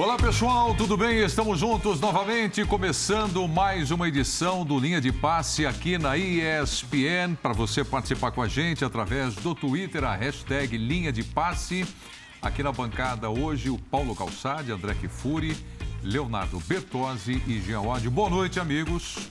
[0.00, 1.18] Olá pessoal, tudo bem?
[1.18, 7.34] Estamos juntos novamente, começando mais uma edição do Linha de Passe aqui na ESPN.
[7.42, 11.86] Para você participar com a gente através do Twitter, a hashtag Linha de Passe.
[12.40, 15.54] Aqui na bancada hoje o Paulo Calçade, André Kifuri,
[16.02, 18.08] Leonardo Bertozzi e Jean Wad.
[18.08, 19.28] Boa noite, amigos.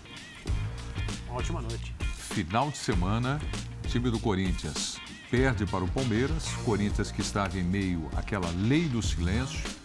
[1.31, 1.95] ótima noite.
[2.15, 3.41] Final de semana,
[3.87, 9.01] time do Corinthians perde para o Palmeiras, Corinthians que estava em meio àquela lei do
[9.01, 9.78] silêncio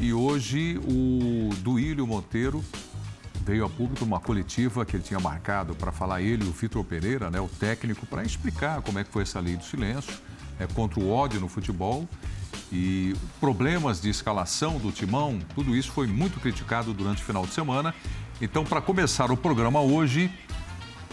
[0.00, 2.64] e hoje o Duílio Monteiro
[3.44, 6.82] veio a público uma coletiva que ele tinha marcado para falar ele e o Vitor
[6.82, 10.14] Pereira, né, o técnico, para explicar como é que foi essa lei do silêncio
[10.58, 12.08] é, contra o ódio no futebol
[12.72, 17.52] e problemas de escalação do timão, tudo isso foi muito criticado durante o final de
[17.52, 17.94] semana.
[18.40, 20.32] Então, para começar o programa hoje,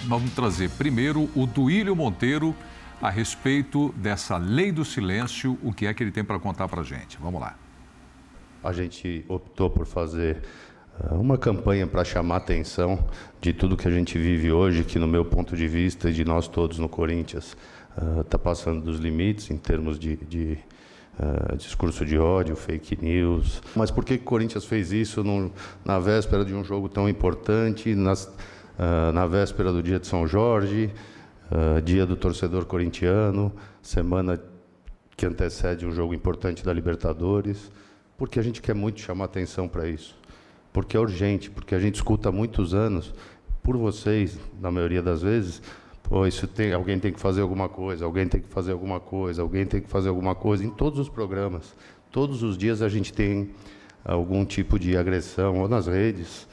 [0.06, 2.56] vamos trazer primeiro o Duílio Monteiro
[3.02, 6.84] a respeito dessa lei do silêncio, o que é que ele tem para contar para
[6.84, 7.18] gente.
[7.20, 7.67] Vamos lá
[8.64, 10.38] a gente optou por fazer
[11.00, 13.00] uh, uma campanha para chamar atenção
[13.40, 16.26] de tudo que a gente vive hoje, que no meu ponto de vista e de
[16.26, 17.56] nós todos no Corinthians
[18.22, 20.58] está uh, passando dos limites em termos de, de
[21.20, 23.62] uh, discurso de ódio, fake news.
[23.76, 25.52] Mas por que o Corinthians fez isso no,
[25.84, 28.32] na véspera de um jogo tão importante, nas,
[29.12, 30.94] na véspera do dia de São Jorge,
[31.84, 34.40] dia do torcedor corintiano, semana
[35.16, 37.72] que antecede um jogo importante da Libertadores?
[38.18, 40.18] Porque a gente quer muito chamar atenção para isso.
[40.74, 43.14] Porque é urgente, porque a gente escuta há muitos anos,
[43.62, 45.62] por vocês, na maioria das vezes,
[46.04, 49.42] pô, isso tem, alguém tem que fazer alguma coisa, alguém tem que fazer alguma coisa,
[49.42, 51.76] alguém tem que fazer alguma coisa, em todos os programas.
[52.12, 53.52] Todos os dias a gente tem
[54.04, 56.48] algum tipo de agressão, ou nas redes,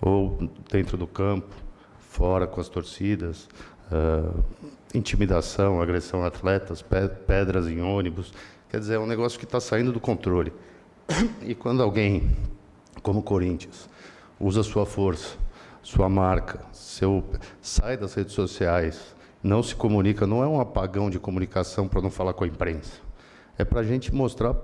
[0.00, 1.54] ou dentro do campo,
[1.98, 3.48] fora com as torcidas,
[3.92, 4.44] uh,
[4.94, 6.82] intimidação, agressão a atletas,
[7.26, 8.32] pedras em ônibus.
[8.68, 10.52] Quer dizer, é um negócio que está saindo do controle.
[11.42, 12.30] E quando alguém,
[13.02, 13.88] como o Corinthians,
[14.40, 15.36] usa sua força,
[15.82, 17.24] sua marca, seu,
[17.60, 22.10] sai das redes sociais, não se comunica, não é um apagão de comunicação para não
[22.10, 23.00] falar com a imprensa.
[23.56, 24.56] É para a gente mostrar,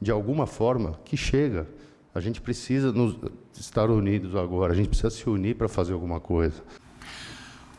[0.00, 1.66] de alguma forma, que chega.
[2.14, 3.16] A gente precisa nos,
[3.52, 6.62] estar unidos agora, a gente precisa se unir para fazer alguma coisa.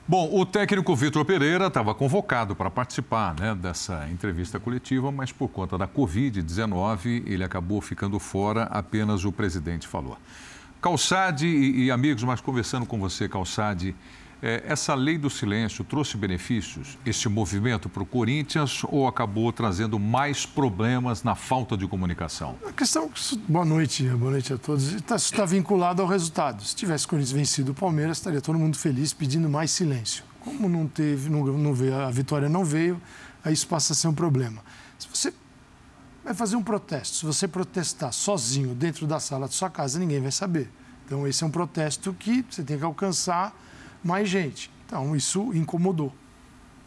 [0.06, 5.48] Bom, o técnico Vitor Pereira estava convocado para participar né, dessa entrevista coletiva, mas por
[5.48, 10.18] conta da Covid-19 ele acabou ficando fora, apenas o presidente falou.
[10.82, 13.96] Calçade e, e amigos, mas conversando com você, Calçade,
[14.44, 20.46] essa lei do silêncio trouxe benefícios, esse movimento para o Corinthians, ou acabou trazendo mais
[20.46, 22.58] problemas na falta de comunicação?
[22.68, 23.10] A questão,
[23.48, 26.62] boa noite, boa noite a todos, está, está vinculado ao resultado.
[26.62, 30.26] Se tivesse o Corinthians vencido o Palmeiras, estaria todo mundo feliz pedindo mais silêncio.
[30.42, 33.02] Como não teve, não, não veio, a vitória não veio,
[33.46, 34.62] aí isso passa a ser um problema.
[35.00, 35.34] Se você
[36.22, 40.22] vai fazer um protesto, se você protestar sozinho dentro da sala de sua casa, ninguém
[40.22, 40.70] vai saber.
[41.06, 43.56] Então, esse é um protesto que você tem que alcançar
[44.04, 44.70] mais gente.
[44.86, 46.14] Então, isso incomodou.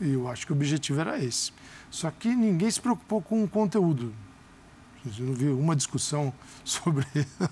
[0.00, 1.52] E eu acho que o objetivo era esse.
[1.90, 4.12] Só que ninguém se preocupou com o conteúdo.
[5.18, 6.32] Eu não vi uma discussão
[6.64, 7.06] sobre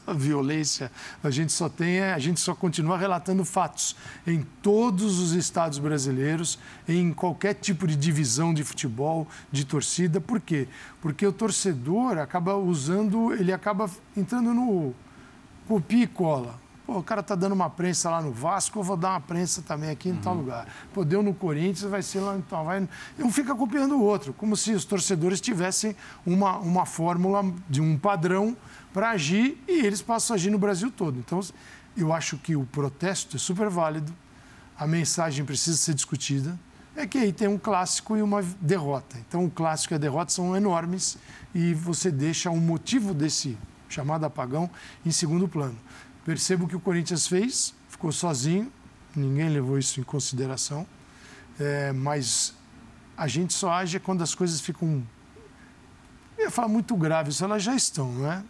[0.06, 0.90] a violência.
[1.22, 3.94] A gente só tem, a gente só continua relatando fatos
[4.26, 6.58] em todos os estados brasileiros,
[6.88, 10.20] em qualquer tipo de divisão de futebol, de torcida.
[10.20, 10.66] Por quê?
[11.00, 14.94] Porque o torcedor acaba usando, ele acaba entrando no
[15.66, 16.60] copia e cola.
[16.86, 19.62] Pô, o cara tá dando uma prensa lá no Vasco, eu vou dar uma prensa
[19.62, 20.20] também aqui em uhum.
[20.20, 20.68] tal lugar.
[20.92, 22.64] Pô, deu no Corinthians, vai ser lá então.
[22.64, 22.86] Vai...
[23.18, 25.96] Um fica copiando o outro, como se os torcedores tivessem
[26.26, 28.54] uma, uma fórmula de um padrão
[28.92, 31.18] para agir e eles passam a agir no Brasil todo.
[31.18, 31.40] Então,
[31.96, 34.12] eu acho que o protesto é super válido,
[34.78, 36.58] a mensagem precisa ser discutida.
[36.94, 39.16] É que aí tem um clássico e uma derrota.
[39.26, 41.16] Então, o clássico e a derrota são enormes
[41.54, 43.56] e você deixa o motivo desse
[43.88, 44.68] chamado apagão
[45.04, 45.76] em segundo plano.
[46.24, 48.72] Percebo que o Corinthians fez, ficou sozinho,
[49.14, 50.86] ninguém levou isso em consideração,
[51.60, 52.54] é, mas
[53.16, 55.02] a gente só age quando as coisas ficam.
[56.38, 58.42] Eu ia falar muito graves, elas já estão, não é?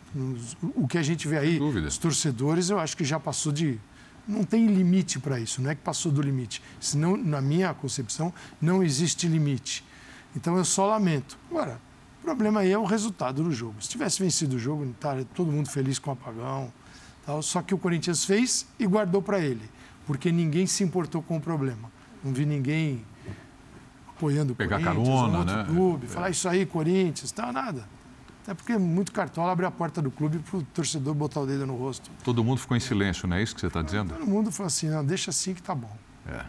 [0.75, 3.79] O que a gente vê aí, os torcedores, eu acho que já passou de.
[4.27, 6.63] Não tem limite para isso, não é que passou do limite.
[6.81, 9.85] Senão, na minha concepção, não existe limite.
[10.35, 11.37] Então eu só lamento.
[11.51, 11.79] Agora,
[12.21, 13.75] o problema aí é o resultado do jogo.
[13.83, 16.73] Se tivesse vencido o jogo, estaria todo mundo feliz com o apagão
[17.43, 19.63] só que o Corinthians fez e guardou para ele,
[20.07, 21.91] porque ninguém se importou com o problema.
[22.23, 23.05] Não vi ninguém
[24.09, 25.65] apoiando o Pegar Corinthians, carona, outro né?
[25.65, 26.09] clube, é.
[26.09, 27.87] falar isso aí, Corinthians, tal, nada.
[28.43, 31.67] Até porque muito cartola abre a porta do clube para o torcedor botar o dedo
[31.67, 32.11] no rosto.
[32.23, 34.13] Todo mundo ficou em silêncio, não é isso que você está dizendo?
[34.15, 35.97] Todo mundo falou assim, não, deixa assim que tá bom.
[36.27, 36.45] É.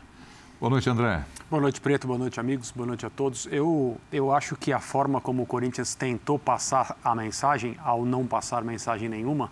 [0.59, 1.25] Boa noite, André.
[1.49, 2.07] Boa noite, Preto.
[2.07, 2.71] Boa noite, amigos.
[2.71, 3.47] Boa noite a todos.
[3.51, 8.25] Eu, eu acho que a forma como o Corinthians tentou passar a mensagem, ao não
[8.25, 9.51] passar mensagem nenhuma,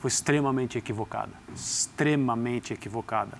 [0.00, 1.32] foi extremamente equivocada.
[1.54, 3.38] Extremamente equivocada.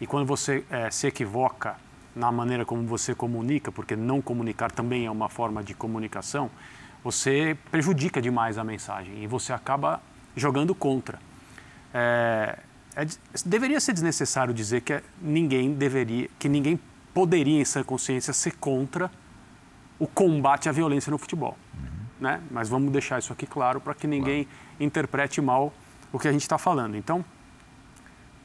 [0.00, 1.76] E quando você é, se equivoca
[2.14, 6.50] na maneira como você comunica, porque não comunicar também é uma forma de comunicação,
[7.02, 10.02] você prejudica demais a mensagem e você acaba
[10.36, 11.18] jogando contra.
[11.94, 12.58] É,
[12.94, 13.06] é,
[13.46, 16.78] deveria ser desnecessário dizer que ninguém deveria, que ninguém
[17.14, 19.10] poderia, em sua consciência, ser contra
[19.98, 21.56] o combate à violência no futebol.
[21.74, 21.88] Uhum.
[22.20, 22.40] Né?
[22.50, 24.58] Mas vamos deixar isso aqui claro para que ninguém claro.
[24.78, 25.72] interprete mal
[26.12, 26.96] o que a gente está falando.
[26.96, 27.24] Então,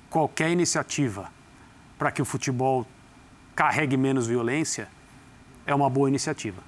[0.09, 1.29] qualquer iniciativa
[1.97, 2.85] para que o futebol
[3.55, 4.87] carregue menos violência
[5.65, 6.61] é uma boa iniciativa.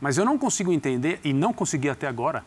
[0.00, 2.44] Mas eu não consigo entender, e não consegui até agora,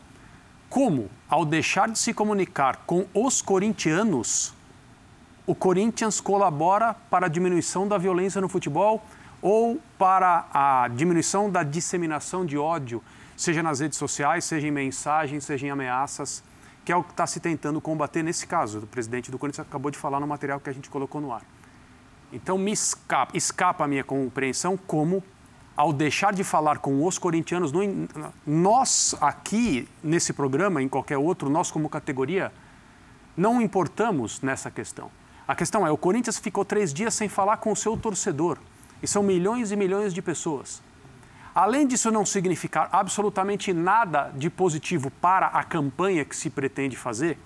[0.68, 4.54] como, ao deixar de se comunicar com os corintianos,
[5.46, 9.04] o Corinthians colabora para a diminuição da violência no futebol
[9.40, 13.02] ou para a diminuição da disseminação de ódio,
[13.36, 16.42] seja nas redes sociais, seja em mensagens, seja em ameaças,
[16.84, 18.80] que é o que está se tentando combater nesse caso.
[18.80, 21.42] O presidente do Corinthians acabou de falar no material que a gente colocou no ar.
[22.32, 25.22] Então, me escapa, escapa a minha compreensão como,
[25.76, 27.72] ao deixar de falar com os corintianos,
[28.46, 32.52] nós aqui nesse programa, em qualquer outro, nós como categoria,
[33.36, 35.10] não importamos nessa questão.
[35.46, 38.58] A questão é, o Corinthians ficou três dias sem falar com o seu torcedor.
[39.02, 40.82] E são milhões e milhões de pessoas.
[41.54, 47.38] Além disso não significar absolutamente nada de positivo para a campanha que se pretende fazer,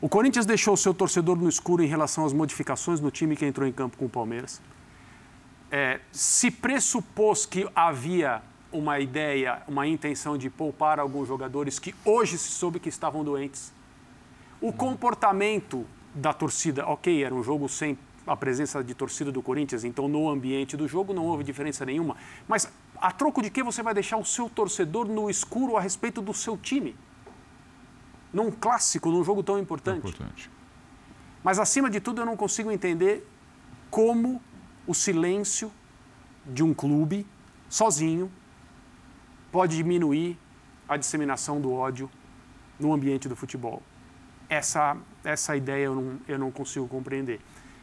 [0.00, 3.44] o Corinthians deixou o seu torcedor no escuro em relação às modificações no time que
[3.44, 4.62] entrou em campo com o Palmeiras.
[5.70, 8.40] É, se pressupôs que havia
[8.70, 13.72] uma ideia, uma intenção de poupar alguns jogadores que hoje se soube que estavam doentes.
[14.60, 15.84] O comportamento
[16.14, 20.28] da torcida, ok, era um jogo sem a presença de torcida do Corinthians, então no
[20.28, 22.16] ambiente do jogo não houve diferença nenhuma.
[22.48, 26.20] Mas a troco de que você vai deixar o seu torcedor no escuro a respeito
[26.20, 26.96] do seu time?
[28.32, 29.98] Num clássico, num jogo tão importante.
[29.98, 30.50] importante.
[31.42, 33.28] Mas acima de tudo, eu não consigo entender
[33.90, 34.42] como
[34.86, 35.70] o silêncio
[36.46, 37.26] de um clube
[37.68, 38.30] sozinho
[39.52, 40.38] pode diminuir
[40.88, 42.10] a disseminação do ódio
[42.78, 43.82] no ambiente do futebol
[44.48, 47.40] essa, essa ideia eu não, eu não consigo compreender.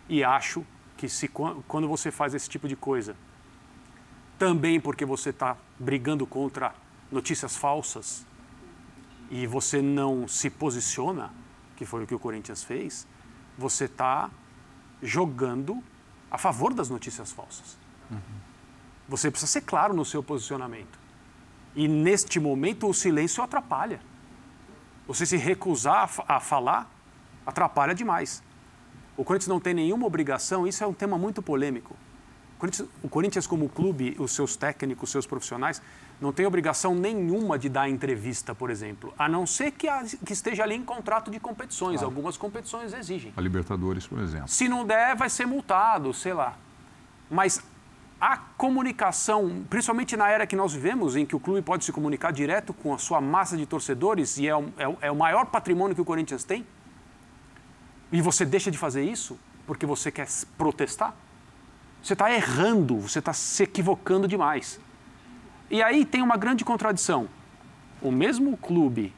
[0.08, 0.66] E acho
[0.98, 3.16] que se, quando você faz esse tipo de coisa,
[4.42, 6.74] também porque você está brigando contra
[7.12, 8.26] notícias falsas
[9.30, 11.32] e você não se posiciona,
[11.76, 13.06] que foi o que o Corinthians fez,
[13.56, 14.32] você está
[15.00, 15.84] jogando
[16.32, 17.78] a favor das notícias falsas.
[18.10, 18.18] Uhum.
[19.08, 20.98] Você precisa ser claro no seu posicionamento.
[21.76, 24.02] E neste momento o silêncio atrapalha.
[25.06, 26.92] Você se recusar a, falar
[27.46, 28.42] atrapalha demais.
[29.16, 31.96] O Corinthians não tem nenhuma obrigação, isso é um tema muito polêmico.
[32.62, 35.82] O Corinthians, o Corinthians, como clube, os seus técnicos, os seus profissionais,
[36.20, 40.32] não tem obrigação nenhuma de dar entrevista, por exemplo, a não ser que, a, que
[40.32, 41.96] esteja ali em contrato de competições.
[41.96, 42.06] Claro.
[42.06, 43.34] Algumas competições exigem.
[43.36, 44.48] A Libertadores, por exemplo.
[44.48, 46.56] Se não der, vai ser multado, sei lá.
[47.32, 47.64] Mas
[48.20, 52.32] a comunicação, principalmente na era que nós vivemos, em que o clube pode se comunicar
[52.32, 55.96] direto com a sua massa de torcedores e é o, é, é o maior patrimônio
[55.96, 56.64] que o Corinthians tem,
[58.12, 60.28] e você deixa de fazer isso porque você quer
[60.60, 61.16] protestar,
[62.02, 64.80] você está errando, você está se equivocando demais.
[65.70, 67.28] E aí tem uma grande contradição.
[68.02, 69.14] O mesmo clube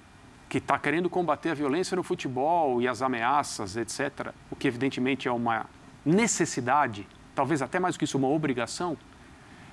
[0.50, 5.28] que está querendo combater a violência no futebol e as ameaças, etc., o que evidentemente
[5.28, 5.66] é uma
[6.06, 8.98] necessidade talvez até mais do que isso, uma obrigação,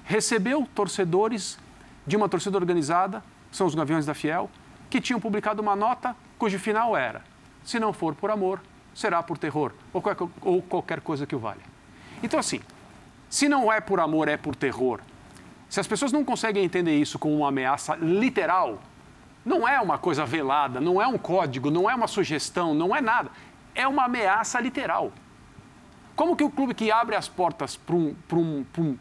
[0.05, 1.59] recebeu torcedores
[2.07, 4.51] de uma torcida organizada, são os Gaviões da Fiel,
[4.89, 7.23] que tinham publicado uma nota cujo final era:
[7.63, 8.61] se não for por amor,
[8.95, 11.61] será por terror, ou qualquer, coisa que o valha.
[12.23, 12.61] Então, assim,
[13.31, 15.01] se não é por amor, é por terror.
[15.69, 18.83] Se as pessoas não conseguem entender isso como uma ameaça literal,
[19.45, 23.01] não é uma coisa velada, não é um código, não é uma sugestão, não é
[23.01, 23.31] nada.
[23.73, 25.13] É uma ameaça literal.
[26.17, 28.99] Como que o clube que abre as portas para um, um, um,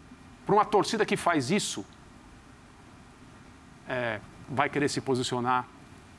[0.47, 1.83] uma torcida que faz isso
[3.87, 5.65] é, vai querer se posicionar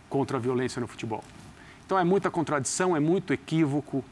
[0.09, 1.23] contra a violência no futebol?
[1.87, 4.05] Então é muita contradição, é muito equívoco,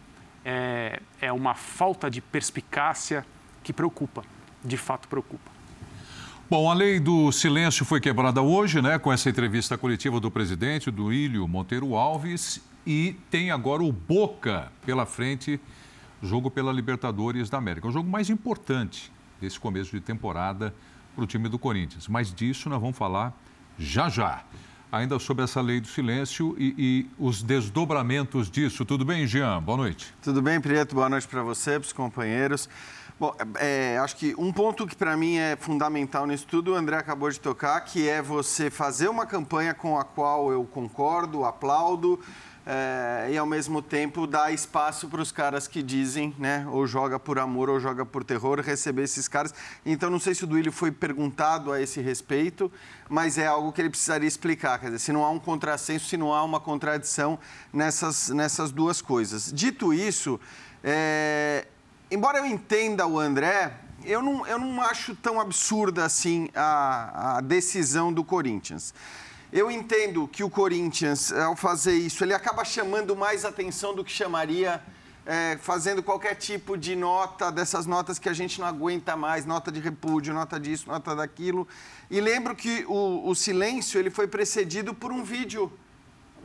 [0.44, 3.26] é, é uma falta de perspicácia
[3.68, 4.24] que preocupa,
[4.64, 5.50] de fato preocupa.
[6.48, 10.90] Bom, a lei do silêncio foi quebrada hoje, né, com essa entrevista coletiva do presidente,
[10.90, 15.60] do Ilho Monteiro Alves, e tem agora o Boca pela frente
[16.22, 17.86] jogo pela Libertadores da América.
[17.86, 20.74] É o jogo mais importante desse começo de temporada
[21.14, 22.08] para o time do Corinthians.
[22.08, 23.38] Mas disso nós vamos falar
[23.78, 24.44] já já.
[24.90, 28.82] ainda sobre essa lei do silêncio e, e os desdobramentos disso.
[28.86, 29.62] Tudo bem, Jean?
[29.62, 30.14] Boa noite.
[30.22, 30.94] Tudo bem, Prieto?
[30.94, 32.66] Boa noite para você, para os companheiros.
[33.20, 36.98] Bom, é, acho que um ponto que para mim é fundamental nisso tudo, o André
[36.98, 42.20] acabou de tocar, que é você fazer uma campanha com a qual eu concordo, aplaudo,
[42.64, 47.18] é, e ao mesmo tempo dar espaço para os caras que dizem, né, ou joga
[47.18, 49.52] por amor ou joga por terror, receber esses caras.
[49.84, 52.70] Então, não sei se o Duílio foi perguntado a esse respeito,
[53.08, 54.78] mas é algo que ele precisaria explicar.
[54.78, 57.36] Quer dizer, se não há um contrassenso, se não há uma contradição
[57.72, 59.52] nessas, nessas duas coisas.
[59.52, 60.38] Dito isso,
[60.84, 61.66] é,
[62.10, 63.72] embora eu entenda o André,
[64.04, 68.94] eu não, eu não acho tão absurda assim a, a decisão do Corinthians.
[69.52, 74.12] Eu entendo que o Corinthians, ao fazer isso, ele acaba chamando mais atenção do que
[74.12, 74.82] chamaria
[75.28, 79.70] é, fazendo qualquer tipo de nota, dessas notas que a gente não aguenta mais, nota
[79.70, 81.68] de repúdio, nota disso, nota daquilo.
[82.10, 85.70] E lembro que o, o silêncio ele foi precedido por um vídeo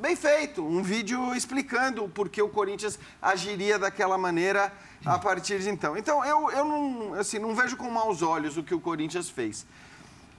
[0.04, 4.70] bem feito, um vídeo explicando por que o Corinthians agiria daquela maneira
[5.06, 5.96] a partir de então.
[5.96, 9.66] Então, eu, eu não, assim, não vejo com maus olhos o que o Corinthians fez.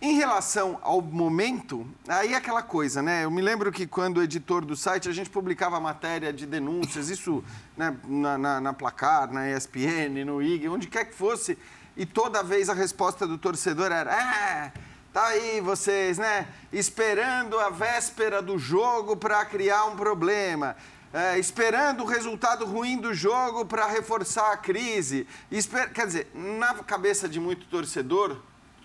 [0.03, 3.25] Em relação ao momento, aí é aquela coisa, né?
[3.25, 7.43] Eu me lembro que quando editor do site, a gente publicava matéria de denúncias, isso
[7.75, 11.57] né, na, na, na Placar, na ESPN, no IG, onde quer que fosse,
[11.97, 14.73] e toda vez a resposta do torcedor era: ah,
[15.15, 16.49] tá aí vocês, né?
[16.73, 20.77] Esperando a véspera do jogo para criar um problema.
[21.13, 25.25] É, esperando o resultado ruim do jogo para reforçar a crise.
[25.53, 25.93] Esper...
[25.93, 28.39] Quer dizer, na cabeça de muito torcedor,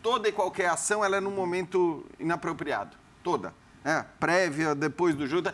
[0.04, 2.96] toda e qualquer ação ela é num momento inapropriado.
[3.24, 3.52] Toda.
[3.84, 5.52] É, prévia, depois do jogo.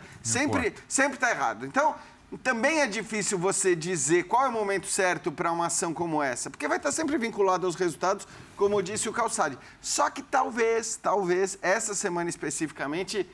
[0.86, 1.64] Sempre está errado.
[1.64, 1.94] Então,
[2.38, 6.50] também é difícil você dizer qual é o momento certo para uma ação como essa,
[6.50, 8.26] porque vai estar sempre vinculado aos resultados,
[8.56, 9.58] como disse o Calçade.
[9.80, 13.28] Só que talvez, talvez, essa semana especificamente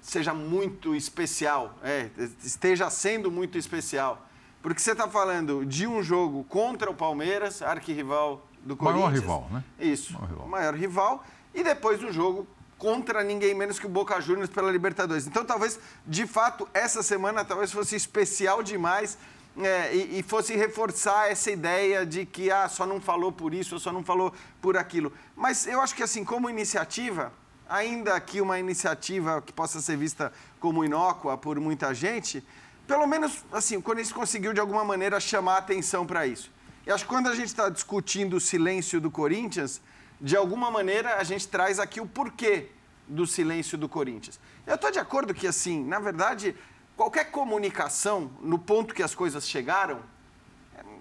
[0.00, 2.10] seja muito especial, é,
[2.42, 4.26] esteja sendo muito especial.
[4.62, 9.04] Porque você está falando de um jogo contra o Palmeiras, arquirrival do Corinthians.
[9.04, 9.64] Maior rival, né?
[9.78, 10.48] Isso, maior rival.
[10.48, 11.24] maior rival.
[11.54, 12.46] E depois do jogo
[12.78, 15.26] contra ninguém menos que o Boca Juniors pela Libertadores.
[15.26, 19.16] Então, talvez, de fato, essa semana talvez fosse especial demais
[19.58, 23.78] é, e, e, fosse reforçar essa ideia de que ah, só não falou por isso,
[23.78, 25.10] só não falou por aquilo.
[25.34, 27.32] Mas eu acho que, assim, como iniciativa,
[27.66, 30.30] ainda que uma iniciativa que possa ser vista
[30.60, 32.44] como inócua por muita gente,
[32.86, 36.52] pelo menos, assim, o Corinthians conseguiu, de alguma maneira, chamar atenção para isso.
[36.86, 39.80] E acho que quando a gente está discutindo o silêncio do Corinthians,
[40.20, 42.68] de alguma maneira a gente traz aqui o porquê
[43.06, 44.40] do silêncio do Corinthians.
[44.66, 46.56] Eu estou de acordo que, assim, na verdade,
[46.96, 50.02] qualquer comunicação, no ponto que as coisas chegaram,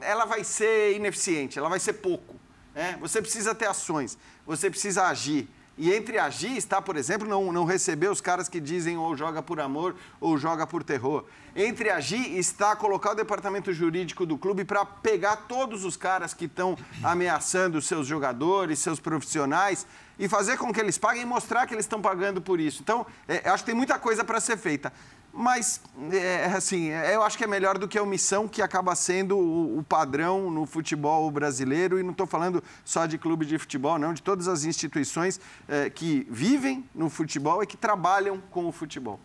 [0.02, 2.36] ela vai ser ineficiente, ela vai ser pouco.
[2.74, 2.98] Né?
[3.00, 5.50] Você precisa ter ações, você precisa agir.
[5.78, 9.44] E entre agir está, por exemplo, não, não receber os caras que dizem ou joga
[9.44, 11.26] por amor ou joga por terror.
[11.54, 16.46] Entre agir está colocar o departamento jurídico do clube para pegar todos os caras que
[16.46, 19.86] estão ameaçando seus jogadores, seus profissionais
[20.18, 22.82] e fazer com que eles paguem e mostrar que eles estão pagando por isso.
[22.82, 24.94] Então, é, acho que tem muita coisa para ser feita.
[25.38, 25.82] Mas,
[26.14, 29.80] é, assim, eu acho que é melhor do que a omissão que acaba sendo o,
[29.80, 32.00] o padrão no futebol brasileiro.
[32.00, 35.90] E não estou falando só de clube de futebol, não, de todas as instituições é,
[35.90, 39.20] que vivem no futebol e que trabalham com o futebol.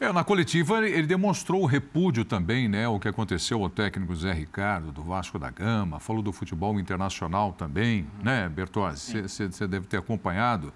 [0.00, 2.88] É, na coletiva ele demonstrou o repúdio também, né?
[2.88, 7.52] O que aconteceu ao técnico Zé Ricardo, do Vasco da Gama, falou do futebol internacional
[7.52, 9.22] também, né, Bertozzi?
[9.22, 10.72] Você deve ter acompanhado.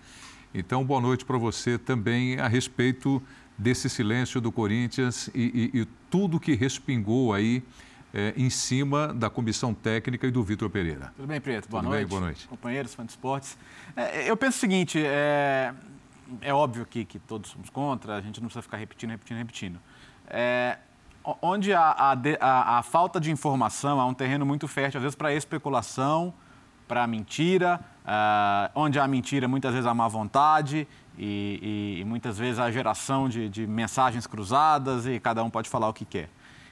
[0.53, 3.23] Então, boa noite para você também a respeito
[3.61, 7.63] desse silêncio do Corinthians e, e, e tudo que respingou aí
[8.13, 11.13] é, em cima da comissão técnica e do Vitor Pereira.
[11.15, 11.69] Tudo bem, Preto?
[11.69, 12.01] Boa Tudo noite.
[12.01, 12.09] Bem?
[12.09, 12.49] Boa noite.
[12.49, 13.59] Companheiros, fãs de esportes.
[13.95, 15.75] É, eu penso o seguinte, é,
[16.41, 19.81] é óbvio que, que todos somos contra, a gente não precisa ficar repetindo, repetindo, repetindo.
[20.27, 20.79] É,
[21.43, 25.15] onde a, a, a, a, falta de informação é um terreno muito fértil, às vezes,
[25.15, 26.33] para especulação,
[26.89, 30.89] para mentira, uh, onde há mentira, muitas vezes há má vontade
[31.23, 35.69] e, e, e muitas vezes a geração de, de, mensagens cruzadas e cada um pode
[35.69, 36.31] falar o que quer.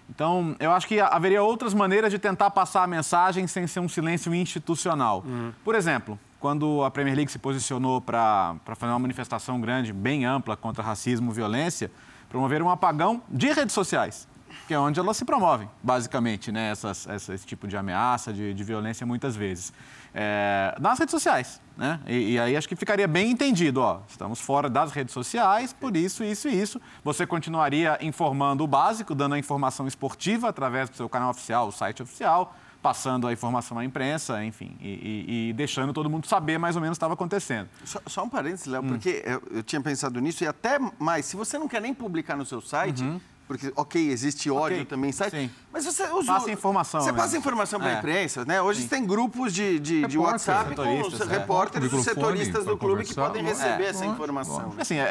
[0.09, 3.88] Então, eu acho que haveria outras maneiras de tentar passar a mensagem sem ser um
[3.88, 5.23] silêncio institucional.
[5.26, 5.52] Uhum.
[5.62, 10.57] Por exemplo, quando a Premier League se posicionou para fazer uma manifestação grande, bem ampla
[10.57, 11.90] contra racismo e violência,
[12.31, 14.26] promover um apagão de redes sociais,
[14.67, 16.71] que é onde elas se promovem, basicamente, né?
[16.71, 19.73] Essas, essa, esse tipo de ameaça, de, de violência, muitas vezes
[20.15, 21.61] é, nas redes sociais.
[21.77, 22.00] Né?
[22.07, 25.97] E, e, aí acho que ficaria bem entendido, ó, estamos fora das redes sociais, por
[25.97, 26.81] isso, isso e isso.
[27.05, 31.73] Você continuaria informando o básico, dando a informação esportiva através do seu canal oficial, o
[31.73, 36.59] site oficial, passando a informação à imprensa, enfim, e, e, e deixando todo mundo saber
[36.59, 37.69] mais ou menos o que estava acontecendo.
[37.85, 38.88] Só, só, um parênteses, Léo, hum.
[38.88, 42.37] porque eu, eu, tinha pensado nisso e até mais, se você não quer nem publicar
[42.37, 44.85] no seu site, uhum porque, ok, existe ódio okay.
[44.85, 45.31] também, sabe?
[45.31, 45.50] Sim.
[45.73, 46.35] Mas você usa.
[46.35, 47.00] Passa informação.
[47.00, 47.99] Você passa informação para a é.
[47.99, 48.61] imprensa, né?
[48.61, 48.88] Hoje Sim.
[48.88, 51.25] tem grupos de, de, de WhatsApp com os é.
[51.25, 53.88] repórteres, os setoristas do clube que podem receber é.
[53.88, 54.75] essa informação.
[54.78, 55.02] Assim, é,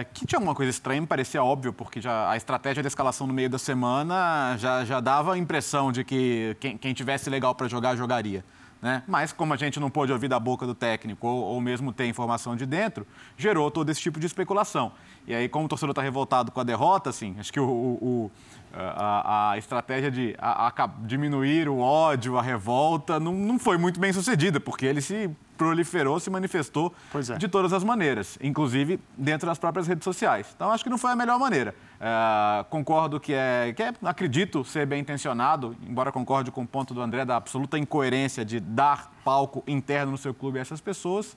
[0.00, 3.26] é, que tinha alguma coisa estranha, me parecia óbvio, porque já a estratégia de escalação
[3.26, 7.54] no meio da semana já, já dava a impressão de que quem, quem tivesse legal
[7.54, 8.44] para jogar, jogaria.
[8.86, 9.02] Né?
[9.08, 12.06] Mas, como a gente não pôde ouvir da boca do técnico ou, ou mesmo ter
[12.06, 13.04] informação de dentro,
[13.36, 14.92] gerou todo esse tipo de especulação.
[15.26, 18.30] E aí, como o torcedor está revoltado com a derrota, assim, acho que o, o
[18.72, 23.98] a, a, estratégia de a, a diminuir o ódio, a revolta, não, não foi muito
[23.98, 27.38] bem sucedida, porque ele se proliferou, se manifestou é.
[27.38, 30.46] de todas as maneiras, inclusive dentro das próprias redes sociais.
[30.54, 31.74] Então, acho que não foi a melhor maneira.
[32.00, 36.92] É, concordo que é, que é, acredito ser bem intencionado, embora concorde com o ponto
[36.92, 41.36] do André da absoluta incoerência de dar palco interno no seu clube a essas pessoas.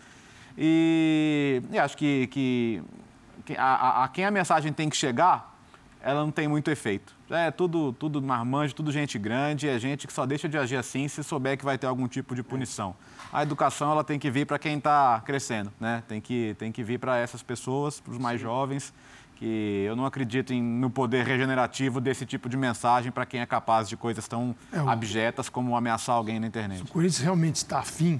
[0.57, 2.83] E, e acho que, que
[3.57, 5.57] a, a, a, quem a mensagem tem que chegar,
[6.01, 7.15] ela não tem muito efeito.
[7.29, 11.07] É tudo, tudo marmanjo, tudo gente grande, é gente que só deixa de agir assim
[11.07, 12.95] se souber que vai ter algum tipo de punição.
[13.31, 16.03] A educação ela tem que vir para quem está crescendo, né?
[16.07, 18.47] Tem que, tem que vir para essas pessoas, para os mais Sim.
[18.47, 18.93] jovens,
[19.35, 23.45] que eu não acredito em, no poder regenerativo desse tipo de mensagem para quem é
[23.45, 24.89] capaz de coisas tão é, o...
[24.89, 26.79] abjetas como ameaçar alguém na internet.
[26.79, 28.19] Se o Corinthians realmente está afim,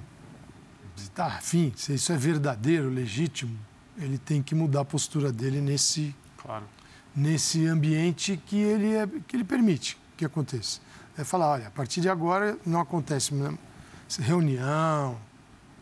[0.96, 3.58] está afim, se isso é verdadeiro, legítimo,
[3.98, 6.64] ele tem que mudar a postura dele nesse, claro.
[7.14, 10.80] nesse ambiente que ele, é, que ele permite que aconteça.
[11.18, 13.34] É falar, olha, a partir de agora não acontece
[14.18, 15.18] reunião,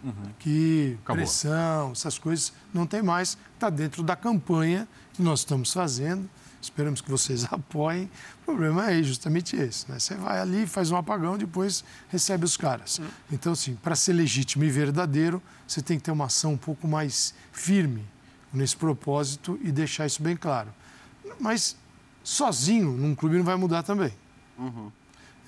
[0.05, 0.13] uhum.
[0.39, 3.39] que pressão, essas coisas, não tem mais.
[3.55, 6.29] Está dentro da campanha que nós estamos fazendo.
[6.61, 8.11] Esperamos que vocês apoiem.
[8.43, 9.91] O problema é justamente esse.
[9.91, 9.99] Né?
[9.99, 12.99] Você vai ali, faz um apagão, depois recebe os caras.
[12.99, 13.09] Uhum.
[13.33, 16.89] Então, assim, para ser legítimo e verdadeiro, você tem que ter uma ação um pouco
[16.89, 18.05] mais firme
[18.53, 20.73] nesse propósito e deixar isso bem claro.
[21.39, 21.77] Mas
[22.25, 24.13] sozinho, num clube, não vai mudar também.
[24.59, 24.91] Uhum.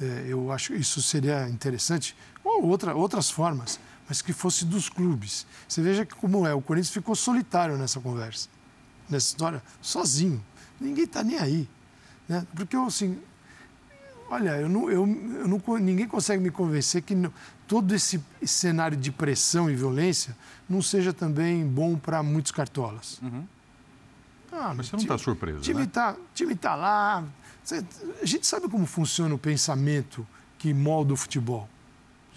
[0.01, 2.17] É, eu acho que isso seria interessante.
[2.45, 5.47] Ou outra, outras formas, mas que fosse dos clubes.
[5.69, 8.49] Você veja como é, o Corinthians ficou solitário nessa conversa,
[9.09, 10.43] nessa história, sozinho.
[10.81, 11.69] Ninguém está nem aí.
[12.29, 12.47] Né?
[12.55, 13.19] Porque, assim,
[14.31, 17.15] olha, eu não, eu, eu não, ninguém consegue me convencer que
[17.69, 20.37] todo esse cenário de pressão e violência
[20.69, 23.21] não seja também bom para muitos cartolas.
[23.23, 23.45] Uhum.
[24.53, 25.87] Ah, Mas você não está surpreso, time né?
[25.87, 27.25] Tá, time está lá.
[28.21, 30.27] A gente sabe como funciona o pensamento
[30.59, 31.69] que molda o futebol.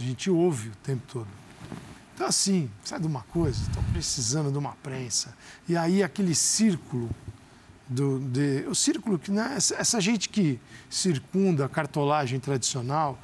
[0.03, 1.27] A gente ouve o tempo todo.
[2.13, 5.33] Então, assim, sai de uma coisa, estão precisando de uma prensa.
[5.67, 7.09] E aí aquele círculo
[7.87, 13.17] do, de, o círculo que né, essa, essa, gente que circunda a cartolagem tradicional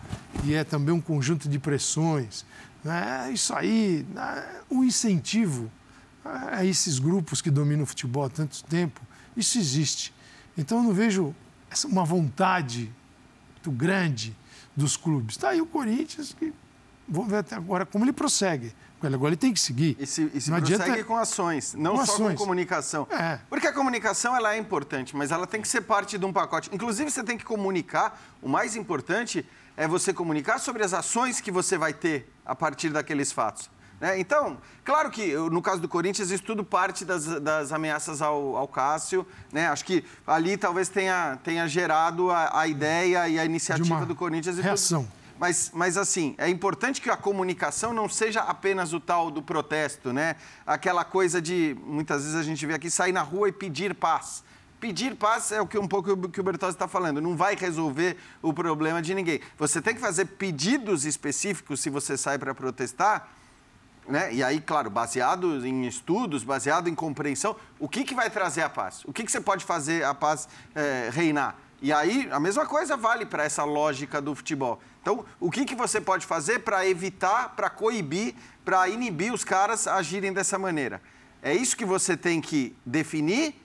[0.46, 2.46] e é também um conjunto de pressões,
[2.82, 5.70] né, isso aí, né, um incentivo
[6.24, 9.02] a esses grupos que dominam o futebol há tanto tempo,
[9.36, 10.13] isso existe.
[10.58, 11.36] Então eu não vejo
[11.70, 12.89] essa, uma vontade
[13.52, 14.34] muito grande
[14.78, 15.36] dos clubes.
[15.36, 16.54] Está aí o Corinthians que
[17.10, 18.74] vamos ver até agora como ele prossegue.
[19.02, 19.95] Agora ele tem que seguir.
[19.98, 21.04] E se, e se prossegue adianta...
[21.06, 22.34] com ações, não com só ações.
[22.34, 23.08] com comunicação.
[23.10, 23.39] É.
[23.50, 26.69] Porque a comunicação ela é importante, mas ela tem que ser parte de um pacote.
[26.74, 28.22] Inclusive, você tem que comunicar.
[28.41, 29.45] O mais importante
[29.78, 33.69] é você comunicar sobre as ações que você vai ter a partir daqueles fatos.
[34.00, 34.19] Né?
[34.19, 38.67] Então, claro que no caso do Corinthians, isso tudo parte das, das ameaças ao, ao
[38.67, 39.26] Cássio.
[39.52, 39.67] Né?
[39.67, 44.58] Acho que ali talvez tenha, tenha gerado a, a ideia e a iniciativa do Corinthians.
[44.58, 45.04] E reação.
[45.04, 45.18] Tudo.
[45.39, 50.12] Mas, mas assim, é importante que a comunicação não seja apenas o tal do protesto,
[50.12, 50.36] né?
[50.67, 54.43] Aquela coisa de, muitas vezes a gente vê aqui, sair na rua e pedir paz.
[54.82, 58.17] Pedir paz é o que um pouco que o Bertozzi está falando, não vai resolver
[58.41, 59.39] o problema de ninguém.
[59.58, 63.30] Você tem que fazer pedidos específicos se você sai para protestar,
[64.10, 64.34] né?
[64.34, 68.69] E aí, claro, baseado em estudos, baseado em compreensão, o que, que vai trazer a
[68.69, 69.06] paz?
[69.06, 71.56] O que, que você pode fazer a paz é, reinar?
[71.82, 74.82] E aí, a mesma coisa vale para essa lógica do futebol.
[75.01, 78.35] Então, o que, que você pode fazer para evitar, para coibir,
[78.65, 81.01] para inibir os caras a agirem dessa maneira?
[81.41, 83.55] É isso que você tem que definir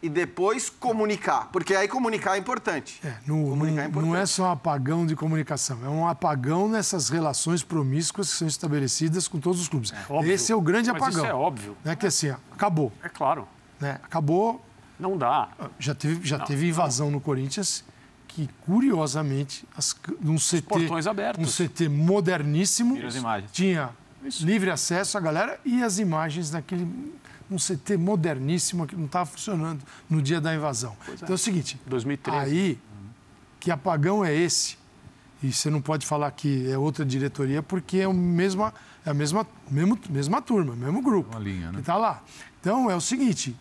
[0.00, 3.00] e depois comunicar, porque aí comunicar é importante.
[3.04, 4.10] É, no, comunicar é importante.
[4.10, 8.48] Não é só um apagão de comunicação, é um apagão nessas relações promíscuas que são
[8.48, 9.92] estabelecidas com todos os clubes.
[9.92, 11.24] É, Esse é o grande Mas apagão.
[11.24, 11.76] Isso é óbvio.
[11.84, 12.92] Né, que assim, acabou.
[13.02, 13.46] É claro.
[13.80, 14.64] Né, acabou.
[14.98, 15.48] Não dá.
[15.78, 17.14] Já teve, já não, teve invasão não.
[17.14, 17.84] no Corinthians
[18.38, 21.60] que, curiosamente, as, num CT, portões abertos.
[21.60, 23.50] um CT moderníssimo, imagens.
[23.50, 23.90] tinha
[24.24, 24.46] Isso.
[24.46, 26.86] livre acesso à galera e as imagens naquele
[27.50, 30.94] um CT moderníssimo que não estava funcionando no dia da invasão.
[31.04, 31.32] Pois então é.
[31.32, 32.38] é o seguinte, 2013.
[32.38, 32.78] aí,
[33.58, 34.76] que apagão é esse
[35.42, 38.72] E você não pode falar que é outra diretoria porque é, o mesma,
[39.04, 41.72] é a mesma, mesmo, mesma turma, mesmo grupo Uma linha, né?
[41.72, 42.22] que está lá.
[42.60, 43.56] Então é o seguinte: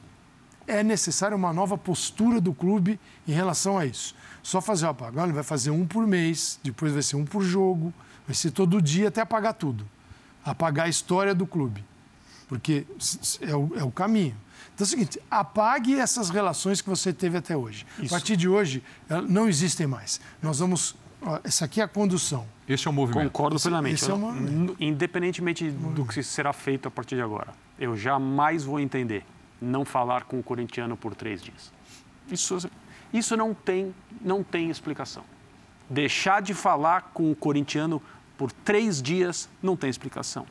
[0.68, 4.14] é necessária uma nova postura do clube em relação a isso.
[4.48, 5.20] Só fazer o apago.
[5.20, 7.94] Olha, vai fazer um por mês, depois vai ser um por jogo,
[8.26, 9.86] vai ser todo dia até apagar tudo.
[10.42, 11.84] Apagar a história do clube.
[12.48, 12.88] Porque
[13.42, 14.38] é o, é o caminho.
[14.74, 17.86] Então é o seguinte, apague essas relações que você teve até hoje.
[18.00, 18.06] Isso.
[18.06, 20.22] A partir de hoje, eh, não existem mais.
[20.42, 20.96] Nós vamos.
[21.22, 22.48] ó, Essa aqui é a condução.
[22.70, 23.26] Esse é o movimento.
[23.26, 23.96] Concordo plenamente.
[23.96, 24.16] esse é
[24.80, 29.26] Independentemente do que será feito a partir de agora, eu jamais vou entender
[29.62, 31.70] não falar com o corintiano por três dias.
[32.32, 32.60] Isso,
[33.14, 35.24] isso não, tem, não tem explicação.
[35.90, 38.02] Deixar de falar com o corintiano
[38.38, 40.46] por três dias não tem explicação.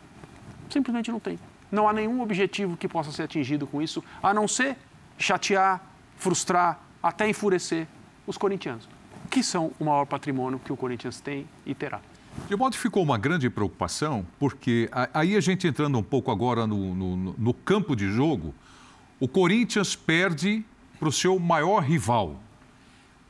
[0.71, 1.39] Simplesmente não tem.
[1.71, 4.77] Não há nenhum objetivo que possa ser atingido com isso, a não ser
[5.19, 5.83] chatear,
[6.17, 7.87] frustrar, até enfurecer
[8.27, 8.89] os corintianos,
[9.31, 12.01] que são o maior patrimônio que o Corinthians tem e terá.
[12.49, 16.67] De modo que ficou uma grande preocupação, porque aí a gente entrando um pouco agora
[16.67, 18.55] no, no- no campo de jogo,
[19.19, 20.65] o Corinthians perde
[20.99, 22.37] para o seu maior rival.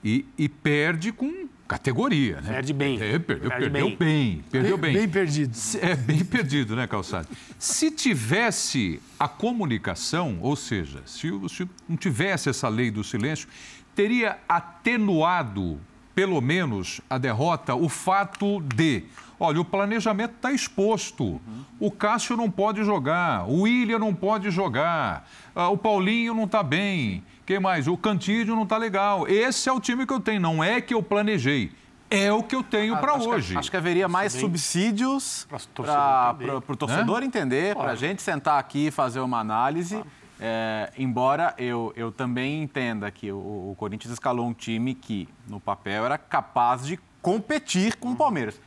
[0.07, 2.53] E, e perde com categoria, né?
[2.53, 2.95] Perde bem.
[2.95, 3.97] É, perdeu, Perde perdeu bem.
[3.97, 4.45] bem.
[4.49, 4.93] Perdeu bem.
[4.95, 5.53] Bem perdido.
[5.83, 7.27] É bem perdido, né, Calçado?
[7.59, 13.49] Se tivesse a comunicação, ou seja, se, se não tivesse essa lei do silêncio,
[13.97, 15.81] teria atenuado,
[16.15, 19.03] pelo menos, a derrota, o fato de.
[19.41, 21.41] Olha, o planejamento está exposto.
[21.81, 26.63] O Cássio não pode jogar, o William não pode jogar, ah, o Paulinho não está
[26.63, 27.25] bem.
[27.47, 27.87] Quem mais?
[27.87, 29.27] O Cantídio não está legal.
[29.29, 30.41] Esse é o time que eu tenho.
[30.41, 31.71] Não é que eu planejei.
[32.11, 33.57] É o que eu tenho para Acho que- hoje.
[33.59, 36.61] acho que haveria mais subsídios torcedor entender.
[36.61, 40.03] para o torcedor entender, para a gente sentar aqui e fazer uma análise.
[40.39, 43.37] É, embora eu, eu também entenda que o,
[43.71, 48.61] o Corinthians escalou um time que, no papel, era capaz de competir com o Palmeiras.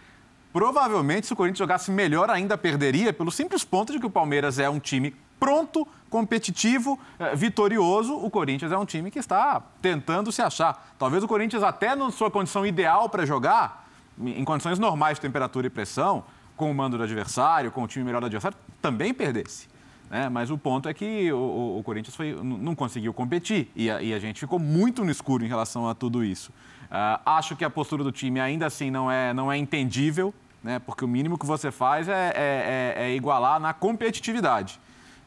[0.52, 4.58] Provavelmente, se o Corinthians jogasse melhor, ainda perderia, pelo simples ponto de que o Palmeiras
[4.58, 8.14] é um time pronto, competitivo, eh, vitorioso.
[8.16, 10.94] O Corinthians é um time que está tentando se achar.
[11.00, 13.88] Talvez o Corinthians, até na sua condição ideal para jogar,
[14.22, 16.24] em condições normais de temperatura e pressão,
[16.58, 19.68] com o mando do adversário, com o time melhor do adversário, também perdesse.
[20.10, 20.28] né?
[20.28, 24.14] Mas o ponto é que o, o- Corinthians foi- não conseguiu competir e a, e
[24.14, 26.52] a gente ficou muito no escuro em relação a tudo isso.
[26.92, 30.80] Ah, acho que a postura do time ainda assim não é, não é entendível, né?
[30.80, 34.80] porque o mínimo que você faz é, é- é- é igualar na competitividade,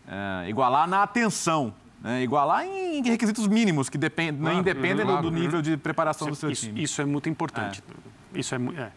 [0.07, 2.23] é, igualar na atenção, né?
[2.23, 6.51] igualar em requisitos mínimos que depend, não independem do- do nível de preparação do seu
[6.51, 6.83] Isso, time.
[6.83, 7.83] isso é muito importante.
[8.35, 8.91] Isso é, mu- é.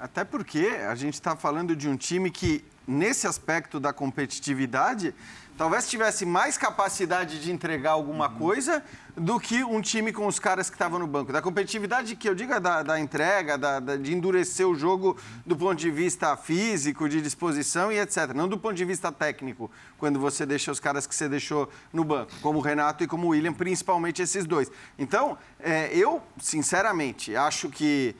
[0.00, 5.12] Até porque a gente está falando de um time que, nesse aspecto da competitividade,
[5.58, 8.80] talvez tivesse mais capacidade de entregar alguma coisa
[9.16, 11.32] do que um time com os caras que estavam no banco.
[11.32, 15.18] Da competitividade que eu digo é da, da entrega, da- da- de endurecer o jogo
[15.44, 18.32] do ponto de vista físico, de disposição e etc.
[18.32, 19.68] Não do ponto de vista técnico,
[19.98, 23.26] quando você deixa os caras que você deixou no banco, como o Renato e como
[23.26, 24.70] o William, principalmente esses dois.
[24.96, 28.14] Então, é, eu, sinceramente, acho que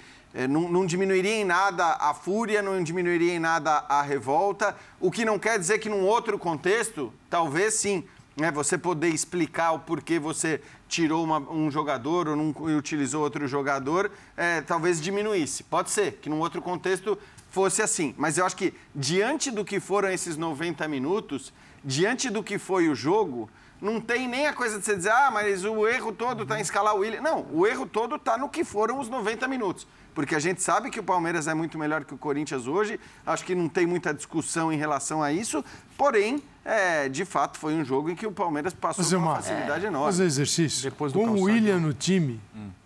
[0.48, 5.24] não, não diminuiria em nada a fúria, não diminuiria em nada a revolta, o que
[5.24, 8.04] não quer dizer que num outro contexto, talvez sim,
[8.36, 13.48] né, você poder explicar o porquê você tirou uma- um jogador ou não utilizou outro
[13.48, 15.64] jogador, é, talvez diminuísse.
[15.64, 17.18] Pode ser que num outro contexto
[17.50, 22.42] fosse assim, mas eu acho que diante do que foram esses 90 minutos, diante do
[22.42, 25.86] que foi o jogo, não tem nem a coisa de você dizer, ah, mas o
[25.86, 27.20] erro todo está em escalar o William.
[27.20, 29.86] Não, o erro todo está no que foram os 90 minutos.
[30.18, 32.98] Porque a gente sabe que o Palmeiras é muito melhor que o Corinthians hoje.
[33.24, 35.64] Acho que não tem muita discussão em relação a isso.
[35.96, 39.36] Porém, é, de fato, foi um jogo em que o Palmeiras passou Fazer uma uma,
[39.36, 40.06] facilidade enorme.
[40.06, 40.82] fazer um exercício.
[40.82, 41.42] Depois do Com o.
[41.42, 42.40] William no time,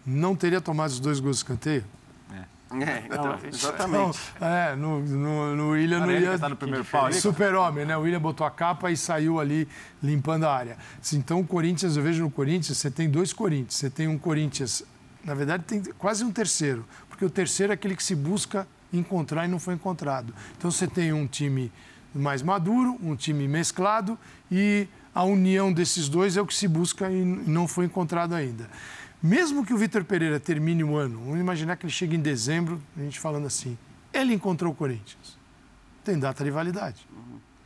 [0.05, 1.85] não teria tomado os dois gols de escanteio?
[2.31, 4.19] É, então, Não, isso- exatamente.
[4.39, 6.39] Não, é, no, no, no William não ia.
[6.39, 7.15] tá no primeiro pau ali.
[7.15, 7.97] Super-homem, né?
[7.97, 9.67] O William botou a capa e saiu ali
[10.03, 10.77] limpando a área.
[11.15, 13.77] Então, o Corinthians, eu vejo no Corinthians, você tem dois Corinthians.
[13.77, 14.83] Você tem um Corinthians,
[15.25, 19.45] na verdade, tem quase um terceiro, porque o terceiro é aquele que se busca encontrar
[19.45, 20.35] e não foi encontrado.
[20.57, 21.71] Então, você tem um time
[22.15, 24.19] mais maduro, um time mesclado
[24.51, 28.69] e a união desses dois é o que se busca e não foi encontrado ainda.
[29.23, 32.83] Mesmo que o Vitor Pereira termine o ano, vamos imaginar que ele chegue em dezembro,
[32.97, 33.77] a gente falando assim,
[34.11, 35.39] ele encontrou o Corinthians.
[36.03, 37.07] Tem data de validade.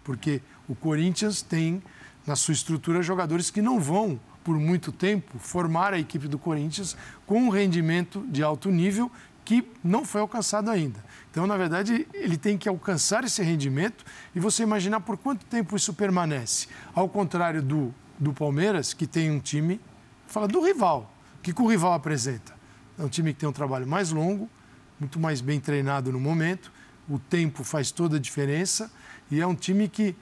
[0.02, 1.80] Porque o Corinthians tem
[2.26, 6.96] na sua estrutura jogadores que não vão, por muito tempo, formar a equipe do Corinthians
[7.24, 9.10] com um rendimento de alto nível
[9.46, 11.02] que não foi alcançado ainda.
[11.30, 14.04] Então, na verdade, ele tem que alcançar esse rendimento
[14.34, 16.66] e você imaginar por quanto tempo isso permanece.
[16.92, 19.80] Ao contrário do, do Palmeiras, que tem um time,
[20.26, 21.14] fala do rival.
[21.42, 22.56] Que, que o rival apresenta?
[22.98, 24.50] É um time que tem um trabalho mais longo,
[24.98, 26.72] muito mais bem treinado no momento.
[27.08, 28.90] O tempo faz toda a diferença
[29.30, 30.16] e é um time que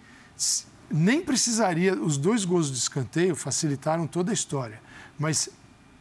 [0.90, 1.94] nem precisaria.
[1.94, 4.82] Os dois gols de escanteio facilitaram toda a história,
[5.18, 5.48] mas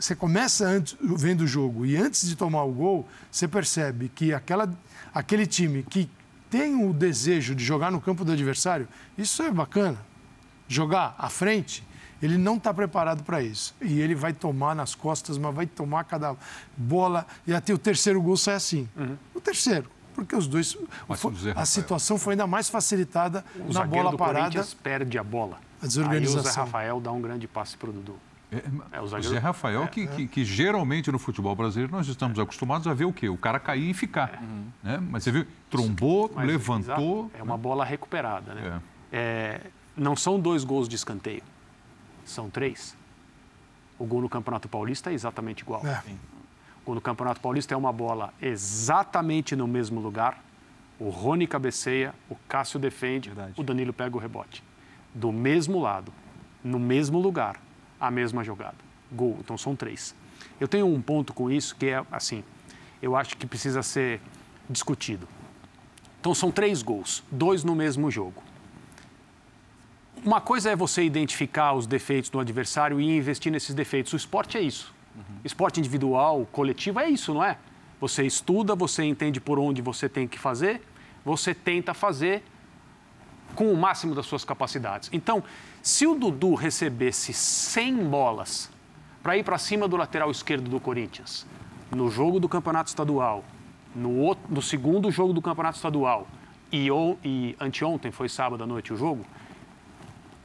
[0.04, 4.34] você começa antes, vendo o jogo e antes de tomar o gol, você percebe que
[4.34, 4.70] aquela,
[5.14, 6.10] aquele time que
[6.50, 8.86] tem o desejo de jogar no campo do adversário,
[9.18, 9.98] isso é bacana.
[10.68, 11.88] Jogar à frente,
[12.22, 13.74] ele não está preparado para isso.
[13.82, 16.36] E ele vai tomar nas costas, mas vai tomar cada
[16.76, 17.26] bola.
[17.48, 18.90] E até o terceiro gol sai assim.
[18.98, 19.16] Uhum.
[19.34, 19.90] O terceiro.
[20.14, 20.78] Porque os dois.
[21.16, 24.68] Foi, a situação foi ainda mais facilitada o na bola do parada.
[24.84, 25.60] perde a bola.
[25.82, 26.42] A desorganização.
[26.42, 28.20] Aí o Zé Rafael dá um grande passe para o Dudu.
[28.54, 29.34] É, é, o, zagueiro...
[29.34, 33.06] Zé Rafael, é, que, que, que, geralmente no futebol brasileiro nós estamos acostumados a ver
[33.06, 33.28] o quê?
[33.28, 34.42] O cara cair e ficar.
[34.84, 34.88] É.
[34.88, 35.04] Né?
[35.10, 37.32] Mas você viu, trombou, Mas, levantou.
[37.34, 38.54] É uma bola recuperada.
[38.54, 38.82] Né?
[39.12, 39.62] É.
[39.98, 41.44] não são dois gols de escanteio,
[42.24, 42.96] são três.
[43.98, 45.82] O gol no Campeonato Paulista é exatamente igual.
[46.82, 50.44] O gol no Campeonato Paulista é uma bola exatamente no mesmo lugar.
[51.00, 53.54] O Rony cabeceia, o Cássio defende, Verdade.
[53.58, 54.64] o Danilo pega o rebote.
[55.14, 56.14] Do mesmo lado,
[56.64, 57.60] no mesmo lugar
[58.08, 58.78] a mesma jogada.
[59.12, 59.38] Gol.
[59.40, 60.14] Então são três.
[60.60, 62.44] Eu tenho um ponto com isso que é assim,
[63.02, 64.20] eu acho que precisa ser
[64.70, 65.28] discutido.
[66.20, 68.44] Então são três gols, dois no mesmo jogo.
[70.26, 74.14] Uma coisa é você identificar os defeitos do adversário e investir nesses defeitos.
[74.14, 74.94] O esporte é isso.
[75.16, 75.24] Uhum.
[75.44, 77.58] Esporte individual, coletivo é isso, não é?
[78.00, 80.82] Você estuda, você entende por onde você tem que fazer,
[81.24, 82.44] você tenta fazer
[83.56, 85.10] com o máximo das suas capacidades.
[85.14, 85.44] Então,
[85.84, 88.72] se o Dudu recebesse 100 bolas
[89.22, 91.46] para ir para cima do lateral esquerdo do Corinthians,
[91.92, 93.44] no jogo do Campeonato Estadual,
[93.94, 96.26] no, outro, no segundo jogo do Campeonato Estadual
[96.72, 96.88] e,
[97.22, 99.26] e anteontem foi sábado à noite o jogo,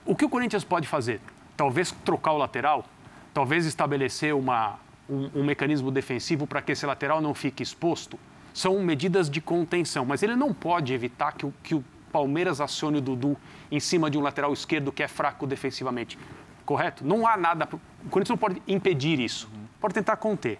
[0.05, 1.21] o que o Corinthians pode fazer?
[1.57, 2.85] Talvez trocar o lateral,
[3.33, 4.77] talvez estabelecer uma,
[5.09, 8.19] um, um mecanismo defensivo para que esse lateral não fique exposto.
[8.53, 12.99] São medidas de contenção, mas ele não pode evitar que o, que o Palmeiras acione
[12.99, 13.37] o Dudu
[13.71, 16.19] em cima de um lateral esquerdo que é fraco defensivamente.
[16.65, 17.05] Correto?
[17.05, 17.65] Não há nada.
[17.65, 19.49] O Corinthians não pode impedir isso.
[19.81, 20.59] Pode tentar conter.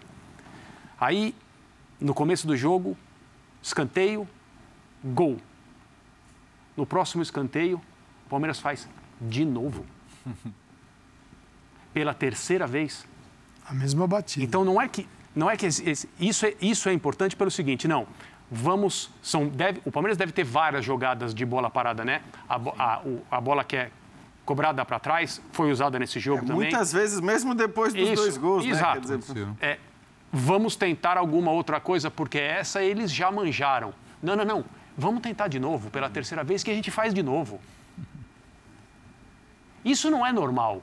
[0.99, 1.35] Aí,
[1.99, 2.97] no começo do jogo,
[3.61, 4.27] escanteio,
[5.03, 5.37] gol.
[6.75, 7.81] No próximo escanteio,
[8.25, 8.87] o Palmeiras faz
[9.21, 9.85] de novo.
[11.93, 13.05] Pela terceira vez.
[13.65, 14.45] A mesma batida.
[14.45, 18.07] Então não é que não é que isso é, isso é importante pelo seguinte, não
[18.51, 19.09] vamos.
[19.21, 22.21] São, deve, o Palmeiras deve ter várias jogadas de bola parada, né?
[22.47, 23.91] A, a, a bola que é
[24.45, 26.55] cobrada para trás foi usada nesse jogo é, também.
[26.55, 28.71] Muitas vezes, mesmo depois dos Isso, dois gols, né?
[28.71, 29.07] exato.
[29.07, 29.17] né?
[29.17, 29.47] Dizer...
[29.61, 29.77] É,
[30.31, 33.93] vamos tentar alguma outra coisa, porque essa eles já manjaram.
[34.21, 34.65] Não, não, não.
[34.97, 37.59] Vamos tentar de novo, pela terceira vez, que a gente faz de novo.
[39.85, 40.81] Isso não é normal.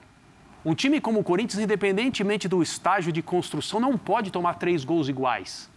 [0.64, 5.08] Um time como o Corinthians, independentemente do estágio de construção, não pode tomar três gols
[5.08, 5.70] iguais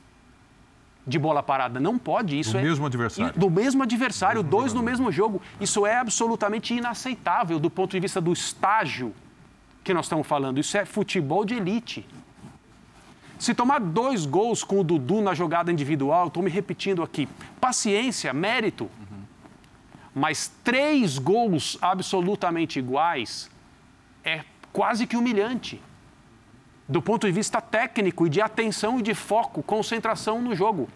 [1.10, 1.80] de bola parada.
[1.80, 2.40] Não pode.
[2.40, 3.34] Isso do é, mesmo adversário.
[3.38, 4.80] Do mesmo adversário, mesmo dois jogador.
[4.80, 5.42] no mesmo jogo.
[5.60, 9.14] Isso é absolutamente inaceitável do ponto de vista do estágio
[9.84, 10.60] que nós estamos falando.
[10.60, 12.06] Isso é futebol de elite.
[13.38, 17.28] Se tomar dois gols com o Dudu na jogada individual, estou me repetindo aqui,
[17.60, 18.84] paciência, mérito.
[18.84, 19.22] Uhum.
[20.14, 23.50] Mas três gols absolutamente iguais
[24.24, 25.82] é quase que humilhante
[26.90, 30.90] do ponto de vista técnico e de atenção e de foco, concentração no jogo.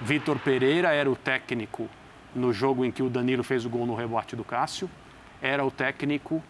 [0.00, 1.88] Vitor Pereira era o técnico
[2.32, 4.88] no jogo em que o Danilo fez o gol no rebote do Cássio,
[5.42, 6.40] era o técnico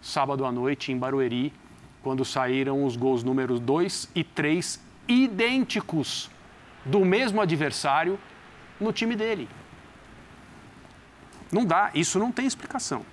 [0.00, 1.52] sábado à noite em Barueri,
[2.04, 6.30] quando saíram os gols números 2 e 3 idênticos
[6.84, 8.18] do mesmo adversário
[8.78, 9.48] no time dele.
[11.50, 13.04] Não dá, isso não tem explicação.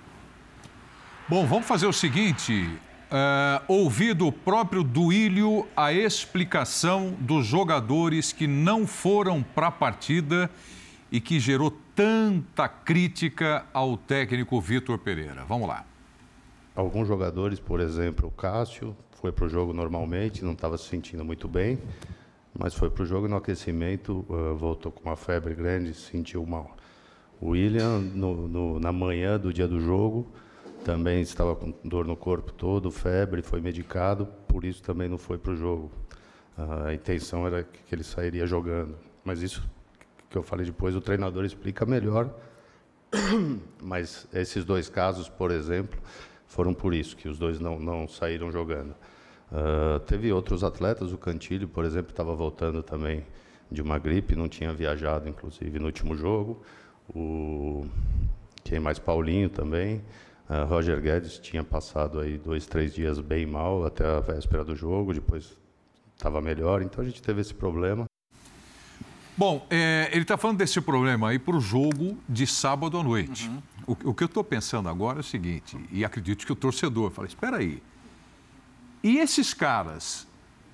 [1.28, 2.78] Bom, vamos fazer o seguinte:
[3.12, 10.50] Uh, ouvir do próprio Duílio a explicação dos jogadores que não foram para a partida
[11.10, 15.44] e que gerou tanta crítica ao técnico Vitor Pereira.
[15.44, 15.84] Vamos lá.
[16.74, 21.22] Alguns jogadores, por exemplo, o Cássio, foi para o jogo normalmente, não estava se sentindo
[21.22, 21.78] muito bem,
[22.58, 26.74] mas foi para o jogo no aquecimento, uh, voltou com uma febre grande, sentiu mal.
[27.38, 30.26] O William, no, no, na manhã do dia do jogo,
[30.84, 35.38] também estava com dor no corpo todo, febre, foi medicado, por isso também não foi
[35.38, 35.90] para o jogo.
[36.84, 39.62] A intenção era que ele sairia jogando, mas isso
[40.28, 42.34] que eu falei depois, o treinador explica melhor.
[43.80, 46.00] Mas esses dois casos, por exemplo,
[46.46, 48.94] foram por isso que os dois não, não saíram jogando.
[49.50, 53.26] Uh, teve outros atletas, o Cantilho, por exemplo, estava voltando também
[53.70, 56.62] de uma gripe, não tinha viajado, inclusive, no último jogo.
[57.14, 57.86] O
[58.64, 58.98] quem mais?
[58.98, 60.02] Paulinho também.
[60.52, 64.76] Uh, Roger Guedes tinha passado aí dois, três dias bem mal até a véspera do
[64.76, 65.56] jogo, depois
[66.14, 68.04] estava melhor, então a gente teve esse problema.
[69.34, 73.48] Bom, é, ele está falando desse problema aí para o jogo de sábado à noite.
[73.48, 73.62] Uhum.
[73.86, 77.10] O, o, que eu estou pensando agora é o seguinte, e acredito que o torcedor
[77.10, 77.82] fala, espera aí,
[79.02, 80.28] e esses caras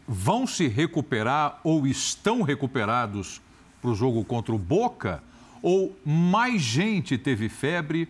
[0.08, 3.40] vão se recuperar ou estão recuperados
[3.80, 5.22] para o jogo contra o Boca?
[5.62, 8.08] Ou mais gente teve febre,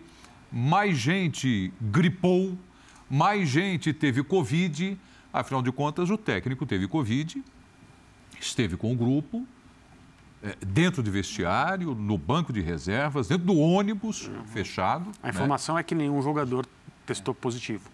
[0.51, 2.57] mais gente gripou,
[3.09, 4.97] mais gente teve Covid?
[5.31, 7.43] Afinal de contas, o técnico teve Covid,
[8.39, 9.45] esteve com o grupo,
[10.41, 14.45] é, dentro de vestiário, no banco de reservas, dentro do ônibus uhum.
[14.45, 15.11] fechado.
[15.21, 15.81] A informação né?
[15.81, 16.65] é que nenhum jogador
[17.05, 17.89] testou positivo.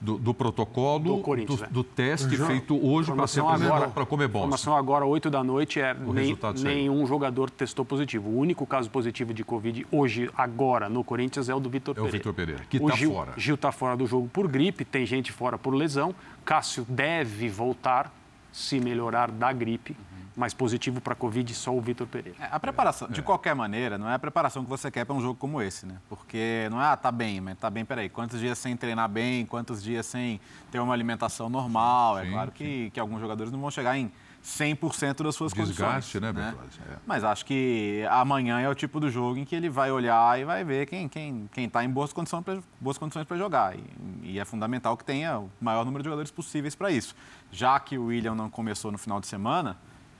[0.00, 1.66] Do, do protocolo do, do, é.
[1.66, 4.04] do teste feito hoje para ser agora para.
[4.04, 8.30] A informação agora, 8 da noite, é nem, nenhum jogador testou positivo.
[8.30, 12.08] O único caso positivo de Covid hoje, agora, no Corinthians, é o do Vitor Pereira.
[12.08, 13.32] É o Vitor Pereira, que está fora.
[13.36, 16.14] Gil está fora do jogo por gripe, tem gente fora por lesão.
[16.44, 18.12] Cássio deve voltar
[18.52, 19.96] se melhorar da gripe
[20.38, 22.38] mais positivo para a Covid só o Vitor Pereira.
[22.40, 25.20] É, a preparação, de qualquer maneira, não é a preparação que você quer para um
[25.20, 25.96] jogo como esse, né?
[26.08, 29.44] Porque não é, ah, tá bem, mas tá bem, peraí, quantos dias sem treinar bem,
[29.44, 32.18] quantos dias sem ter uma alimentação normal?
[32.18, 34.12] É sim, é claro que, que alguns jogadores não vão chegar em
[34.44, 36.22] 100% das suas Desgaste, condições.
[36.22, 36.54] né, né?
[36.88, 36.96] É.
[37.04, 40.44] Mas acho que amanhã é o tipo do jogo em que ele vai olhar e
[40.44, 43.82] vai ver quem quem quem está em boas condições para boas condições para jogar e,
[44.22, 47.14] e, é fundamental que tenha o maior número de jogadores possíveis para isso.
[47.50, 49.76] Já que o William não começou no final de semana,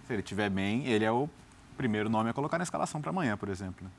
[0.09, 1.29] se ele estiver bem, ele é o
[1.77, 3.85] primeiro nome a colocar na escalação para amanhã, por exemplo.
[3.85, 3.91] Né?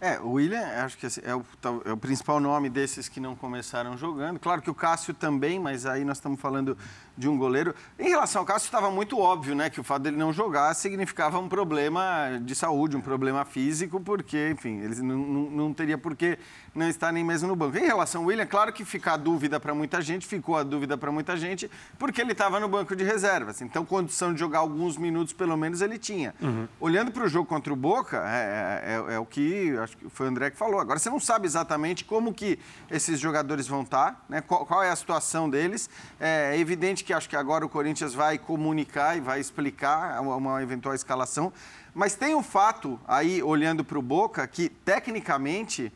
[0.00, 1.44] É, o William, acho que é o,
[1.84, 4.40] é o, principal nome desses que não começaram jogando.
[4.40, 6.76] Claro que o Cássio também, mas aí nós estamos falando
[7.16, 7.72] de um goleiro.
[7.96, 11.38] Em relação ao Cássio, estava muito óbvio, né, que o fato dele não jogar significava
[11.38, 16.16] um problema de saúde, um problema físico, porque, enfim, ele não, não, não teria por
[16.16, 16.36] que
[16.74, 17.76] não estar nem mesmo no banco.
[17.76, 20.96] Em relação ao William, claro que fica a dúvida para muita gente, ficou a dúvida
[20.96, 23.60] para muita gente, porque ele estava no banco de reservas.
[23.60, 26.34] Então, condição de jogar alguns minutos, pelo menos, ele tinha.
[26.40, 26.66] Uhum.
[26.80, 30.08] Olhando para o jogo contra o Boca, é, é, é, é, o que acho que
[30.08, 30.80] foi o André que falou.
[30.80, 32.58] Agora, você não sabe exatamente como que
[32.90, 34.40] esses jogadores vão estar, tá, né?
[34.40, 35.90] qual, qual é a situação deles.
[36.18, 40.94] É evidente que acho que agora o Corinthians vai comunicar e vai explicar uma eventual
[40.94, 41.52] escalação.
[41.94, 45.92] Mas tem um fato aí, olhando para o Boca, que tecnicamente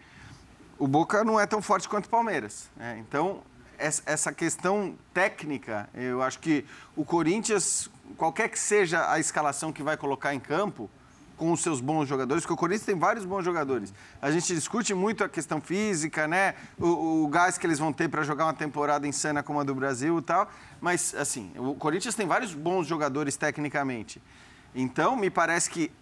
[0.78, 2.70] o Boca não é tão forte quanto o Palmeiras.
[2.76, 3.02] Né?
[3.06, 3.42] Então,
[3.78, 9.96] essa questão técnica, eu acho que o Corinthians, qualquer que seja a escalação que vai
[9.96, 10.90] colocar em campo,
[11.36, 13.92] com os seus bons jogadores, porque o Corinthians tem vários bons jogadores.
[14.22, 16.54] A gente discute muito a questão física, né?
[16.78, 19.74] O, o gás que eles vão ter para jogar uma temporada insana como a do
[19.74, 20.50] Brasil e tal.
[20.80, 24.20] Mas, assim, o Corinthians tem vários bons jogadores tecnicamente.
[24.74, 25.92] Então, me parece que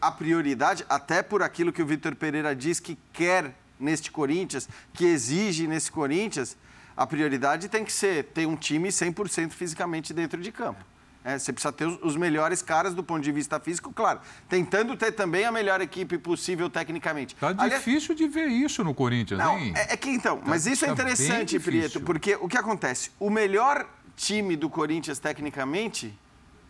[0.00, 5.04] a prioridade, até por aquilo que o Vitor Pereira diz que quer neste Corinthians, que
[5.04, 6.56] exige nesse Corinthians,
[6.96, 10.84] a prioridade tem que ser ter um time 100% fisicamente dentro de campo.
[11.22, 14.20] É, você precisa ter os melhores caras do ponto de vista físico, claro.
[14.48, 17.34] Tentando ter também a melhor equipe possível tecnicamente.
[17.34, 19.72] Tá difícil de ver isso no Corinthians, não, hein?
[19.76, 22.56] É, é que então, tá, mas isso é tá é interessante, Prieto, porque o que
[22.56, 23.10] acontece?
[23.18, 23.84] O melhor
[24.14, 26.16] time do Corinthians tecnicamente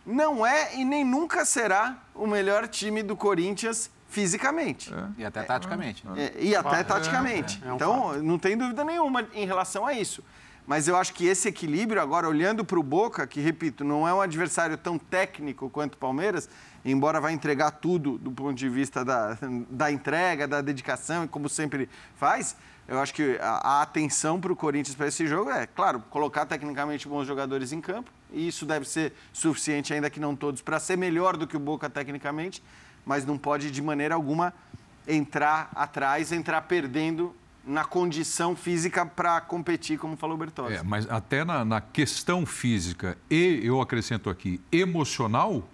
[0.03, 4.93] não é e nem nunca será o melhor time do Corinthians fisicamente.
[4.93, 5.21] É.
[5.21, 6.03] E até taticamente.
[6.15, 7.61] É, e até taticamente.
[7.63, 10.23] É, é então, não tem dúvida nenhuma em relação a isso.
[10.67, 14.13] Mas eu acho que esse equilíbrio, agora olhando para o Boca, que, repito, não é
[14.13, 16.49] um adversário tão técnico quanto o Palmeiras,
[16.83, 19.37] embora vá entregar tudo do ponto de vista da,
[19.69, 24.51] da entrega, da dedicação, e como sempre faz, eu acho que a, a atenção para
[24.51, 28.65] o Corinthians para esse jogo é, claro, colocar tecnicamente bons jogadores em campo, e isso
[28.65, 32.61] deve ser suficiente, ainda que não todos, para ser melhor do que o Boca tecnicamente,
[33.07, 34.53] mas não pode de maneira alguma
[35.07, 37.33] entrar atrás, entrar perdendo
[37.65, 40.75] na condição física para competir, como falou o Bertozzi.
[40.75, 45.67] É, mas até na, na, questão física e, eu acrescento aqui, emocional,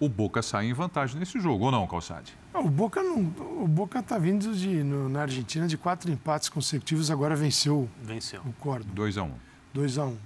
[0.00, 2.36] o Boca sai em vantagem nesse jogo, ou não, Calçade?
[2.54, 3.18] O Boca não,
[3.62, 8.42] o Boca está vindo de, no, na Argentina de quatro empates consecutivos, agora venceu, venceu.
[8.44, 8.92] o Córdoba.
[8.94, 9.32] 2 a 1 um.
[9.74, 10.18] 2 a 1 um.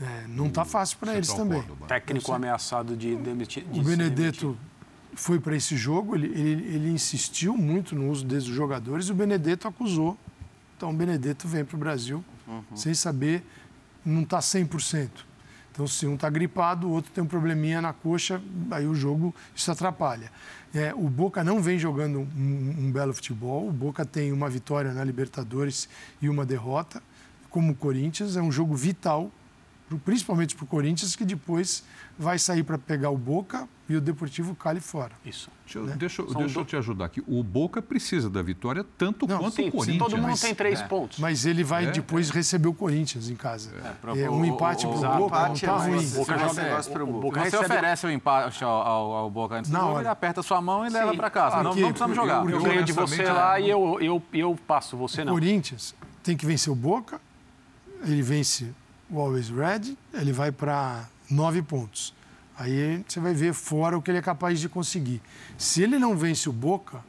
[0.00, 1.60] É, não está fácil para eles também.
[1.60, 1.86] Córdoba.
[1.86, 3.64] Técnico ameaçado de demitir.
[3.64, 4.56] De o Benedetto
[5.14, 9.14] foi para esse jogo, ele, ele, ele, insistiu muito no uso desses jogadores e o
[9.14, 10.16] Benedetto acusou.
[10.76, 12.76] Então o Benedetto vem para o Brasil uhum.
[12.76, 13.42] sem saber,
[14.04, 15.08] não está 100%.
[15.70, 19.32] Então, se um está gripado, o outro tem um probleminha na coxa, aí o jogo
[19.54, 20.28] isso atrapalha.
[20.74, 23.68] É, o Boca não vem jogando um, um, belo futebol.
[23.68, 25.88] O Boca tem uma vitória na Libertadores
[26.20, 27.00] e uma derrota.
[27.48, 29.30] Como o Corinthians, é um jogo vital
[29.96, 31.82] principalmente para o Corinthians, que depois
[32.18, 35.12] vai sair para pegar o Boca e o Deportivo Cali fora.
[35.24, 35.50] Isso.
[35.64, 35.96] Deixa, eu, né?
[35.96, 37.22] deixa, deixa eu te ajudar aqui.
[37.26, 39.98] O Boca precisa da vitória tanto Não, quanto sim, o Corinthians.
[39.98, 40.86] Todo mundo tem três é.
[40.86, 41.18] pontos.
[41.18, 42.32] Mas ele vai é, depois é.
[42.34, 43.70] receber o Corinthians em casa.
[44.14, 46.06] É, é um empate para o Boca não está ruim.
[46.06, 47.44] O Boca joga negócio para o Boca.
[47.44, 50.84] Você oferece o empate ao, ao, ao Boca antes do jogo, ele aperta sua mão
[50.84, 50.96] e sim.
[50.96, 51.62] leva para casa.
[51.62, 52.44] Não, não precisamos jogar.
[52.48, 55.32] Eu ganho de você lá e eu, eu, eu passo, você não.
[55.32, 57.20] O Corinthians tem que vencer o Boca,
[58.02, 58.74] ele vence
[59.10, 62.14] o Always Red, ele vai para nove pontos.
[62.56, 65.22] Aí você vai ver fora o que ele é capaz de conseguir.
[65.56, 67.02] Se ele não vence o Boca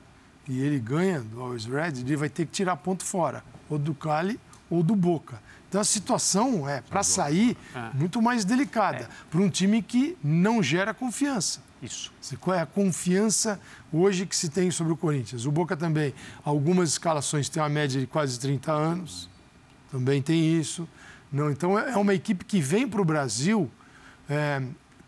[0.47, 3.93] e ele ganha do Always Red, ele vai ter que tirar ponto fora, ou do
[3.93, 4.39] Cali
[4.69, 5.41] ou do Boca.
[5.67, 7.89] Então a situação é, para sair, é.
[7.93, 9.07] muito mais delicada, é.
[9.29, 11.61] para um time que não gera confiança.
[11.81, 12.11] Isso.
[12.41, 13.59] Qual é a confiança
[13.91, 15.45] hoje que se tem sobre o Corinthians?
[15.45, 19.29] O Boca também, algumas escalações têm uma média de quase 30 anos,
[19.91, 20.87] também tem isso.
[21.31, 23.69] Não, então é uma equipe que vem para o Brasil
[24.29, 24.61] é,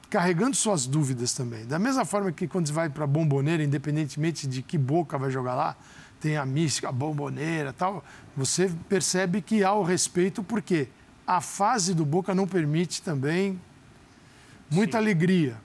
[0.10, 1.66] carregando suas dúvidas também.
[1.66, 5.32] Da mesma forma que quando você vai para a bomboneira, independentemente de que boca vai
[5.32, 5.76] jogar lá,
[6.20, 8.04] tem a mística, a bomboneira tal,
[8.38, 10.88] você percebe que há o respeito porque
[11.26, 13.60] a fase do Boca não permite também
[14.70, 15.04] muita Sim.
[15.04, 15.56] alegria.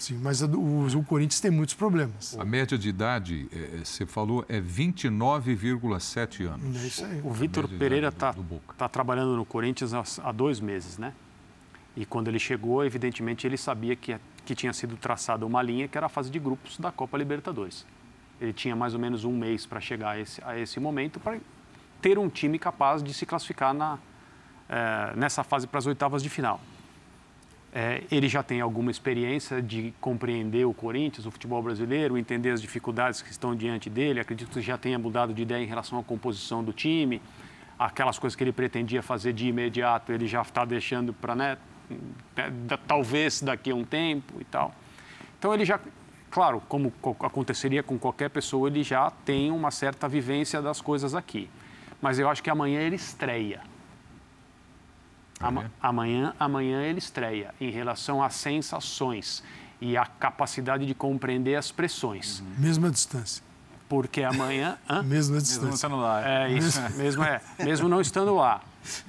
[0.00, 2.34] Sim, mas o, o, Corinthians tem muitos problemas.
[2.38, 6.82] A média de idade, é, é você falou, é 29,7 anos.
[6.82, 7.20] É isso aí.
[7.20, 8.34] O, o Vitor Pereira está
[8.78, 11.12] tá trabalhando no Corinthians há, há, dois meses, né?
[11.94, 15.98] E quando ele chegou, evidentemente, ele sabia que, que tinha sido traçada uma linha que
[15.98, 17.84] era a fase de grupos da Copa Libertadores.
[18.40, 21.38] Ele tinha mais ou menos um mês para chegar a esse, a esse momento para
[22.00, 23.98] ter um time capaz de se classificar na,
[24.66, 26.58] é, nessa fase para as oitavas de final.
[27.72, 32.60] É, ele já tem alguma experiência de compreender o Corinthians, o futebol brasileiro, entender as
[32.60, 34.18] dificuldades que estão diante dele.
[34.18, 37.22] Acredito que já tenha mudado de ideia em relação à composição do time.
[37.78, 41.58] Aquelas coisas que ele pretendia fazer de imediato, ele já está deixando para, né,
[42.88, 44.74] talvez daqui a um tempo e tal.
[45.38, 45.78] Então ele já,
[46.28, 51.48] claro, como aconteceria com qualquer pessoa, ele já tem uma certa vivência das coisas aqui.
[52.02, 53.69] Mas eu acho que amanhã ele estreia.
[55.40, 59.42] Ama amanhã, amanhã ele estreia em relação às sensações
[59.80, 62.40] e à capacidade de compreender as pressões.
[62.40, 62.46] Uhum.
[62.58, 63.42] Mesma distância.
[63.88, 64.76] Porque amanhã.
[64.88, 65.02] Hã?
[65.02, 65.62] Mesma distância.
[65.62, 66.28] Mesmo estando lá.
[66.28, 68.60] É isso, mesmo, é, mesmo não estando lá.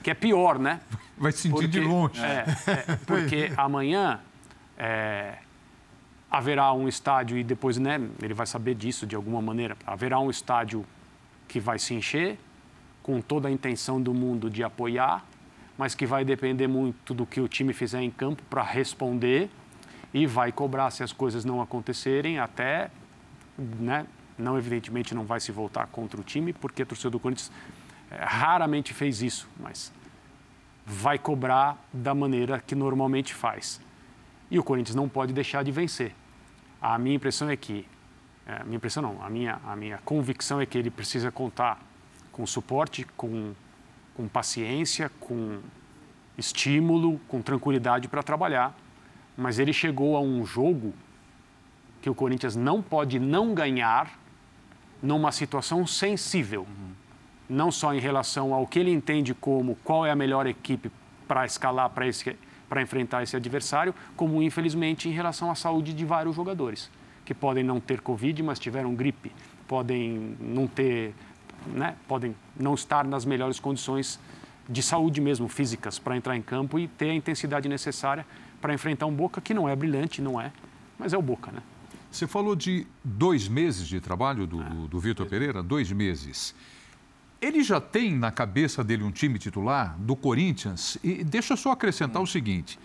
[0.02, 0.80] Que é pior, né?
[1.18, 2.20] Vai sentir porque, de longe.
[2.20, 4.20] É, é, porque amanhã
[4.78, 5.36] é,
[6.32, 10.30] haverá um estádio, e depois né, ele vai saber disso de alguma maneira, haverá um
[10.30, 10.86] estádio
[11.48, 12.40] que vai se encher,
[13.04, 15.26] com toda a intenção do mundo de apoiar,
[15.78, 19.50] mas que vai depender muito do que o time fizer em campo para responder
[20.14, 22.92] e vai cobrar se as coisas não acontecerem até,
[23.58, 24.06] né,
[24.38, 27.52] não evidentemente não vai se voltar contra o time, porque a torcida do Corinthians
[28.10, 29.92] é, raramente fez isso, mas
[30.86, 33.80] vai cobrar da maneira que normalmente faz.
[34.50, 36.14] E o Corinthians não pode deixar de vencer.
[36.82, 37.88] A minha impressão é que,
[38.46, 41.80] é, minha impressão não, a minha, a minha convicção é que ele precisa contar
[42.32, 43.54] com suporte, com
[44.22, 45.58] com paciência, com
[46.38, 48.78] estímulo, com tranquilidade para trabalhar.
[49.36, 50.94] Mas ele chegou a um jogo
[52.04, 54.20] que o Corinthians não pode não ganhar
[55.02, 56.62] numa situação sensível.
[56.62, 56.92] Uhum.
[57.50, 60.92] Não só em relação ao que ele entende como qual é a melhor equipe
[61.28, 62.38] para escalar para esse
[62.70, 66.90] para enfrentar esse adversário, como infelizmente em relação à saúde de vários jogadores
[67.26, 69.30] que podem não ter covid, mas tiveram gripe,
[69.68, 71.14] podem não ter
[71.68, 74.20] né, podem não estar nas melhores condições
[74.68, 78.26] de saúde mesmo, físicas, para entrar em campo e ter a intensidade necessária
[78.62, 80.52] para enfrentar um Boca que não é brilhante, não é,
[80.98, 81.62] mas é o Boca, né?
[82.12, 84.88] Você falou de dois meses de trabalho do, é.
[84.90, 86.54] do Vitor Pereira, dois meses.
[87.42, 90.98] Ele já tem na cabeça dele um time titular do Corinthians?
[91.04, 92.26] E deixa eu só acrescentar hum.
[92.26, 92.78] o seguinte,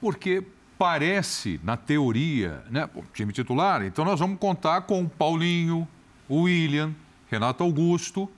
[0.00, 0.42] porque
[0.78, 5.86] parece, na teoria, né, o time titular, então nós vamos contar com o Paulinho,
[6.26, 6.94] o William,
[7.30, 8.28] Renato Augusto,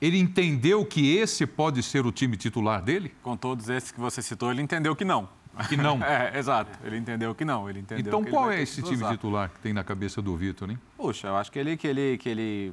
[0.00, 3.14] ele entendeu que esse pode ser o time titular dele?
[3.22, 5.28] Com todos esses que você citou, ele entendeu que não.
[5.68, 6.00] Que não?
[6.04, 6.70] é, exato.
[6.84, 7.68] Ele entendeu que não.
[7.68, 10.78] Ele entendeu então, qual é esse time titular que tem na cabeça do Vitor, hein?
[10.96, 12.72] Puxa, eu acho que ele, que ele, que ele.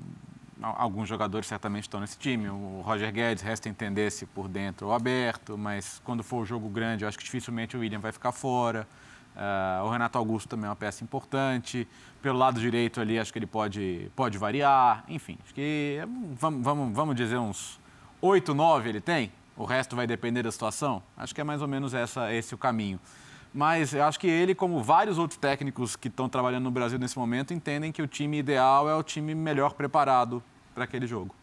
[0.61, 2.47] Alguns jogadores certamente estão nesse time.
[2.47, 6.69] O Roger Guedes resta entender se por dentro ou aberto, mas quando for o jogo
[6.69, 8.87] grande, eu acho que dificilmente o William vai ficar fora.
[9.35, 11.87] Uh, o Renato Augusto também é uma peça importante.
[12.21, 15.03] Pelo lado direito ali, acho que ele pode, pode variar.
[15.07, 15.99] Enfim, acho que
[16.39, 17.79] vamos, vamos, vamos dizer uns
[18.21, 19.31] 8, 9 ele tem.
[19.55, 21.03] O resto vai depender da situação.
[21.17, 22.99] Acho que é mais ou menos essa, esse o caminho.
[23.53, 27.17] Mas eu acho que ele, como vários outros técnicos que estão trabalhando no Brasil nesse
[27.19, 30.41] momento, entendem que o time ideal é o time melhor preparado
[30.73, 31.35] para aquele jogo.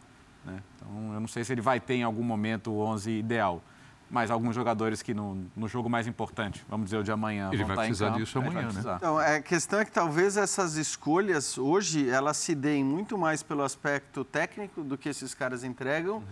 [0.44, 0.60] Né?
[0.74, 3.62] Então, eu não sei se ele vai ter em algum momento o 11 ideal.
[4.10, 7.58] Mas alguns jogadores que no, no jogo mais importante, vamos dizer o de amanhã, Ele
[7.58, 8.96] vão vai estar precisar em campo, disso amanhã, né?
[8.96, 13.62] Então, a questão é que talvez essas escolhas hoje elas se deem muito mais pelo
[13.62, 16.22] aspecto técnico do que esses caras entregam,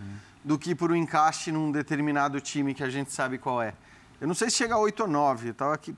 [0.43, 3.73] do que por um encaixe num determinado time que a gente sabe qual é.
[4.19, 5.95] Eu não sei se chega a 8 ou 9, tava aqui,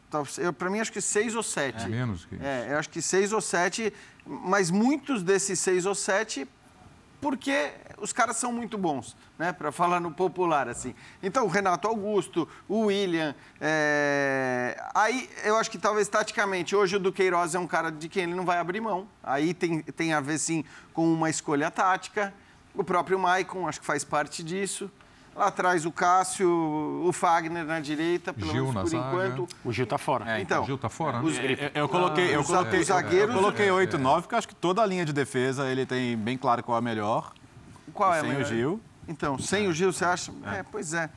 [0.58, 1.86] para mim acho que 6 ou 7.
[1.86, 2.44] É menos que isso.
[2.44, 3.92] É, eu acho que 6 ou 7,
[4.24, 6.48] mas muitos desses 6 ou 7
[7.22, 9.54] porque os caras são muito bons, né?
[9.54, 10.96] Para falar no popular assim.
[11.22, 14.76] Então o Renato Augusto, o William, é...
[14.94, 18.34] aí eu acho que talvez taticamente hoje o Duqueiroz é um cara de quem ele
[18.34, 19.08] não vai abrir mão.
[19.24, 22.34] Aí tem, tem a ver sim com uma escolha tática.
[22.74, 24.90] O próprio Maicon acho que faz parte disso.
[25.36, 29.08] Lá atrás o Cássio, o Fagner na direita, pelo Gil menos por zaga.
[29.08, 29.48] enquanto.
[29.64, 30.30] O Gil tá fora.
[30.38, 31.24] É, Então, O Gil tá fora, né?
[31.24, 34.40] os- Eu, eu coloquei, eu Os coloquei, os zagueiros- eu coloquei 8 9 porque eu
[34.40, 37.32] acho que toda a linha de defesa ele tem bem claro qual é a melhor.
[37.94, 38.46] Qual é a sem melhor?
[38.46, 38.82] o Gil.
[39.08, 40.32] Então, sem o Gil, você acha?
[40.48, 41.10] É, pois é.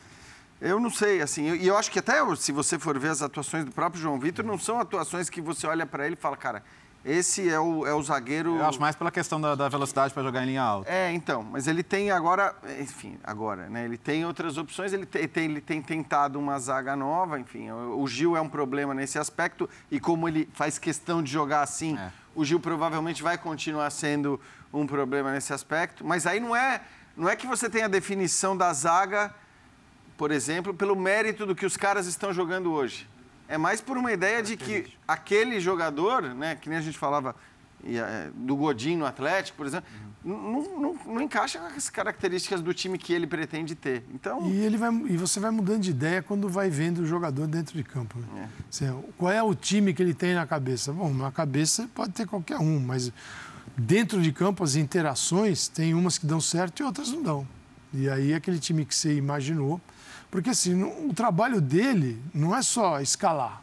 [0.60, 3.64] Eu não sei, assim, e eu, acho que até se você for ver as atuações
[3.64, 6.62] do próprio João Vitor, não são atuações que você olha para ele e fala, cara,
[7.04, 8.56] esse é o, é o zagueiro.
[8.56, 10.90] Eu acho mais pela questão da, da velocidade para jogar em linha alta.
[10.90, 13.84] É, então, mas ele tem agora, enfim, agora, né?
[13.84, 17.70] Ele tem outras opções, ele tem, ele tem tentado uma zaga nova, enfim.
[17.70, 21.60] O, o Gil é um problema nesse aspecto e como ele faz questão de jogar
[21.62, 22.10] assim, É.
[22.34, 24.40] o Gil provavelmente vai continuar sendo
[24.72, 26.04] um problema nesse aspecto.
[26.04, 26.80] Mas aí não é,
[27.16, 29.32] não é que você tem a definição da zaga,
[30.16, 33.08] por exemplo, pelo mérito do que os caras estão jogando hoje.
[33.48, 37.36] É mais por uma ideia de que aquele jogador, né, que nem a gente falava
[37.84, 39.88] eh, do Godinho no Atlético, por exemplo,
[40.24, 44.02] não, não, não encaixa com as características do time que ele pretende ter.
[44.14, 47.46] Então, E, ele vai, e você vai mudando de ideia quando vai vendo o jogador
[47.46, 48.18] dentro de campo.
[48.32, 48.48] né?
[48.70, 48.86] Assim,
[49.18, 50.92] qual é o time que ele tem na cabeça?
[50.92, 53.12] Bom, na cabeça pode ter qualquer um, mas
[53.76, 57.48] dentro de campo as interações tem umas que dão certo e outras não dão.
[57.92, 59.78] E aí aquele time que você imaginou.
[60.34, 63.62] Porque assim, no- o trabalho dele não é só escalar.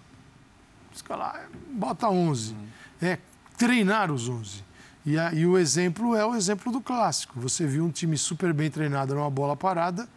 [0.95, 2.55] Escalar, é bota 11.
[3.01, 3.17] É
[3.57, 4.63] treinar os 11.
[5.05, 7.38] E, a- e o exemplo é o exemplo do clássico.
[7.41, 10.07] Você viu um time super bem treinado numa bola parada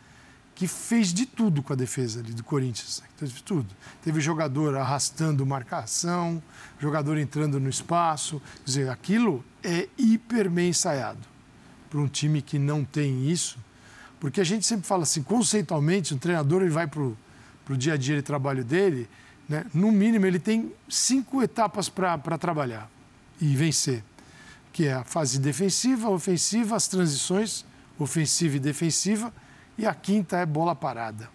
[0.55, 3.00] que fez de tudo com a defesa ali do Corinthians.
[3.00, 3.09] né?
[3.16, 3.66] Fez de tudo.
[4.05, 6.40] Teve jogador arrastando marcação,
[6.78, 8.40] jogador entrando no espaço.
[8.59, 11.18] Quer dizer, aquilo é hiper bem ensaiado.
[11.90, 13.59] Para um time que não tem isso,
[14.24, 17.96] porque a gente sempre fala assim, conceitualmente, o treinador ele vai para o dia a
[17.98, 19.06] dia de trabalho dele,
[19.46, 19.66] né?
[19.74, 22.90] no mínimo ele tem cinco etapas para trabalhar
[23.38, 24.02] e vencer,
[24.72, 27.66] que é a fase defensiva, ofensiva, as transições,
[27.98, 29.30] ofensiva e defensiva,
[29.76, 31.28] e a quinta é bola parada.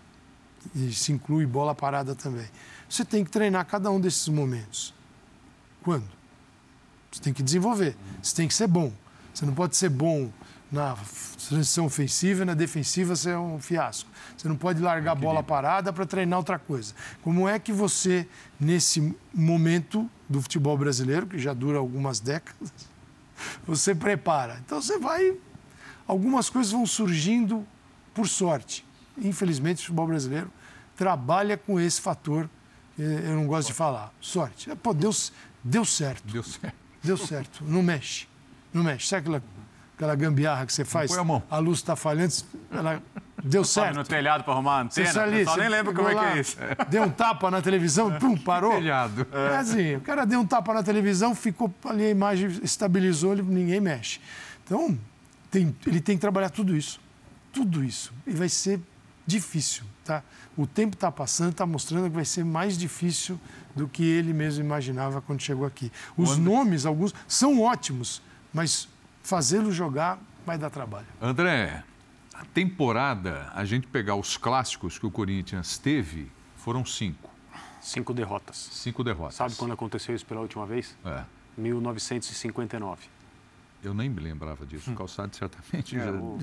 [0.74, 2.48] E se inclui bola parada também.
[2.90, 4.96] Você tem que treinar cada um desses momentos.
[5.84, 6.10] Quando?
[7.12, 7.96] Você tem que desenvolver.
[8.20, 8.92] Você tem que ser bom.
[9.32, 10.32] Você não pode ser bom
[10.72, 10.96] na
[11.48, 14.10] transição ofensiva e na defensiva você é um fiasco.
[14.38, 16.94] Você não pode largar a bola parada para treinar outra coisa.
[17.22, 18.28] Como é que você,
[18.60, 22.72] nesse momento do futebol brasileiro, que já dura algumas décadas,
[23.66, 24.62] você prepara?
[24.66, 25.36] Então você vai.
[26.08, 27.66] Algumas coisas vão surgindo
[28.14, 28.86] por sorte.
[29.18, 30.52] Infelizmente, o futebol brasileiro
[30.96, 32.50] trabalha com esse fator
[32.96, 34.14] que eu não gosto de falar.
[34.20, 34.70] Sorte.
[34.76, 35.12] Pô, deu,
[35.64, 36.28] deu certo.
[36.28, 36.76] Deu certo.
[37.02, 37.64] Deu certo.
[37.64, 38.28] Não mexe.
[38.74, 39.08] Não mexe.
[39.08, 39.44] Sabe aquela,
[40.00, 41.12] aquela gambiarra que você faz?
[41.12, 41.44] põe a mão.
[41.60, 42.34] luz está falhando,
[42.72, 43.04] ela
[43.44, 44.04] deu no certo.
[44.08, 45.20] telhado para arrumar a Você antena.
[45.20, 46.58] o ali, você nem lembra como é que é isso.
[46.90, 48.72] Deu um tapa na televisão, pum, parou.
[48.72, 49.28] Telhado.
[49.34, 53.42] É assim, o cara deu um tapa na televisão, ficou ali, a imagem estabilizou, ele-
[53.42, 54.22] ninguém mexe.
[54.66, 54.98] Então,
[55.52, 57.00] tem- ele tem que trabalhar tudo isso.
[57.52, 58.14] Tudo isso.
[58.26, 58.80] E vai ser
[59.28, 60.24] difícil, tá?
[60.56, 63.38] O tempo está passando, está mostrando que vai ser mais difícil
[63.76, 65.92] do que ele mesmo imaginava quando chegou aqui.
[66.16, 68.22] Os nomes, alguns, são ótimos,
[68.54, 68.88] mas
[69.30, 71.06] fazê-lo jogar vai dar trabalho.
[71.22, 71.84] André,
[72.34, 77.30] a temporada, a gente pegar os clássicos que o Corinthians teve, foram cinco.
[77.80, 78.58] Cinco derrotas.
[78.72, 79.36] Cinco derrotas.
[79.36, 80.98] Sabe quando aconteceu isso pela última vez?
[81.06, 81.24] É.
[81.56, 83.04] 1959.
[83.84, 84.92] Eu nem me lembrava disso.
[84.92, 86.12] O Calçado certamente é, já...
[86.12, 86.38] o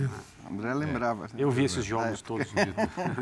[0.50, 1.28] André lembrava.
[1.36, 2.46] Eu vi esses jogos todos.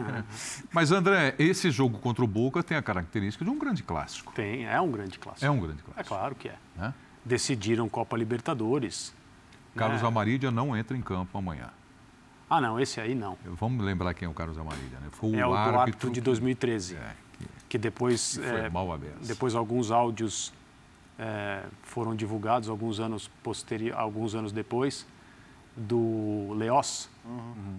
[0.71, 4.33] Mas, André, esse jogo contra o Boca tem a característica de um grande clássico.
[4.35, 5.45] Tem, é um grande clássico.
[5.45, 6.01] É um grande clássico.
[6.01, 6.57] É claro que é.
[6.77, 6.95] né?
[7.25, 9.13] Decidiram Copa Libertadores.
[9.77, 10.07] Carlos É.
[10.07, 11.71] Amarília não entra em campo amanhã.
[12.49, 13.37] Ah, não, esse aí não.
[13.45, 15.09] Vamos lembrar quem é o Carlos Amarília, né?
[15.11, 16.95] Foi É o árbitro árbitro de 2013.
[16.97, 19.27] É, que Que depois, que foi é, mal aberto.
[19.27, 20.53] depois alguns áudios
[21.19, 25.07] é, foram divulgados alguns anos posteri alguns anos depois
[25.77, 27.09] do Leós.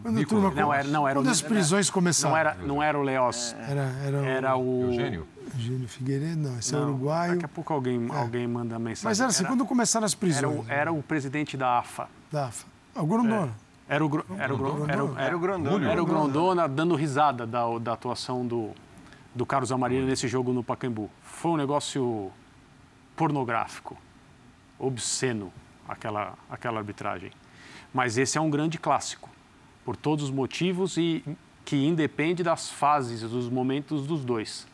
[0.01, 2.31] Quando a turma Não era, não era quando o as prisões começaram.
[2.33, 3.55] não era, não era o Leós.
[3.59, 5.27] Era, era, o Era o Eugênio?
[5.55, 7.33] Eugênio Figueiredo, não, esse é Não, uruguaio.
[7.33, 9.05] Daqui a pouco alguém, alguém manda mensagem.
[9.05, 10.67] Mas era assim, quando começaram as era, prisões.
[10.67, 12.07] o, era o presidente da AFA.
[12.31, 12.67] Da AFA.
[12.95, 13.51] O Grondona.
[13.87, 15.91] Era o, era o, Gro- era, o- Era o Grondona.
[15.91, 18.71] Era o Grondona dando risada da, da atuação do,
[19.33, 21.09] do Carlos Amarillo nesse jogo no Pacaembu.
[21.21, 22.31] Foi um negócio
[23.15, 23.95] pornográfico,
[24.79, 25.51] obsceno,
[25.87, 27.31] aquela, aquela arbitragem.
[27.93, 29.29] Mas esse é um grande clássico,
[29.85, 31.23] por todos os motivos e
[31.63, 34.67] que independe das fases, dos momentos dos dois.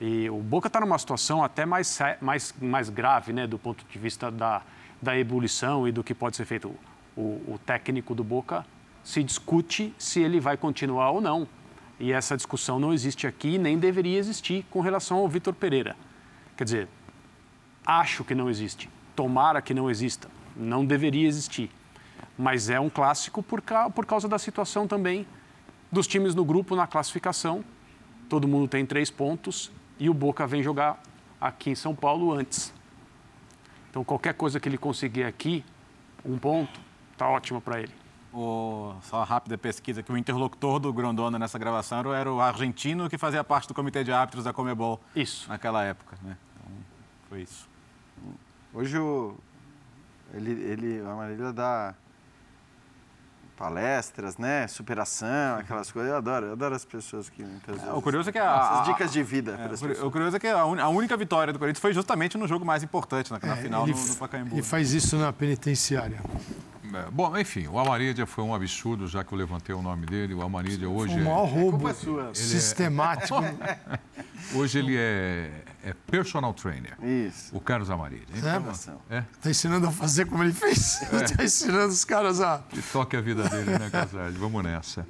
[0.00, 3.98] E o Boca está numa situação até mais, mais, mais grave, né, do ponto de
[3.98, 4.62] vista da,
[5.00, 6.74] da ebulição e do que pode ser feito.
[7.16, 7.22] O,
[7.54, 8.64] o técnico do Boca
[9.02, 11.48] se discute se ele vai continuar ou não.
[11.98, 15.96] E essa discussão não existe aqui nem deveria existir com relação ao Vitor Pereira.
[16.56, 16.88] Quer dizer,
[17.86, 18.90] acho que não existe.
[19.14, 20.28] Tomara que não exista.
[20.54, 21.70] Não deveria existir.
[22.38, 25.26] Mas é um clássico por, ca- por causa da situação também
[25.90, 27.64] dos times no grupo na classificação.
[28.28, 31.00] Todo mundo tem três pontos e o Boca vem jogar
[31.40, 32.72] aqui em São Paulo antes.
[33.90, 35.64] Então, qualquer coisa que ele conseguir aqui,
[36.24, 36.78] um ponto,
[37.16, 37.92] tá ótimo para ele.
[38.34, 42.32] O, só uma rápida pesquisa que o interlocutor do Grondona nessa gravação era o- era
[42.32, 45.48] o argentino que fazia parte do comitê de árbitros da Comebol Isso.
[45.48, 46.36] naquela época, né?
[46.60, 46.72] Então,
[47.30, 47.66] foi isso.
[48.74, 49.34] Hoje o,
[50.34, 51.94] ele, ele, a Marília dá
[53.56, 54.66] palestras, né?
[54.68, 56.10] Superação, aquelas coisas.
[56.12, 57.92] Eu adoro, eu adoro as pessoas que muitas vezes...
[57.94, 60.02] O curioso é que a, Essas a- dicas de vida é, para as pessoas.
[60.02, 62.64] o curioso é que a, un- a única vitória do Corinthians foi justamente no jogo
[62.64, 64.54] mais importante, na, na É, final ele, no, Pacaembu.
[64.54, 66.20] ele faz isso na penitenciária.
[66.94, 70.34] É, Bom, enfim, o Amarídia foi um absurdo, já que eu levantei o nome dele.
[70.34, 72.34] O Amarídia hoje Foi o maior é, roubo culpa sua.
[72.34, 73.34] sistemático.
[74.54, 75.50] hoje ele é,
[75.86, 76.96] é personal trainer.
[77.00, 77.56] Isso.
[77.56, 78.26] O Carlos Amarídia.
[78.34, 81.00] É, é, Tá ensinando a fazer como ele fez.
[81.36, 82.60] Tá ensinando os caras a.
[82.68, 84.36] que toque a vida dele, né, Casardi?
[84.36, 85.06] Vamos nessa.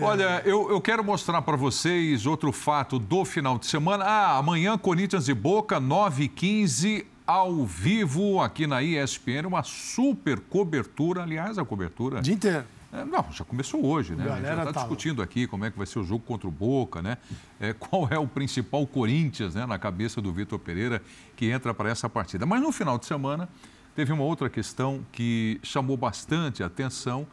[0.00, 4.04] Olha, eu, eu quero mostrar para vocês outro fato do final de semana.
[4.04, 11.22] Ah, amanhã, Corinthians e Boca, 9h15, ao vivo, aqui na ESPN, uma super cobertura.
[11.22, 12.18] Aliás, a cobertura.
[12.18, 12.64] O dia inteiro.
[12.96, 14.24] É, não, já começou hoje, né?
[14.24, 16.50] A gente já está discutindo aqui como é que vai ser o jogo contra o
[16.50, 17.18] Boca, né?
[17.60, 21.02] É, qual é o principal Corinthians, né, na cabeça do Vitor Pereira,
[21.36, 22.46] que entra para essa partida.
[22.46, 23.50] Mas no final de semana,
[23.94, 27.26] teve uma outra questão que chamou bastante a atenção,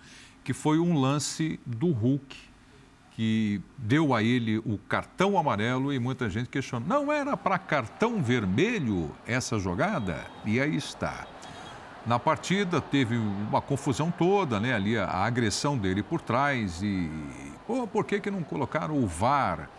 [0.43, 2.35] que foi um lance do Hulk,
[3.11, 6.89] que deu a ele o cartão amarelo e muita gente questionou.
[6.89, 10.25] Não era para cartão vermelho essa jogada?
[10.43, 11.25] E aí está.
[12.05, 14.73] Na partida teve uma confusão toda, né?
[14.73, 17.09] Ali a, a agressão dele por trás e
[17.65, 19.69] pô, por que que não colocaram o VAR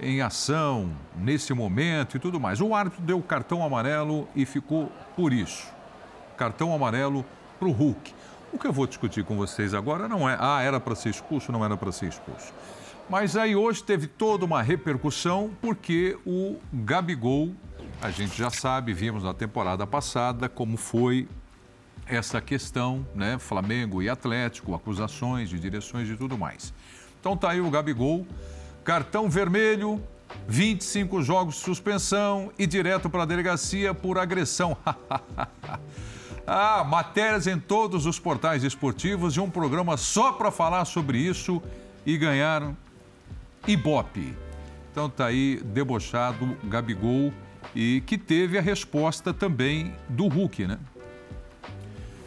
[0.00, 2.62] em ação nesse momento e tudo mais?
[2.62, 5.66] O árbitro deu o cartão amarelo e ficou por isso.
[6.38, 7.24] Cartão amarelo
[7.58, 8.14] para o Hulk.
[8.52, 11.52] O que eu vou discutir com vocês agora não é, ah, era para ser expulso,
[11.52, 12.54] não era para ser expulso.
[13.08, 17.52] Mas aí hoje teve toda uma repercussão porque o Gabigol,
[18.00, 21.28] a gente já sabe, vimos na temporada passada como foi
[22.06, 23.38] essa questão, né?
[23.38, 26.72] Flamengo e Atlético, acusações de direções e tudo mais.
[27.20, 28.26] Então tá aí o Gabigol,
[28.84, 30.02] cartão vermelho,
[30.46, 34.76] 25 jogos de suspensão e direto para a delegacia por agressão.
[36.46, 41.60] ah, matérias em todos os portais esportivos e um programa só para falar sobre isso
[42.04, 42.76] e ganharam
[43.66, 44.36] Ibope.
[44.92, 47.32] Então tá aí debochado Gabigol
[47.74, 50.78] e que teve a resposta também do Hulk, né?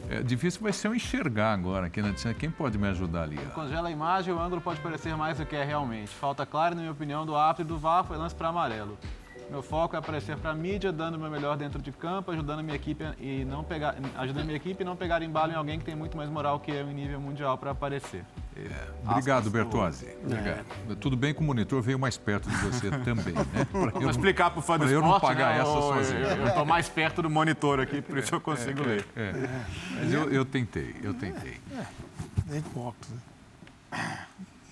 [0.10, 2.34] É difícil vai ser eu enxergar agora aqui na cena.
[2.34, 3.38] Quem pode me ajudar ali?
[3.54, 6.10] Congela a imagem, o ângulo pode parecer mais do que é realmente.
[6.10, 8.98] Falta clara, na minha opinião, do árbitro do VAR foi lance para amarelo.
[9.50, 12.60] Meu foco é aparecer para a mídia, dando o meu melhor dentro de campo, ajudando
[12.60, 15.80] a minha equipe e não pegar, ajudando minha equipe e não pegar embalo em alguém
[15.80, 18.24] que tem muito mais moral que eu em nível mundial para aparecer.
[19.04, 20.08] Obrigado, Aspas do- Bertozzi.
[20.24, 20.66] Obrigado.
[21.00, 23.66] Tudo bem que o monitor veio mais perto de você também, né?
[23.72, 25.62] Pra Vou explicar para o fã do pra eu esporte, não pagar né?
[25.62, 26.20] essa eu, sozinho.
[26.20, 29.06] Eu, tô mais perto do monitor aqui, por isso eu consigo ler.
[29.16, 29.34] É,
[29.96, 31.58] mas eu, eu tentei, eu tentei.
[32.48, 33.10] Nem com óculos.
[33.92, 33.98] Né?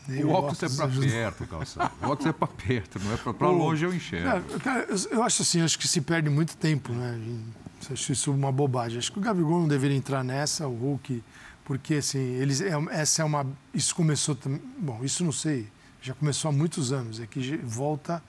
[0.08, 1.92] Nem O óculos é para perto, calçado.
[2.02, 4.26] O óculos é para perto, não é para longe eu enxergo.
[4.28, 7.18] Cara, cara, eu- eu acho assim, acho que se perde muito tempo, né?
[7.18, 7.46] em-
[7.92, 8.98] Acho isso uma bobagem.
[8.98, 11.24] Acho que o Gabigol não deveria entrar nessa, o Hulk,
[11.64, 13.46] porque assim, eles, é, essa é uma.
[13.74, 14.38] Isso começou.
[14.80, 15.68] Bom, isso não sei,
[16.02, 17.20] já começou há muitos anos.
[17.20, 18.22] É que volta.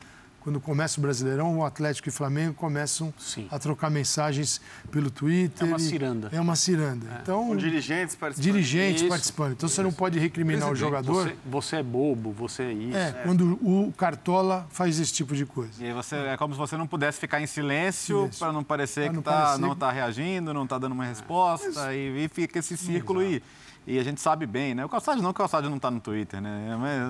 [0.49, 3.46] Quando começa o Brasileirão, o Atlético e o Flamengo começam Sim.
[3.51, 5.66] a trocar mensagens pelo Twitter.
[5.66, 6.28] É uma ciranda.
[6.32, 7.07] É uma ciranda.
[7.20, 8.51] Então, Com dirigentes participando.
[8.55, 9.53] dirigentes Isso, participando.
[9.53, 11.24] Então você não pode recriminar o jogador.
[11.28, 12.96] Você, você é bobo, você é isso.
[12.96, 15.84] É, quando o Cartola faz esse tipo de coisa.
[15.84, 19.03] E aí você, é como se você não pudesse ficar em silêncio para não parecer
[19.03, 22.24] Pra que não tá, parecer não que- está reagindo, não está dando uma resposta, e,
[22.24, 23.42] e fica esse círculo e,
[23.86, 24.82] e a gente sabe bem, né?
[24.82, 26.74] O Calçado não, que o Calçado não está no Twitter, né?
[26.80, 27.03] Mas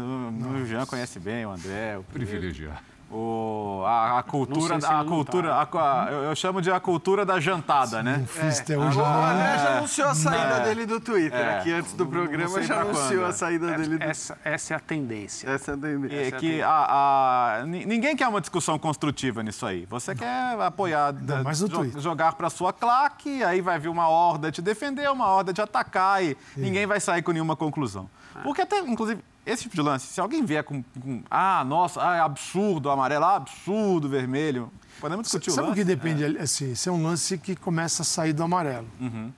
[0.52, 2.88] o, o Jean conhece bem, o André, o Privilegiado.
[3.10, 7.24] O, a, a cultura, se a cultura, a, a, eu, eu chamo de a cultura
[7.24, 8.18] da jantada, né?
[8.18, 8.98] Não fiz até hoje.
[8.98, 9.24] O não.
[9.24, 11.58] André já anunciou a saída dele do Twitter É.
[11.58, 13.30] aqui antes do Não programa, já anunciou quando.
[13.30, 15.48] a saída dele do Essa, essa é a tendência.
[15.48, 16.26] Essa é a tendência.
[16.28, 19.86] É que a, a- ni- ninguém quer uma discussão construtiva nisso aí.
[19.86, 24.08] Você quer apoiar, da- mais no jo- jogar para sua claque, aí vai vir uma
[24.08, 28.08] horda te defender, uma horda te atacar e ninguém vai sair com nenhuma conclusão.
[28.44, 32.16] Porque até, inclusive, esse tipo de lance, se alguém vier com, com, ah, nossa, ah,
[32.16, 34.70] é absurdo, amarelo, ah, absurdo, vermelho,
[35.00, 35.96] podemos discutir Sabe o o que lance?
[35.96, 36.38] depende?
[36.38, 38.86] Assim, esse é um lance que começa a sair do amarelo.
[39.00, 39.32] Uhum.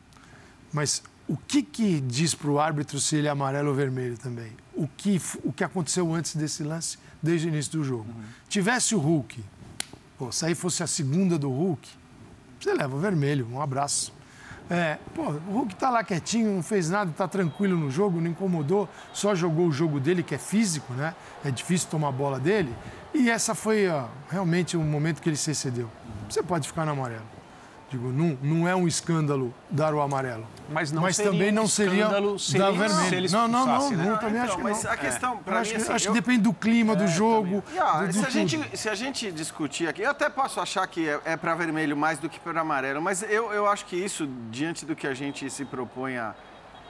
[0.73, 4.53] Mas o que, que diz para o árbitro se ele é amarelo ou vermelho também?
[4.75, 8.07] O que, o que aconteceu antes desse lance, desde o início do jogo?
[8.09, 8.25] Uhum.
[8.49, 9.45] Tivesse o Hulk,
[10.19, 11.89] pô, se aí fosse a segunda do Hulk,
[12.59, 14.13] você leva o vermelho, um abraço.
[14.71, 18.31] É, pô, o Hulk tá lá quietinho, não fez nada, tá tranquilo no jogo, não
[18.31, 21.12] incomodou, só jogou o jogo dele, que é físico, né?
[21.45, 22.73] É difícil tomar a bola dele.
[23.12, 25.91] E essa foi ó, realmente o momento que ele se excedeu.
[26.29, 27.39] Você pode ficar no amarelo.
[27.91, 30.47] Digo, não, não é um escândalo dar o amarelo.
[30.68, 32.07] Mas não Mas também não seria
[32.38, 33.14] se dar se vermelho.
[33.16, 34.05] ele não, não, não, né?
[34.05, 34.93] não, também Então, acho que mas não.
[34.93, 37.64] a questão, para mim, que- assim, acho eu- que depende do clima do jogo.
[37.76, 40.86] Ah, do- se, do a gente, se a gente discutir aqui, eu até posso achar
[40.86, 43.97] que é, é para vermelho mais do que para amarelo, mas eu, eu acho que
[43.97, 46.32] isso, diante do que a gente se propõe a,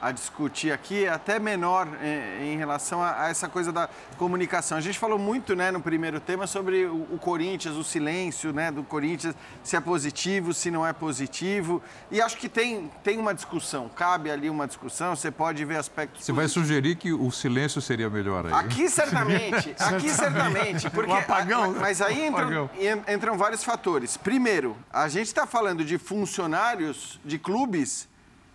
[0.01, 3.87] a discutir aqui, é até menor eh, em relação a, a essa coisa da
[4.17, 4.77] comunicação.
[4.77, 8.71] A gente falou muito né, no primeiro tema sobre o, o Corinthians, o silêncio né,
[8.71, 11.81] do Corinthians, se é positivo, se não é positivo.
[12.09, 16.25] E acho que tem, tem uma discussão, cabe ali uma discussão, você pode ver aspectos
[16.25, 18.53] Você vai sugerir que o silêncio seria melhor aí?
[18.53, 22.69] Aqui certamente, aqui certamente, porque O apagão, a- mas aí entram,
[23.07, 24.17] entram vários fatores.
[24.17, 28.09] Primeiro, a gente está falando de funcionários de clubes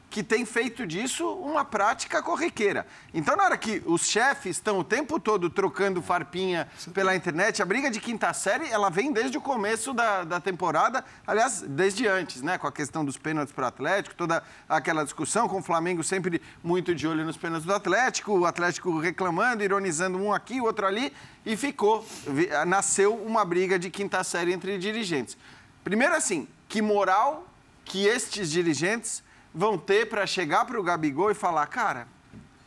[0.09, 2.86] que têm feito disso uma prática corriqueira.
[3.12, 7.66] Então, na hora que os chefes estão o tempo todo trocando farpinha pela internet, a
[7.66, 12.40] briga de quinta série, ela vem desde o começo da, da temporada, aliás, desde antes,
[12.40, 12.57] né?
[12.57, 16.40] Com a questão dos pênaltis para o Atlético, toda aquela discussão, com o Flamengo sempre
[16.62, 20.86] muito de olho nos pênaltis do Atlético, o Atlético reclamando, ironizando um aqui, o outro
[20.86, 21.12] ali,
[21.44, 22.07] e ficou,
[22.66, 25.36] nasceu uma briga de quinta série entre dirigentes.
[25.84, 27.46] Primeiro, assim, que moral
[27.84, 29.22] que estes dirigentes
[29.57, 32.07] vão ter para chegar para o Gabigol e falar, cara,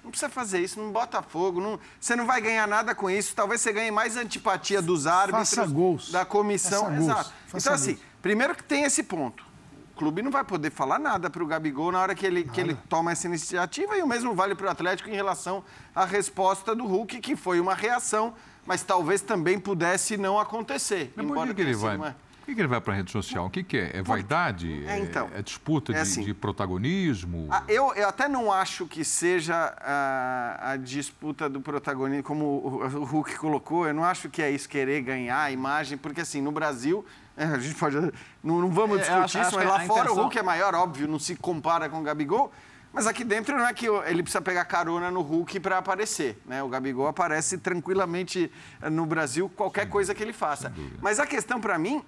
[0.04, 3.36] não precisa fazer isso, não bota fogo, não, você não vai ganhar nada com isso,
[3.36, 6.12] talvez você ganhe mais antipatia dos árbitros, Faça gols.
[6.12, 6.86] da comissão.
[6.86, 6.98] Faça.
[6.98, 7.34] Exato.
[7.54, 9.48] Então, assim, primeiro que tem esse ponto.
[9.94, 12.60] O clube não vai poder falar nada para o Gabigol na hora que ele, que
[12.62, 15.64] ele toma essa iniciativa, e o mesmo vale para o Atlético em relação
[15.94, 18.34] à resposta do Hulk, que foi uma reação,
[18.66, 21.12] mas talvez também pudesse não acontecer.
[21.16, 21.98] Mas por que, que ele vai?
[21.98, 22.16] uma-
[22.50, 23.46] que, que ele vai para a rede social?
[23.46, 23.98] O que, que é?
[23.98, 24.84] É vaidade?
[24.88, 25.30] É, então.
[25.34, 26.24] É, disputa É de, assim.
[26.24, 27.48] de protagonismo?
[27.52, 32.84] Ah, eu, eu até não acho que seja a, a disputa do protagonismo, como o,
[32.84, 36.42] o Hulk colocou, eu não acho que é isso, querer ganhar a imagem, porque assim,
[36.42, 37.06] no Brasil,
[37.38, 37.96] é, a gente pode.
[38.44, 40.74] Não, não vamos É, discutir acho- isso, mas lá fora intenção- o Hulk é maior,
[40.76, 42.52] óbvio, não se compara com o Gabigol.
[42.92, 46.42] Mas aqui dentro não é que ele precisa pegar carona no Hulk para aparecer.
[46.44, 46.64] Né?
[46.64, 50.74] O Gabigol aparece tranquilamente eh, no Brasil, qualquer coisa que ele faça.
[51.00, 52.04] Mas a questão para mim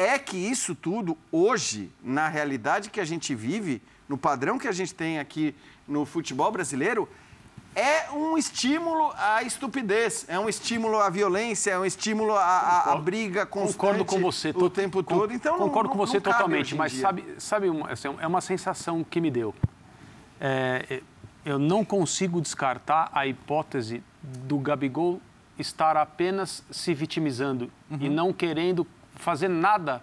[0.00, 4.72] é que isso tudo, hoje, na realidade que a gente vive, no padrão que a
[4.72, 5.54] gente tem aqui
[5.86, 7.08] no futebol brasileiro,
[7.76, 12.92] é um estímulo à estupidez, é um estímulo à violência, é um estímulo à, à-
[12.92, 15.32] à briga constante Concordo com você o tempo todo.
[15.32, 17.02] Então, não- concordo com não- você não cabe totalmente, mas dia.
[17.02, 19.54] sabe, sabe uma, assim, é uma sensação que me deu.
[20.40, 21.02] É,
[21.44, 25.20] eu não consigo descartar a hipótese do Gabigol
[25.58, 27.70] estar apenas se vitimizando
[28.00, 28.14] e Uhum.
[28.14, 28.86] não querendo
[29.20, 30.02] fazer nada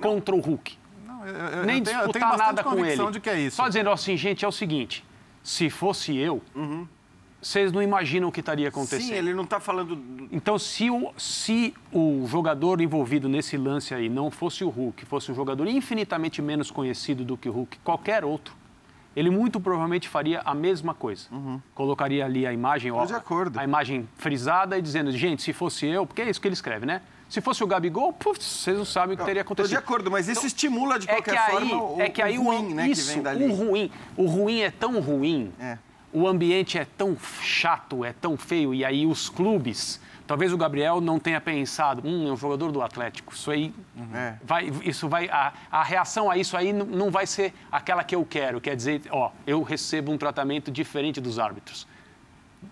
[0.00, 0.76] contra o Hulk.
[1.06, 3.10] Não, eu- eu- Nem eu tenho, eu tenho disputar nada com ele.
[3.10, 3.56] de que é isso.
[3.56, 5.04] Só dizendo assim, gente, é o seguinte:
[5.42, 6.86] se fosse eu, Uhum.
[7.40, 9.00] vocês não imaginam o que estaria acontecendo.
[9.08, 9.94] Sim, ele não está falando.
[9.96, 15.04] do- Então, se o, se o jogador envolvido nesse lance aí não fosse o Hulk,
[15.06, 18.54] fosse um jogador infinitamente menos conhecido do que o Hulk, qualquer outro,
[19.14, 21.28] ele muito provavelmente faria a mesma coisa.
[21.74, 23.06] Colocaria ali a imagem, ó, Uhum.
[23.06, 23.58] de acordo.
[23.58, 26.84] a imagem frisada e dizendo, gente, se fosse eu, porque é isso que ele escreve,
[26.84, 27.00] né?
[27.28, 29.70] Se fosse o Gabigol, putz, vocês não sabem o que teria Estou acontecido.
[29.70, 32.38] de acordo, mas isso estimula de É qualquer que aí, forma o, é que aí
[32.38, 33.44] o ruim, né, isso, que vem dali.
[33.46, 35.76] o ruim, o ruim é tão ruim, É.
[36.12, 41.00] o ambiente é tão chato, é tão feio, e aí os clubes, talvez o Gabriel
[41.00, 43.74] não tenha pensado, hum, é um jogador do Atlético, isso aí
[44.14, 44.34] É.
[44.44, 48.24] vai, isso vai, a, a reação a isso aí não vai ser aquela que eu
[48.24, 51.88] quero, quer dizer, ó, eu recebo um tratamento diferente dos árbitros.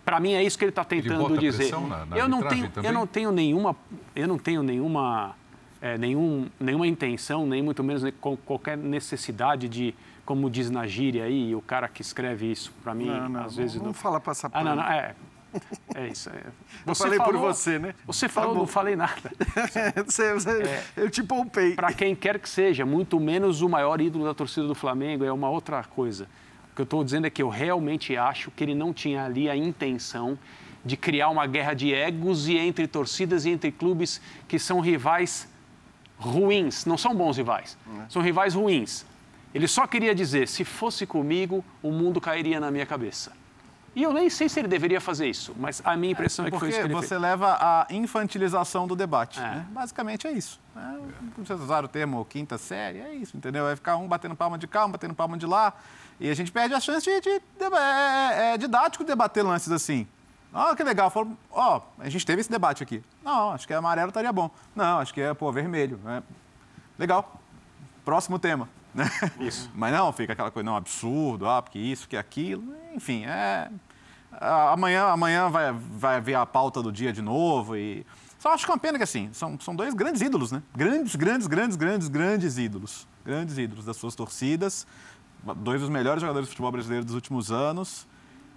[0.05, 1.71] Para mim é isso que ele está tentando bota dizer.
[1.81, 2.91] na- na eu não tenho, também?
[2.91, 3.77] eu não tenho nenhuma,
[4.15, 5.35] eu não tenho nenhuma,
[5.81, 8.03] é, nenhum, nenhuma intenção, nem muito menos
[8.45, 13.07] qualquer necessidade de, como diz na gíria aí, o cara que escreve isso para mim,
[13.07, 13.95] Não, não, às vezes vamos não.
[13.95, 15.15] falar passar Ah, não, não, é.
[15.95, 16.31] É isso.
[16.31, 16.43] É.
[16.85, 17.95] Você eu falei falou, por você, né?
[18.07, 19.31] Você falou, tá não falei nada.
[20.05, 21.75] você, você, é, eu te poupei.
[21.77, 25.33] Para quem quer que seja, muito menos o maior ídolo da torcida do Flamengo, é
[25.33, 26.27] uma outra coisa.
[26.75, 29.49] O que eu estou dizendo é que eu realmente acho que ele não tinha ali
[29.49, 30.37] a intenção
[30.85, 35.49] de criar uma guerra de egos e entre torcidas e entre clubes que são rivais
[36.19, 38.09] ruins, não são bons rivais, é.
[38.09, 39.07] são rivais ruins.
[39.55, 43.31] Ele só queria dizer: se fosse comigo, o mundo cairia na minha cabeça.
[43.95, 46.51] E eu nem sei se ele deveria fazer isso, mas a minha impressão é, é
[46.51, 47.21] que foi isso que ele você fez.
[47.21, 49.39] leva a infantilização do debate.
[49.39, 49.43] É.
[49.43, 49.67] Né?
[49.71, 50.61] Basicamente é isso.
[50.77, 53.65] É, não precisa usar o termo quinta série, é isso, entendeu?
[53.65, 55.73] Vai ficar um batendo palma de cá, um batendo palma de lá,
[56.25, 59.71] e a gente perde a chance de, de, de é, é, é didático debater lances
[59.71, 60.07] assim.
[60.55, 61.11] Ah, que legal.
[61.11, 63.03] Falou, ó, oh, a gente teve esse debate aqui.
[63.23, 64.51] Não, acho que amarelo estaria bom.
[64.75, 66.01] Não, acho que é, pô, vermelho.
[66.07, 66.23] É.
[66.99, 67.39] Legal.
[68.07, 68.71] Próximo tema.
[68.95, 69.05] Né?
[69.39, 69.71] Isso.
[69.77, 72.75] Mas não, fica aquela coisa, não, absurdo, ah, porque isso, que aquilo.
[72.95, 73.71] Enfim, é.
[74.41, 78.07] Amanhã, amanhã vai, vai ver a pauta do dia de novo e.
[78.39, 80.63] Só acho que é uma pena que assim, são, são dois grandes ídolos, né?
[80.75, 83.07] Grandes, grandes, grandes, grandes, grandes ídolos.
[83.25, 84.87] Grandes ídolos das suas torcidas.
[85.57, 88.07] Dois dos melhores jogadores de futebol brasileiro dos últimos anos.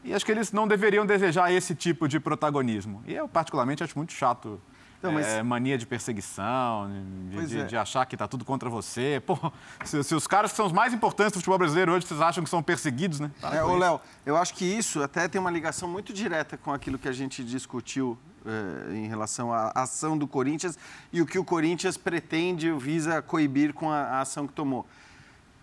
[0.04, 3.04] E acho que eles não deveriam desejar esse tipo de protagonismo.
[3.06, 4.62] E eu, particularmente, acho muito chato
[5.02, 5.28] não, mas...
[5.28, 6.90] é, mania de perseguição,
[7.30, 7.64] de, de, é.
[7.66, 9.22] de achar que está tudo contra você.
[9.26, 9.38] Pô,
[9.86, 12.44] se, se, os caras que são os mais importantes do futebol brasileiro hoje, vocês acham
[12.44, 13.32] que são perseguidos, né?
[13.44, 16.98] É, ô, Léo, eu acho que isso até tem uma ligação muito direta com aquilo
[16.98, 20.78] que a gente discutiu é, em relação à ação do Corinthians
[21.14, 24.86] e o que o Corinthians pretende ou visa coibir com a, a ação que tomou.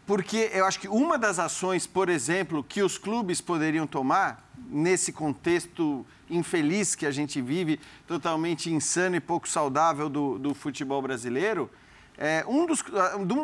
[0.07, 5.12] Porque eu acho que uma das ações, por exemplo, que os clubes poderiam tomar nesse
[5.12, 11.70] contexto infeliz que a gente vive, totalmente insano e pouco saudável do, do futebol brasileiro,
[12.16, 12.84] é, um dos,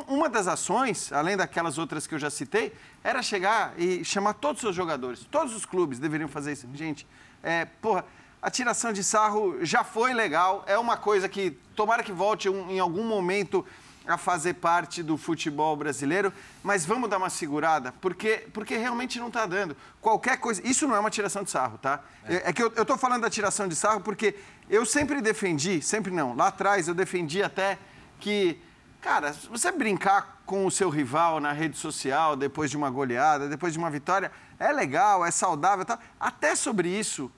[0.06, 4.58] uma das ações, além daquelas outras que eu já citei, era chegar e chamar todos
[4.58, 5.26] os seus jogadores.
[5.30, 6.68] Todos os clubes deveriam fazer isso.
[6.74, 7.06] Gente,
[7.42, 8.04] é, porra,
[8.40, 12.70] a tiração de sarro já foi legal, é uma coisa que tomara que volte um,
[12.70, 13.66] em algum momento
[14.12, 16.32] a fazer parte do futebol brasileiro,
[16.62, 19.76] mas vamos dar uma segurada, porque, porque realmente não está dando.
[20.00, 20.66] Qualquer coisa.
[20.66, 22.00] Isso não é uma tiração de sarro, tá?
[22.24, 24.34] É, é que eu estou falando da tiração de sarro porque
[24.68, 27.78] eu sempre defendi, sempre não, lá atrás eu defendi até
[28.18, 28.61] que,
[29.00, 33.48] cara, se você brincar com o seu rival na rede social depois de uma goleada,
[33.48, 35.98] depois de uma vitória, é legal, é saudável, tá?
[36.18, 37.30] até sobre isso,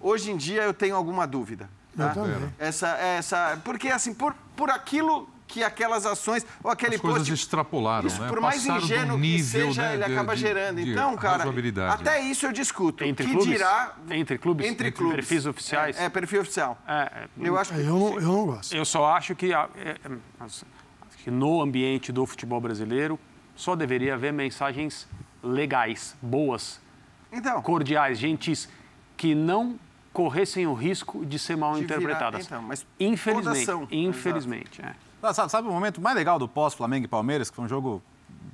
[0.00, 1.68] hoje em dia eu tenho alguma dúvida.
[1.96, 2.14] Tá?
[2.58, 7.34] Essa, essa, porque assim, por, por aquilo que aquelas ações ou aquele As coisas post,
[7.34, 8.28] extrapolaram, isso, né?
[8.28, 10.76] Por mais Passaram ingênuo que seja, né, ele de, acaba gerando.
[10.76, 11.44] De, então, cara,
[11.92, 13.02] até isso eu discuto.
[13.02, 13.48] Entre que clubes?
[13.48, 15.98] dirá entre clubes, entre, entre clubes, perfis oficiais.
[15.98, 16.78] É, é perfil oficial.
[16.86, 18.74] É, é, eu acho que, eu, não, eu não gosto.
[18.74, 19.96] Eu só acho que, é, é,
[21.24, 23.18] que no ambiente do futebol brasileiro
[23.56, 25.08] só deveria haver mensagens
[25.42, 26.80] legais, boas,
[27.32, 28.68] então, cordiais, gentis,
[29.16, 29.78] que não
[30.12, 32.46] corressem o risco de ser mal de interpretadas.
[32.46, 34.94] Virar, então, mas infelizmente, infelizmente, é.
[35.34, 38.02] Sabe, sabe o momento mais legal do pós-Flamengo e Palmeiras, que foi um jogo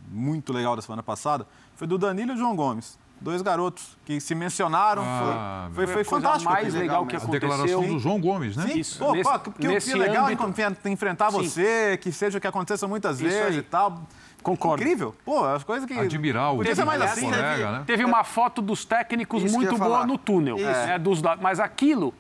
[0.08, 1.46] muito legal da semana passada?
[1.76, 2.98] Foi do Danilo e o João Gomes.
[3.18, 5.02] Dois garotos que se mencionaram.
[5.04, 6.52] Ah, foi, foi, foi fantástico.
[6.52, 7.48] mais legal que aconteceu.
[7.48, 8.66] A declaração do João Gomes, né?
[8.66, 8.98] Sim, Isso.
[8.98, 10.88] Pô, nesse, pô, que, nesse que legal âmbito...
[10.90, 11.38] enfrentar Sim.
[11.38, 13.58] você, que seja o que aconteça muitas Isso vezes aí.
[13.58, 14.02] e tal.
[14.42, 14.82] Concordo.
[14.82, 15.14] Incrível.
[15.24, 15.98] Pô, as coisas que.
[15.98, 17.84] Admirar o Podia mais assim, colega, né?
[17.86, 20.56] Teve uma foto dos técnicos Isso muito boa no túnel.
[20.56, 22.12] Né, dos, mas aquilo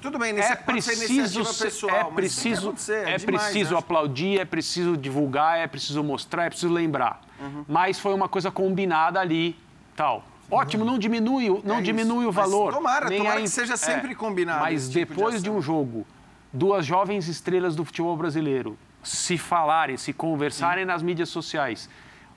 [0.00, 5.58] tudo bem, nesse, é preciso pessoal, é preciso, é, é preciso aplaudir, é preciso divulgar,
[5.58, 7.20] é preciso mostrar, é preciso lembrar.
[7.40, 7.64] Uhum.
[7.68, 9.56] Mas foi uma coisa combinada ali,
[9.94, 10.24] tal.
[10.50, 12.66] Ótimo, não diminui, não é diminui o valor.
[12.66, 13.42] Mas tomara, tomara a...
[13.42, 14.60] que seja sempre é, combinado.
[14.60, 16.06] Mas tipo depois de, de um jogo,
[16.52, 21.88] duas jovens estrelas do futebol brasileiro se falarem, se conversarem nas mídias sociais,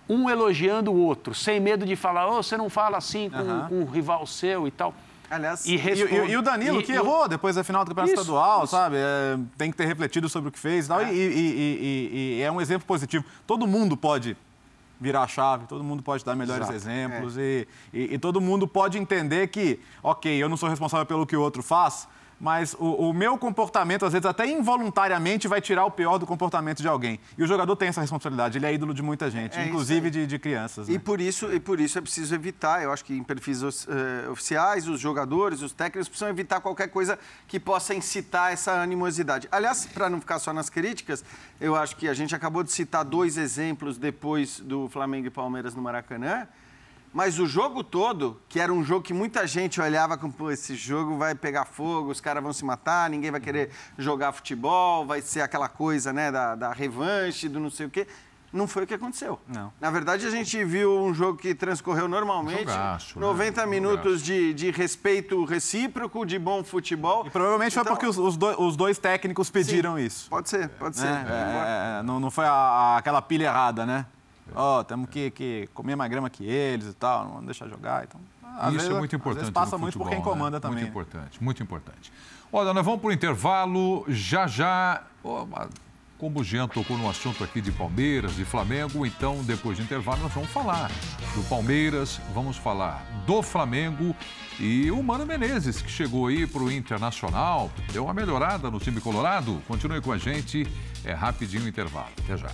[0.07, 3.67] um elogiando o outro, sem medo de falar, oh, você não fala assim com, uhum.
[3.67, 4.93] com um rival seu e tal.
[5.33, 6.13] Aliás, e, responde...
[6.13, 8.71] e, e, e, o Danilo, que errou depois da final do Campeonato isso, Estadual, isso.
[8.71, 8.97] sabe?
[8.97, 11.01] É, tem que ter refletido sobre o que fez e tal.
[11.01, 11.11] É.
[11.11, 13.25] E, é um exemplo positivo.
[13.47, 14.37] Todo mundo pode
[15.01, 16.77] virar a chave, todo mundo pode dar melhores Exato.
[16.77, 17.65] exemplos é.
[17.91, 21.63] e, todo mundo pode entender que, ok, eu não sou responsável pelo que o outro
[21.63, 22.07] faz,
[22.39, 26.81] mas o, o, meu comportamento, às vezes, até involuntariamente, vai tirar o pior do comportamento
[26.81, 27.19] de alguém.
[27.37, 30.27] E o jogador tem essa responsabilidade, ele é ídolo de muita gente, é inclusive de,
[30.27, 30.87] de, crianças.
[30.87, 30.95] Né?
[30.95, 34.31] E, por isso, e por isso é preciso evitar, eu acho que em perfis uh,
[34.31, 37.17] oficiais, os jogadores, os técnicos precisam evitar qualquer coisa
[37.47, 39.47] que possa incitar essa animosidade.
[39.51, 41.23] Aliás, para não ficar só nas críticas,
[41.59, 45.75] eu acho que a gente acabou de citar dois exemplos depois do Flamengo e Palmeiras
[45.75, 46.47] no Maracanã.
[47.13, 50.75] Mas o jogo todo, que era um jogo que muita gente olhava como, pô, esse
[50.75, 55.21] jogo vai pegar fogo, os caras vão se matar, ninguém vai querer jogar futebol, vai
[55.21, 58.07] ser aquela coisa, né, da, da revanche, do não sei o quê.
[58.51, 59.39] Não foi o que aconteceu.
[59.47, 59.73] Não.
[59.81, 62.59] Na verdade, a gente viu um jogo que transcorreu normalmente.
[62.69, 63.25] Jogaço, né?
[63.25, 64.25] 90 minutos Jogaço.
[64.25, 67.25] de, de respeito recíproco, de bom futebol.
[67.25, 70.29] E provavelmente Então- foi porque os, os dois, os dois técnicos pediram isso.
[70.29, 71.05] Pode ser, pode ser.
[71.05, 71.25] né?
[71.27, 74.05] É, é, não, não foi a- aquela pilha errada, né?
[74.55, 78.03] Ó, temos que, que comer mais grama que eles e tal, não deixar jogar.
[78.03, 78.19] Então,
[78.57, 79.51] às Isso vezes, é muito importante.
[79.51, 80.59] passa muito por futebol, quem comanda né?
[80.61, 80.79] também.
[80.79, 82.11] Muito importante, muito importante.
[82.51, 84.05] Olha, nós vamos para o intervalo.
[84.07, 85.01] Já já.
[85.25, 85.67] a-
[86.19, 90.21] como o Jean tocou no assunto aqui de Palmeiras, de Flamengo, então depois do intervalo
[90.21, 90.89] nós vamos falar
[91.35, 94.15] do Palmeiras, vamos falar do Flamengo
[94.57, 99.01] e o Mano Menezes, que chegou aí para o Internacional, deu uma melhorada no time
[99.01, 99.61] colorado.
[99.67, 100.65] Continue com a gente,
[101.03, 102.07] é rapidinho o intervalo.
[102.23, 102.51] Até já.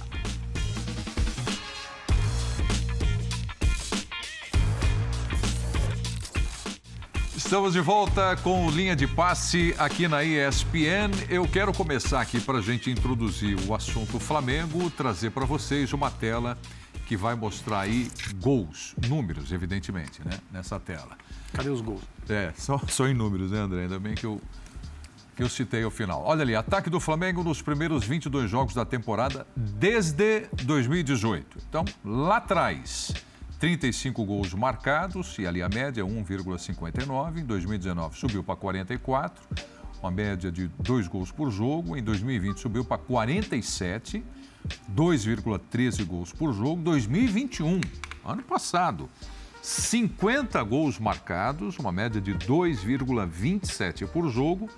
[7.49, 11.09] Estamos de volta com linha de passe aqui na ESPN.
[11.27, 16.11] Eu quero começar aqui para a gente introduzir o assunto Flamengo, trazer para vocês uma
[16.11, 16.55] tela
[17.07, 20.37] que vai mostrar aí gols, números, evidentemente, né?
[20.51, 21.17] Nessa tela.
[21.51, 22.03] Cadê os gols?
[22.29, 23.81] É, só, só em números, né, André?
[23.81, 24.39] Ainda bem que eu,
[25.35, 26.21] que eu citei ao final.
[26.23, 31.57] Olha ali, ataque do Flamengo nos primeiros 22 jogos da temporada desde 2018.
[31.67, 33.11] Então, lá atrás,
[33.59, 37.39] 35 gols marcados, e ali a média 1,59.
[37.39, 39.43] Em 2019 subiu para 44,
[40.01, 41.97] uma média de 2 gols por jogo.
[41.97, 44.23] Em 2020 subiu para 47,
[44.95, 46.81] 2,13 gols por jogo.
[46.81, 47.81] 2021,
[48.25, 49.09] ano passado,
[49.61, 54.69] 50 gols marcados, uma média de 2,27 por jogo.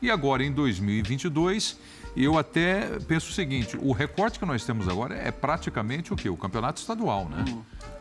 [0.00, 1.76] E agora em 2022,
[2.24, 6.28] eu até penso o seguinte: o recorte que nós temos agora é praticamente o quê?
[6.28, 7.44] O campeonato estadual, né?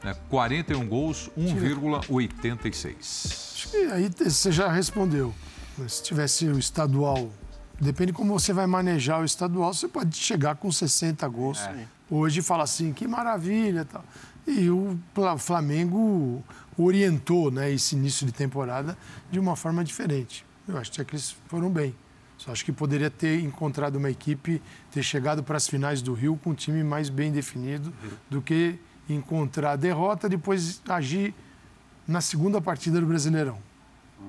[0.03, 3.53] É 41 gols, 1,86.
[3.53, 5.33] Acho que aí você já respondeu.
[5.87, 7.29] Se tivesse o estadual,
[7.79, 11.59] depende como você vai manejar o estadual, você pode chegar com 60 gols.
[12.09, 14.03] Hoje fala assim, que maravilha tal.
[14.47, 14.97] E o
[15.37, 16.43] Flamengo
[16.77, 18.97] orientou né, esse início de temporada
[19.29, 20.45] de uma forma diferente.
[20.67, 21.93] Eu acho que eles foram bem.
[22.37, 24.61] Só acho que poderia ter encontrado uma equipe,
[24.91, 27.91] ter chegado para as finais do Rio com um time mais bem definido
[28.29, 28.79] do que
[29.09, 31.33] encontrar a derrota, depois agir
[32.07, 33.57] na segunda partida do Brasileirão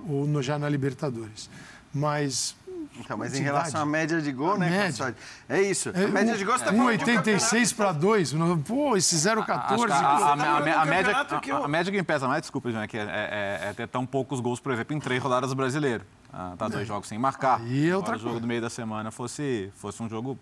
[0.08, 1.50] ou no, já na Libertadores.
[1.92, 2.56] Mas.
[3.00, 5.14] Então, mas em relação à média de gol, A né, média.
[5.48, 5.90] É isso.
[5.90, 8.34] É, a média de gol tá de um 1,86 para 2.
[8.66, 9.46] Pô, esse 0,14.
[9.48, 12.42] Acho que a, a- tá a- média, que a, eu- a média que pesa mais,
[12.42, 15.22] desculpa, Jean, é, que é, é- é ter tão poucos gols, por exemplo, em três
[15.22, 16.04] rodadas do brasileiro.
[16.32, 17.60] Ah, tá dois jogos sem marcar.
[17.60, 18.40] É outra o jogo coisa.
[18.40, 20.38] do meio da semana fosse, fosse um jogo.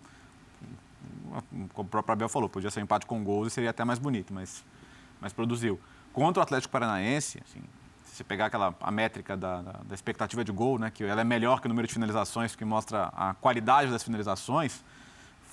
[1.73, 3.99] Como o próprio Abel falou, podia ser um empate com gols e seria até mais
[3.99, 4.63] bonito, mas,
[5.21, 5.79] mas produziu.
[6.11, 7.61] Contra o Atlético Paranaense, assim,
[8.05, 11.21] se você pegar aquela a métrica da, da, da expectativa de gol, né, que ela
[11.21, 14.83] é melhor que o número de finalizações, que mostra a qualidade das finalizações,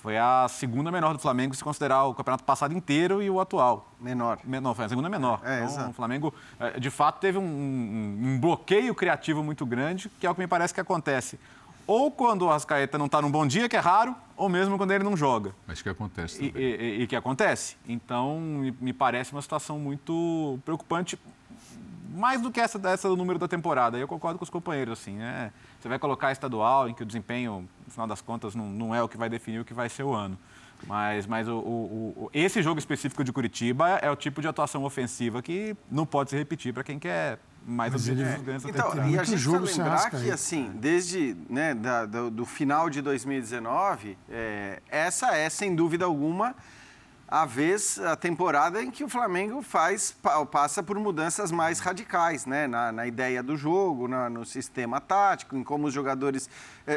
[0.05, 3.91] foi a segunda menor do Flamengo se considerar o campeonato passado inteiro e o atual.
[3.99, 4.37] Menor.
[4.43, 5.41] Menor, foi a segunda menor.
[5.43, 5.89] É, então, exato.
[5.89, 10.35] o Flamengo, eh, de fato, teve um, um- bloqueio criativo muito grande, que é o
[10.35, 11.39] que me parece que acontece.
[11.87, 14.91] Ou quando o Arrascaeta não está num bom dia, que é raro, ou mesmo quando
[14.91, 15.55] ele não joga.
[15.65, 16.63] Mas que acontece E, também.
[16.67, 17.75] e- e que acontece.
[17.87, 18.39] Então,
[18.79, 21.17] me parece uma situação muito preocupante,
[22.09, 23.97] mais do que essa, essa do número da temporada.
[23.97, 25.51] Eu concordo com os companheiros, assim, né?
[25.79, 29.01] Você vai colocar estadual, em que o desempenho, no final das contas, não, não é
[29.01, 30.37] o que vai definir o que vai ser o ano.
[30.85, 34.83] Mas, mas o, o- o- esse jogo específico de Curitiba é o tipo de atuação
[34.83, 38.69] ofensiva que não pode se repetir para quem quer mais Mas objetivos ele- ganhos da
[38.69, 42.45] Então, tem e a gente jogo precisa lembrar que, assim, desde né, da- do, do
[42.45, 46.53] final de 2019, é, essa é, sem dúvida alguma,
[47.27, 52.45] a vez, a temporada em que o Flamengo faz, pa- passa por mudanças mais radicais,
[52.45, 52.67] né?
[52.67, 56.47] Na, na ideia do jogo, na- no sistema tático, em como os jogadores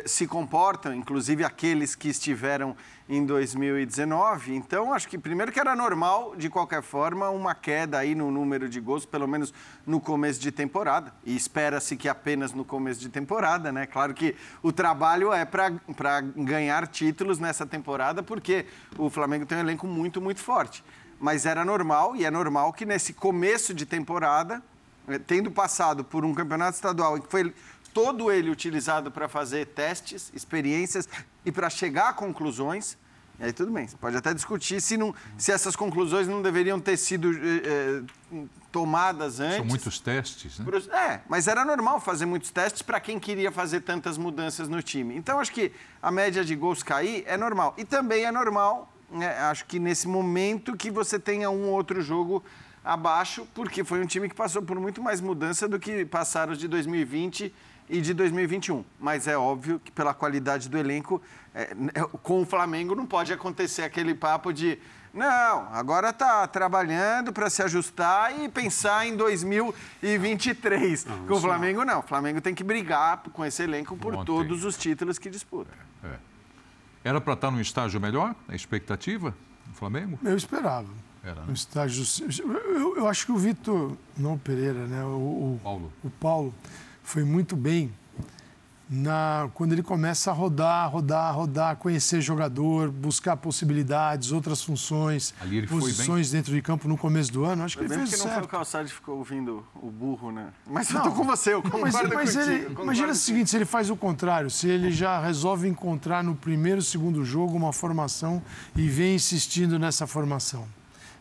[0.04, 2.76] se comportam, inclusive aqueles que estiveram
[3.08, 4.54] em 2019.
[4.54, 8.68] Então, acho que primeiro que era normal, de qualquer forma, uma queda aí no número
[8.68, 9.52] de gols, pelo menos
[9.86, 11.12] no começo de temporada.
[11.24, 13.86] E espera-se que apenas no começo de temporada, né?
[13.86, 18.66] Claro que o trabalho é para ganhar títulos nessa temporada, porque
[18.98, 20.84] o Flamengo tem um elenco muito, muito forte.
[21.18, 24.62] Mas era normal, e é normal que nesse começo de temporada,
[25.08, 27.52] eh, tendo passado por um campeonato estadual que foi
[27.92, 31.08] todo ele utilizado para fazer testes, experiências
[31.44, 32.96] e para chegar a conclusões.
[33.38, 36.80] E aí tudo bem, você pode até discutir se, não, se essas conclusões não deveriam
[36.80, 37.62] ter sido eh,
[38.32, 39.56] eh, tomadas antes.
[39.58, 40.66] São muitos testes, né?
[40.92, 45.16] É, mas era normal fazer muitos testes para quem queria fazer tantas mudanças no time.
[45.16, 45.72] Então, acho que
[46.02, 47.74] a média de gols cair é normal.
[47.78, 52.02] E também é normal, né, acho que nesse momento que você tenha um ou outro
[52.02, 52.44] jogo
[52.84, 56.58] abaixo, porque foi um time que passou por muito mais mudança do que passaram os
[56.58, 57.54] de 2020
[57.88, 58.84] e de 2021.
[59.00, 61.20] Mas é óbvio que pela qualidade do elenco,
[61.54, 61.90] é, né,
[62.22, 64.78] com o Flamengo não pode acontecer aquele papo de
[65.12, 71.04] Não, agora está trabalhando para se ajustar e pensar em 2023.
[71.06, 72.00] Não, com o Flamengo não.
[72.00, 74.26] O Flamengo tem que brigar com esse elenco por Ontem.
[74.26, 75.70] todos os títulos que disputa.
[76.04, 76.18] É.
[77.04, 79.34] Era para estar num estágio melhor, a expectativa
[79.66, 80.18] do Flamengo?
[80.22, 80.88] Eu esperava.
[81.22, 81.46] Era, né?
[81.48, 82.04] Um estágio.
[82.38, 85.02] Eu, eu, acho que o Vitor, não o Pereira, né?
[85.04, 85.92] O, o, Paulo.
[86.04, 86.54] o Paulo
[87.08, 87.90] foi muito bem
[88.90, 95.34] na, quando ele começa a rodar, rodar, rodar, conhecer jogador, buscar possibilidades, outras funções,
[95.68, 97.64] posições dentro de campo no começo do ano.
[97.64, 98.34] Acho que ele fez que não certo.
[98.34, 100.48] foi o Calçado que ficou ouvindo o burro, né?
[100.66, 103.50] Mas não, eu tô com você, eu concordo mas, mas contigo, ele, Imagina o seguinte,
[103.50, 107.72] se ele faz o contrário, se ele já resolve encontrar no primeiro, segundo jogo uma
[107.72, 108.42] formação
[108.76, 110.66] e vem insistindo nessa formação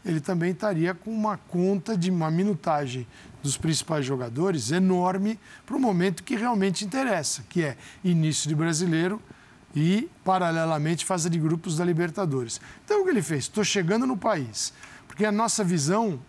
[0.06, 3.08] ele também estaria com uma conta de uma minutagem
[3.44, 9.22] dos principais jogadores enorme para o momento que realmente interessa, que é início de brasileiro
[9.76, 12.60] e, paralelamente, fase de grupos da Libertadores.
[12.84, 13.44] Então, o que ele fez?
[13.44, 14.74] Estou chegando no país,
[15.08, 16.20] porque a nossa visão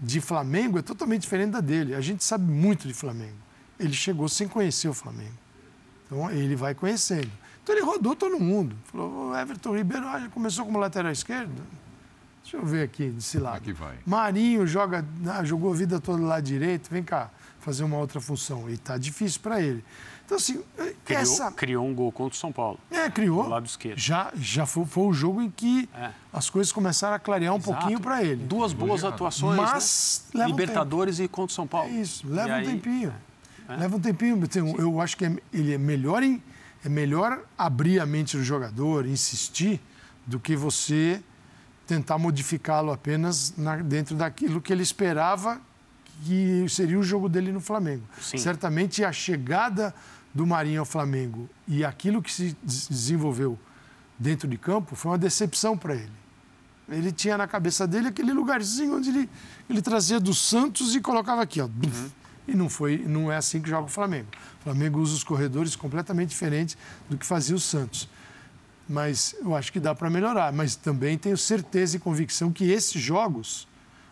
[0.00, 1.94] de Flamengo é totalmente diferente da dele.
[1.94, 3.36] A gente sabe muito de Flamengo.
[3.78, 5.34] Ele chegou sem conhecer o Flamengo.
[6.06, 7.30] Então, ele vai conhecendo.
[7.62, 8.76] Então, ele rodou todo mundo.
[8.84, 11.62] Falou, o Everton Ribeiro começou como lateral esquerdo
[12.42, 13.56] Deixa eu ver aqui desse lado.
[13.56, 13.96] Aqui vai.
[14.04, 17.30] Marinho joga, ah, jogou a vida toda lá direito, vem cá,
[17.60, 18.68] fazer uma outra função.
[18.68, 19.84] E tá difícil para ele.
[20.24, 20.62] Então, assim,
[21.04, 21.50] criou, essa...
[21.50, 22.78] criou um gol contra o São Paulo.
[22.88, 23.42] É, criou.
[23.42, 23.98] Do lado esquerdo.
[23.98, 26.10] Já, já foi, foi o jogo em que é.
[26.32, 27.72] as coisas começaram a clarear um Exato.
[27.72, 28.44] pouquinho para ele.
[28.44, 30.46] Duas boas atuações, Mas né?
[30.46, 31.90] Libertadores um e contra o São Paulo.
[31.90, 32.66] É isso, leva e um aí...
[32.66, 33.14] tempinho.
[33.68, 33.76] É.
[33.76, 34.40] Leva um tempinho.
[34.78, 36.40] Eu acho que é, ele é melhor, em,
[36.84, 39.80] é melhor abrir a mente do jogador, insistir,
[40.24, 41.20] do que você
[41.90, 45.60] tentar modificá-lo apenas na, dentro daquilo que ele esperava
[46.24, 48.04] que seria o jogo dele no Flamengo.
[48.20, 48.38] Sim.
[48.38, 49.92] Certamente a chegada
[50.32, 53.58] do Marinho ao Flamengo e aquilo que se desenvolveu
[54.16, 56.12] dentro de campo foi uma decepção para ele.
[56.88, 59.28] Ele tinha na cabeça dele aquele lugarzinho onde ele,
[59.68, 61.64] ele trazia do Santos e colocava aqui, ó.
[61.64, 62.10] Uhum.
[62.46, 64.28] E não foi, não é assim que joga o Flamengo.
[64.60, 66.78] O Flamengo usa os corredores completamente diferentes
[67.08, 68.08] do que fazia o Santos
[68.90, 70.52] mas eu acho que dá para melhorar.
[70.52, 73.68] Mas também tenho certeza e convicção que esses jogos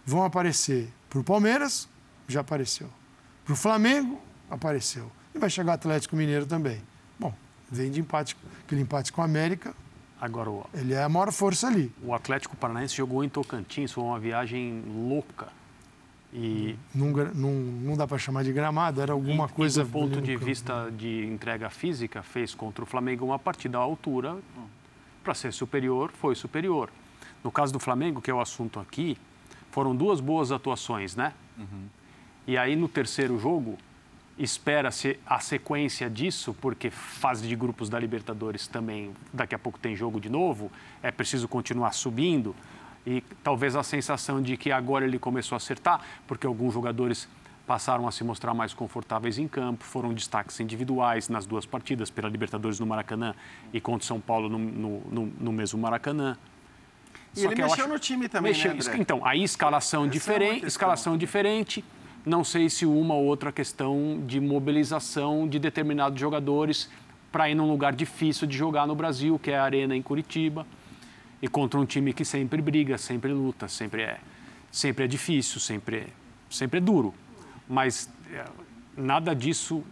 [0.07, 1.89] vão aparecer para o Palmeiras,
[2.29, 2.89] já apareceu.
[3.45, 5.11] Para o Flamengo, apareceu.
[5.35, 6.81] E vai chegar o Atlético Mineiro também.
[7.19, 7.35] Bom,
[7.69, 9.75] vem de empate, aquele empate com o América.
[10.21, 10.67] Agora, o...
[10.73, 11.93] ele é a maior força ali.
[12.01, 15.49] O Atlético Paranaense jogou em Tocantins, foi uma viagem louca.
[16.33, 19.81] E não, não, não dá para chamar de gramado, era alguma e, coisa.
[19.81, 20.45] E do ponto de campo.
[20.45, 24.37] vista de entrega física, fez contra o Flamengo uma partida à altura.
[25.25, 26.91] Para ser superior, foi superior.
[27.43, 29.17] No caso do Flamengo, que é o assunto aqui,
[29.71, 31.33] foram duas boas atuações, né?
[31.57, 31.87] Uhum.
[32.47, 33.79] E aí no terceiro jogo,
[34.39, 39.97] espera-se a sequência disso, porque fase de grupos da Libertadores também, daqui a pouco tem
[39.97, 40.71] jogo de novo,
[41.03, 42.55] é preciso continuar subindo
[43.09, 47.27] e talvez a sensação de que agora ele começou a acertar, porque alguns jogadores
[47.67, 52.29] passaram a se mostrar mais confortáveis em campo, foram destaques individuais nas duas partidas, pela
[52.29, 53.35] Libertadores no Maracanã
[53.73, 56.37] e contra o São Paulo no, no, no mesmo Maracanã.
[57.35, 57.93] E Só ele mexeu acho...
[57.93, 58.75] no time também, mexeu...
[58.75, 61.83] né, Então, aí escalação Essa diferente, é escalação diferente.
[62.27, 66.91] Não sei se uma ou outra questão de mobilização de determinados jogadores
[67.33, 70.67] para ir num lugar difícil de jogar no Brasil, que é a Arena em Curitiba
[71.41, 74.19] e contra um time que sempre briga, sempre luta, sempre é,
[74.71, 76.07] sempre é difícil, sempre é,
[76.51, 77.15] sempre é duro.
[77.69, 78.45] Mas é,
[78.97, 79.85] nada disso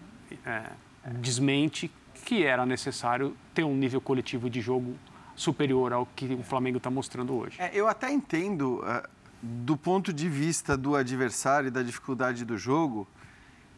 [0.45, 0.65] é,
[1.13, 1.91] desmente
[2.25, 4.97] que era necessário ter um nível coletivo de jogo
[5.37, 7.61] superior ao que o Flamengo está mostrando hoje.
[7.61, 9.09] É, eu até entendo, uh,
[9.41, 13.07] do ponto de vista do adversário e da dificuldade do jogo,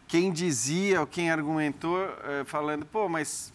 [0.07, 3.53] quem dizia ou quem argumentou uh, falando, pô, mas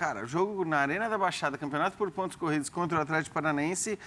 [0.00, 3.98] Cara, jogo na Arena da Baixada, campeonato por pontos corridos contra o Atlético Paranaense,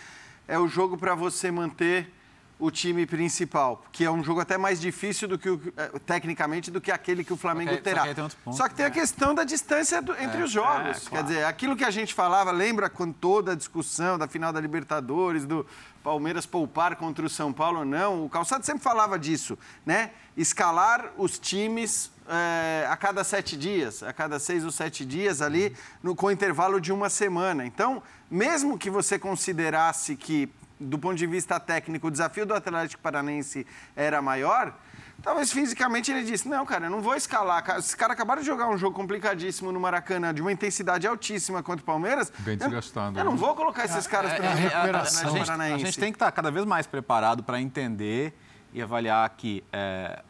[0.48, 2.12] é o jogo para você manter
[2.58, 6.72] o time principal, que é um jogo até mais difícil do que o, eh, tecnicamente
[6.72, 8.06] do que aquele que o Flamengo terá.
[8.06, 8.96] Só que, ponto, só que tem a né?
[8.96, 11.06] questão da distância do, entre é, os jogos.
[11.06, 11.10] É, claro.
[11.12, 14.60] Quer dizer, aquilo que a gente falava, lembra com toda a discussão da final da
[14.60, 15.64] Libertadores, do
[16.04, 20.10] Palmeiras poupar contra o São Paulo ou não, o Calçado sempre falava disso, né?
[20.36, 25.76] Escalar os times é, a cada sete dias, a cada seis ou sete dias ali,
[26.02, 27.66] no, com intervalo de uma semana.
[27.66, 33.02] Então, mesmo que você considerasse que, do ponto de vista técnico, o desafio do Atlético
[33.02, 34.74] Paranense era maior,
[35.22, 37.64] talvez fisicamente ele disse: Não, cara, eu não vou escalar.
[37.78, 41.84] Esses caras acabaram de jogar um jogo complicadíssimo no Maracanã, de uma intensidade altíssima contra
[41.84, 42.32] o Palmeiras.
[42.40, 43.18] Bem desgastado.
[43.18, 43.38] Eu, eu não né?
[43.38, 45.36] vou colocar esses caras é, para é, recuperação.
[45.36, 48.34] A, a, a, a, gente tem que estar cada vez mais preparado para entender
[48.74, 49.64] e avaliar que.
[49.72, 50.24] É,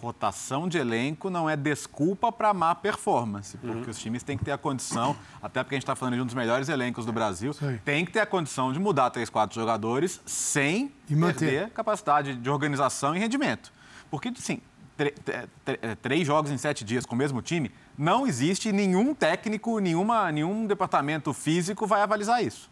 [0.00, 3.90] rotação de elenco não é desculpa para má performance, porque uhum.
[3.90, 6.26] os times têm que ter a condição, até porque a gente está falando de um
[6.26, 7.54] dos melhores elencos do Brasil,
[7.84, 12.50] tem que ter a condição de mudar três, quatro jogadores sem e perder capacidade de
[12.50, 13.72] organização e rendimento.
[14.10, 14.60] Porque, sim,
[16.02, 20.66] três jogos em sete dias com o mesmo time, não existe nenhum técnico, nenhuma, nenhum
[20.66, 22.70] departamento físico vai avalizar isso.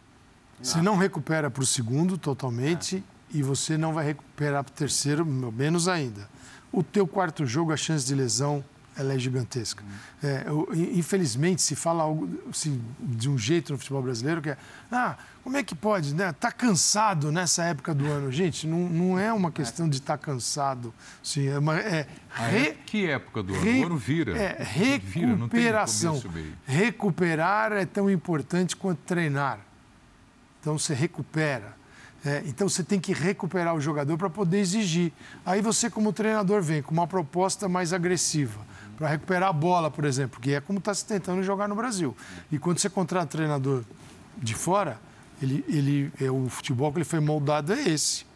[0.61, 3.37] Você não recupera para o segundo totalmente é.
[3.37, 6.29] e você não vai recuperar para o terceiro, menos ainda.
[6.77, 8.63] O teu quarto jogo, a chance de lesão
[8.99, 9.83] ela é gigantesca.
[10.23, 10.45] É,
[10.93, 14.59] infelizmente, se fala algo assim, de um jeito no futebol brasileiro que é
[14.93, 16.35] ah, como é que pode, né?
[16.35, 18.31] Tá cansado nessa época do ano.
[18.31, 20.93] Gente, não, não é uma questão de estar tá cansado.
[21.23, 22.51] Sim, é, uma, é ah, é?
[22.51, 23.65] re, Que época do ano?
[23.65, 24.37] Re, o ano vira.
[24.37, 26.19] É, recuperação.
[26.19, 29.61] Vira, Recuperar é tão importante quanto treinar.
[30.61, 31.75] Então, você recupera.
[32.27, 35.13] É, então você tem que recuperar o jogador para poder exigir.
[35.45, 38.61] Aí você, como treinador, vem com uma proposta mais agressiva
[38.97, 42.17] para recuperar a bola, por exemplo, que é como está se tentando jogar no Brasil.
[42.51, 43.85] E quando você contrata um treinador
[44.37, 44.99] de fora,
[45.41, 48.27] ele, ele, é, o futebol que ele foi moldado é esse.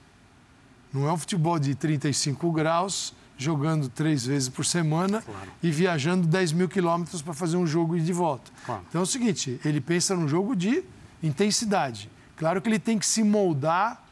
[0.92, 5.50] Não é um futebol de 35 graus, jogando três vezes por semana claro.
[5.60, 8.52] e viajando 10 mil quilômetros para fazer um jogo e de volta.
[8.64, 8.82] Claro.
[8.88, 10.84] Então é o seguinte, ele pensa num jogo de
[11.22, 12.08] intensidade.
[12.40, 14.02] Claro que ele tem que se moldar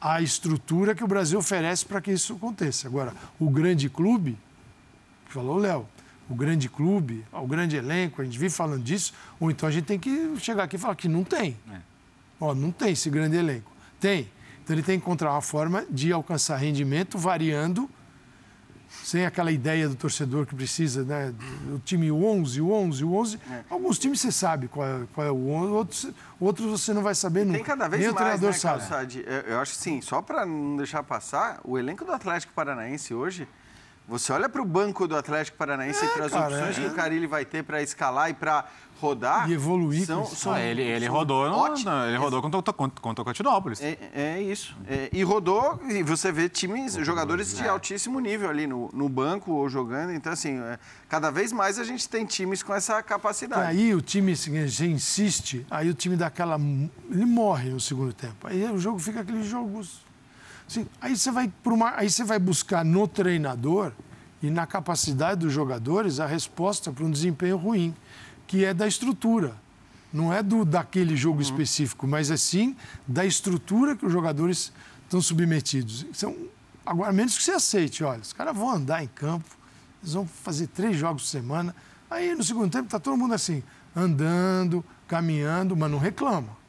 [0.00, 2.86] à estrutura que o Brasil oferece para que isso aconteça.
[2.86, 4.38] Agora, o grande clube,
[5.26, 5.88] falou Léo,
[6.30, 9.86] o grande clube, o grande elenco, a gente vive falando disso, ou então a gente
[9.86, 11.56] tem que chegar aqui e falar que não tem.
[11.68, 11.78] É.
[12.38, 13.72] Ó, não tem esse grande elenco.
[13.98, 14.30] Tem.
[14.62, 17.90] Então ele tem que encontrar uma forma de alcançar rendimento variando,
[19.02, 21.34] sem aquela ideia do torcedor que precisa, né?
[21.74, 23.40] O time 11, o 11, o 11.
[23.50, 23.64] É.
[23.68, 26.08] Alguns times você sabe qual é, qual é o 11, outros,
[26.40, 27.58] outros você não vai saber nunca.
[27.58, 28.78] Tem cada vez Nem mais, o treinador né, sabe.
[28.80, 29.24] Calçade?
[29.26, 33.12] Eu, eu acho que sim, só para não deixar passar, o elenco do Atlético Paranaense
[33.12, 33.48] hoje
[34.06, 36.80] você olha para o banco do Atlético Paranaense é, e para as cara, opções é.
[36.80, 38.64] que o Carilli vai ter para escalar e para
[39.02, 39.50] rodar.
[39.50, 40.06] E evoluir.
[40.06, 43.82] São, são, ah, ele, ele são rodou, no, ele rodou contra, contra, contra o Continópolis.
[43.82, 44.76] É, é isso.
[44.86, 47.68] É, e rodou, e você vê times, jogadores de é.
[47.68, 50.12] altíssimo nível ali no, no banco ou jogando.
[50.12, 53.76] Então, assim, é, cada vez mais a gente tem times com essa capacidade.
[53.76, 56.56] E aí o time assim, já insiste, aí o time dá aquela.
[57.10, 58.46] Ele morre no segundo tempo.
[58.46, 60.11] Aí o jogo fica aqueles jogos
[61.00, 63.92] Aí você vai uma, aí você vai buscar no treinador
[64.42, 67.94] e na capacidade dos jogadores a resposta para um desempenho ruim,
[68.46, 69.54] que é da estrutura.
[70.12, 71.42] Não é do daquele jogo uhum.
[71.42, 72.76] específico, mas é sim
[73.06, 74.72] da estrutura que os jogadores
[75.04, 76.06] estão submetidos.
[76.12, 76.36] São,
[76.84, 79.48] agora, menos que você aceite, olha, os caras vão andar em campo,
[80.02, 81.74] eles vão fazer três jogos por semana.
[82.10, 83.62] Aí no segundo tempo está todo mundo assim,
[83.96, 86.61] andando, caminhando, mas não reclama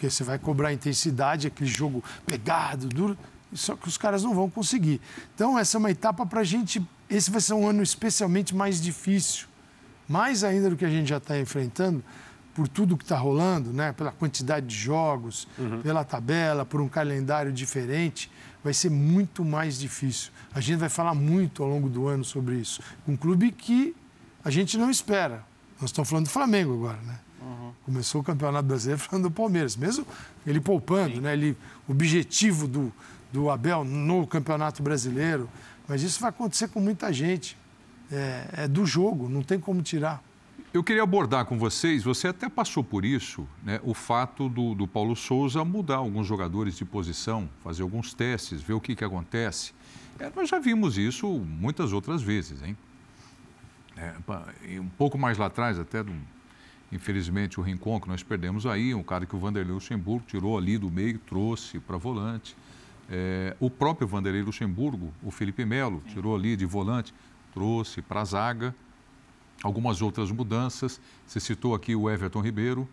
[0.00, 3.18] porque você vai cobrar intensidade, aquele jogo pegado, duro,
[3.52, 4.98] só que os caras não vão conseguir.
[5.34, 6.82] Então, essa é uma etapa para a gente.
[7.10, 9.46] Esse vai ser um ano especialmente mais difícil,
[10.08, 12.02] mais ainda do que a gente já está enfrentando,
[12.54, 13.92] por tudo que está rolando, né?
[13.92, 15.82] pela quantidade de jogos, uhum.
[15.82, 18.32] pela tabela, por um calendário diferente,
[18.64, 20.32] vai ser muito mais difícil.
[20.54, 22.80] A gente vai falar muito ao longo do ano sobre isso.
[23.06, 23.94] Um clube que
[24.42, 25.44] a gente não espera.
[25.78, 27.18] Nós estamos falando do Flamengo agora, né?
[27.70, 27.84] Uhum.
[27.86, 30.06] Começou o Campeonato Brasileiro falando do Palmeiras, mesmo
[30.46, 31.20] ele poupando, Sim.
[31.20, 31.32] né?
[31.32, 31.56] Ele,
[31.88, 32.92] o objetivo do,
[33.32, 35.48] do Abel no Campeonato Brasileiro.
[35.88, 37.56] Mas isso vai acontecer com muita gente.
[38.12, 40.22] É, é do jogo, não tem como tirar.
[40.72, 44.86] Eu queria abordar com vocês, você até passou por isso, né, o fato do, do,
[44.86, 49.72] Paulo Souza mudar alguns jogadores de posição, fazer alguns testes, ver o que, que acontece.
[50.16, 52.76] É, nós já vimos isso muitas outras vezes, hein?
[53.96, 56.12] É, um pouco mais lá atrás, até do
[56.92, 60.76] Infelizmente, o Rincon que nós perdemos aí, um cara que o Vanderlei Luxemburgo tirou ali
[60.76, 62.56] do meio, trouxe para volante.
[63.08, 67.14] É, o próprio Vanderlei Luxemburgo, o Felipe Melo, tirou ali de volante,
[67.52, 68.74] trouxe para a zaga.
[69.62, 71.00] Algumas outras mudanças.
[71.26, 72.88] Você citou aqui o Everton Ribeiro,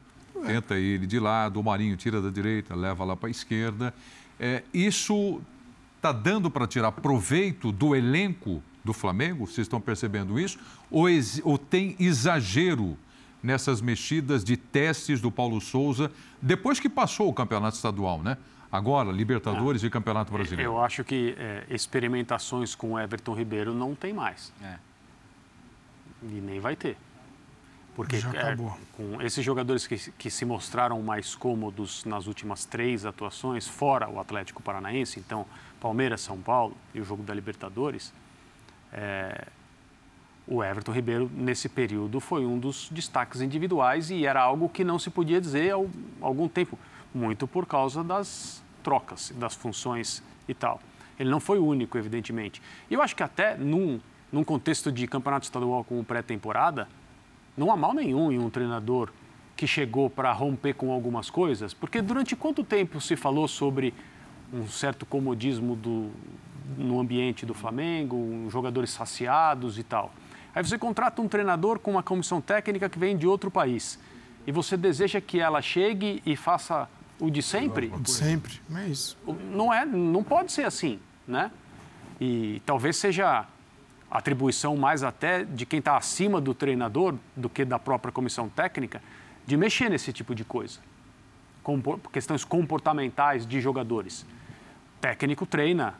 [0.45, 3.93] tenta ele de lado, o Marinho tira da direita, leva lá para a esquerda.
[4.39, 5.41] É, isso
[5.95, 9.47] está dando para tirar proveito do elenco do Flamengo?
[9.47, 10.59] Vocês estão percebendo isso?
[10.91, 11.07] Ou,
[11.43, 12.97] ou tem exagero
[13.41, 16.11] nessas mexidas de testes do Paulo Souza,
[16.41, 18.37] depois que passou o campeonato estadual, né?
[18.71, 19.87] Agora, Libertadores é.
[19.87, 20.71] e Campeonato Brasileiro.
[20.71, 24.51] Eu acho que é, experimentações com o Everton Ribeiro não tem mais.
[24.61, 24.75] É.
[26.23, 26.97] E nem vai ter.
[27.95, 28.55] Porque é,
[28.95, 34.19] com esses jogadores que, que se mostraram mais cômodos nas últimas três atuações, fora o
[34.19, 35.47] Atlético Paranaense, então
[35.79, 38.13] Palmeiras, São Paulo e o jogo da Libertadores,
[38.93, 39.47] é,
[40.47, 44.97] o Everton Ribeiro, nesse período, foi um dos destaques individuais e era algo que não
[44.97, 46.79] se podia dizer há algum tempo,
[47.13, 50.79] muito por causa das trocas, das funções e tal.
[51.19, 52.61] Ele não foi o único, evidentemente.
[52.89, 53.99] E eu acho que até num,
[54.31, 56.87] num contexto de campeonato estadual como pré-temporada,
[57.57, 59.09] não há mal nenhum em um treinador
[59.55, 63.93] que chegou para romper com algumas coisas, porque durante quanto tempo se falou sobre
[64.53, 66.11] um certo comodismo do,
[66.77, 70.13] no ambiente do Flamengo, jogadores saciados e tal.
[70.57, 73.99] Aí você contrata um treinador com uma comissão técnica que vem de outro país
[74.47, 76.89] e você deseja que ela chegue e faça
[77.19, 77.91] o de sempre?
[77.93, 79.15] O de sempre, é isso.
[79.51, 81.51] Não é, não pode ser assim, né?
[82.19, 83.45] E talvez seja
[84.09, 88.99] atribuição mais até de quem está acima do treinador do que da própria comissão técnica
[89.45, 90.79] de mexer nesse tipo de coisa,
[92.11, 94.23] questões comportamentais de jogadores.
[94.23, 95.93] O técnico treina,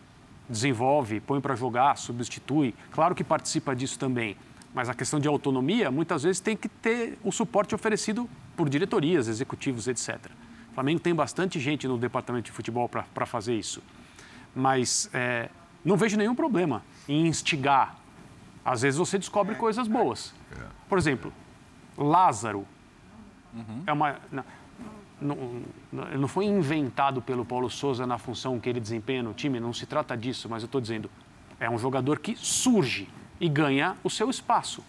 [0.49, 4.35] desenvolve, põe para jogar, substitui, claro que participa disso também,
[4.77, 9.27] mas a questão de autonomia muitas vezes tem que ter o suporte oferecido por diretorias,
[9.27, 10.27] executivos, etc.
[10.69, 13.81] O Flamengo tem bastante gente no departamento de futebol para fazer isso.
[14.55, 15.49] Mas é,
[15.83, 17.95] não vejo nenhum problema em instigar.
[18.63, 20.31] Às vezes você descobre coisas boas.
[20.87, 21.33] Por exemplo,
[21.97, 22.63] Lázaro
[23.55, 23.81] uhum.
[23.87, 24.19] é uma.
[24.31, 24.45] Não,
[25.91, 29.73] não, não foi inventado pelo Paulo Souza na função que ele desempenha no time, não
[29.73, 31.09] se trata disso, mas eu estou dizendo,
[31.59, 34.83] é um jogador que surge e ganha o seu espaço,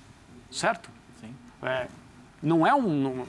[0.50, 0.90] certo?
[1.20, 1.34] Sim.
[1.62, 1.88] É,
[2.42, 3.26] não, é um, não,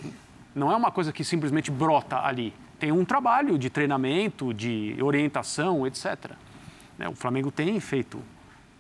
[0.55, 2.53] não é uma coisa que simplesmente brota ali.
[2.79, 6.31] Tem um trabalho de treinamento, de orientação, etc.
[6.97, 8.21] Né, o Flamengo tem feito,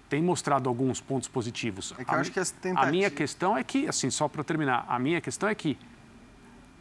[0.09, 1.93] tem mostrado alguns pontos positivos.
[1.97, 2.39] É que eu a, acho que
[2.75, 5.77] a minha questão é que, assim, só para terminar, a minha questão é que,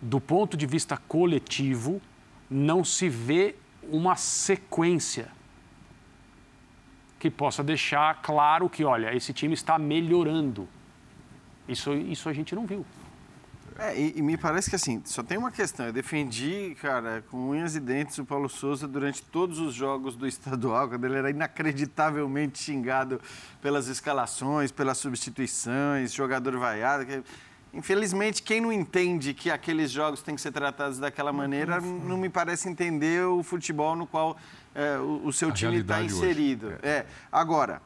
[0.00, 2.00] do ponto de vista coletivo,
[2.48, 3.56] não se vê
[3.90, 5.28] uma sequência
[7.18, 10.68] que possa deixar claro que, olha, esse time está melhorando.
[11.68, 12.84] Isso, isso a gente não viu.
[13.78, 15.86] É, e, e, me parece que assim, só tem uma questão.
[15.86, 20.26] Eu defendi, cara, com unhas e dentes o Paulo Souza durante todos os jogos do
[20.28, 23.20] estadual, quando ele era inacreditavelmente xingado
[23.62, 27.06] pelas escalações, pelas substituições, jogador vaiado.
[27.06, 27.22] Que...
[27.72, 32.28] Infelizmente, quem não entende que aqueles jogos têm que ser tratados daquela maneira, não me
[32.28, 34.38] parece entender o futebol no qual
[34.74, 36.74] é, o, o, seu a time está inserido.
[36.82, 36.88] É.
[36.88, 37.06] é.
[37.30, 37.82] Agora,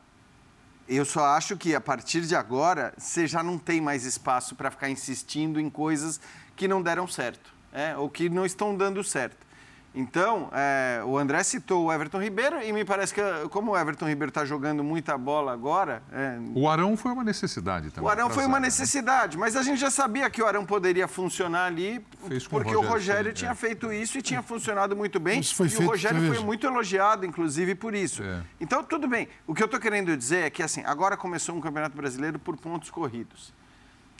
[0.88, 4.70] eu só acho que a partir de agora você já não tem mais espaço para
[4.70, 6.20] ficar insistindo em coisas
[6.54, 9.51] que não deram certo, é, ou que não estão dando certo.
[9.94, 13.20] Então, é, o André citou o Everton Ribeiro e me parece que,
[13.50, 16.02] como o Everton Ribeiro está jogando muita bola agora.
[16.10, 16.38] É...
[16.54, 18.08] O Arão foi uma necessidade também.
[18.08, 18.66] O Arão foi uma né?
[18.66, 22.04] necessidade, mas a gente já sabia que o Arão poderia funcionar ali,
[22.48, 23.54] porque o Rogério, o Rogério tinha é.
[23.54, 25.40] feito isso e tinha funcionado muito bem.
[25.40, 28.22] Isso foi e feito, o Rogério foi muito elogiado, inclusive, por isso.
[28.22, 28.42] É.
[28.60, 29.28] Então, tudo bem.
[29.46, 32.56] O que eu estou querendo dizer é que, assim, agora começou um Campeonato Brasileiro por
[32.56, 33.52] pontos corridos.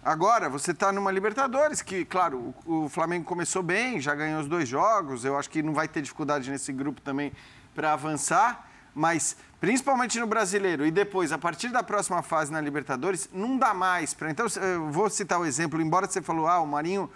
[0.04, 4.48] Agora, você está numa Libertadores, que, claro, o, o, Flamengo começou bem, já ganhou os
[4.48, 5.24] dois jogos.
[5.24, 7.32] Eu acho que não vai ter dificuldade nesse grupo também
[7.72, 8.68] para avançar.
[8.92, 13.72] Mas, principalmente no brasileiro, e depois, a partir da próxima fase na Libertadores, não dá
[13.72, 14.28] mais para.
[14.28, 17.08] Então, eu vou citar o exemplo, embora você falou, ah, o Marinho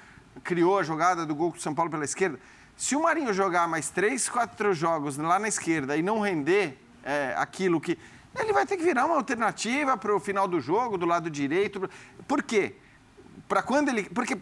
[0.44, 2.38] criou a jogada do gol com o São Paulo pela esquerda.
[2.76, 7.34] Se o Marinho jogar mais três, quatro jogos lá na esquerda e não render é,
[7.36, 7.98] aquilo que
[8.38, 11.88] ele vai ter que virar uma alternativa para o final do jogo, do lado direito.
[12.26, 12.74] Por quê?
[13.48, 14.04] Para quando ele.
[14.04, 14.38] Porque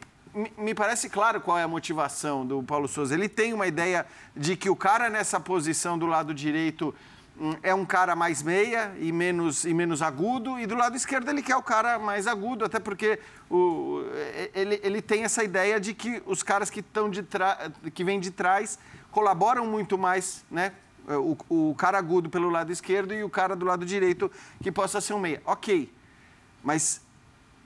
[0.59, 3.15] me parece claro qual é a motivação do Paulo Souza.
[3.15, 4.05] Ele tem uma ideia
[4.37, 6.93] de que o cara nessa posição do lado direito
[7.39, 11.29] hum, é um cara mais meia e menos, e menos agudo, e do lado esquerdo
[11.29, 14.03] ele quer o cara mais agudo, até porque o,
[14.53, 17.25] ele, ele tem essa ideia de que os caras que, estão de
[17.95, 18.77] que vêm de trás
[19.13, 20.73] colaboram muito mais né,
[21.09, 21.37] o,
[21.71, 24.31] o cara agudo pelo lado esquerdo e o cara do lado direito
[24.63, 25.43] que possa ser um meia.
[25.45, 25.93] Ok,
[26.63, 27.01] mas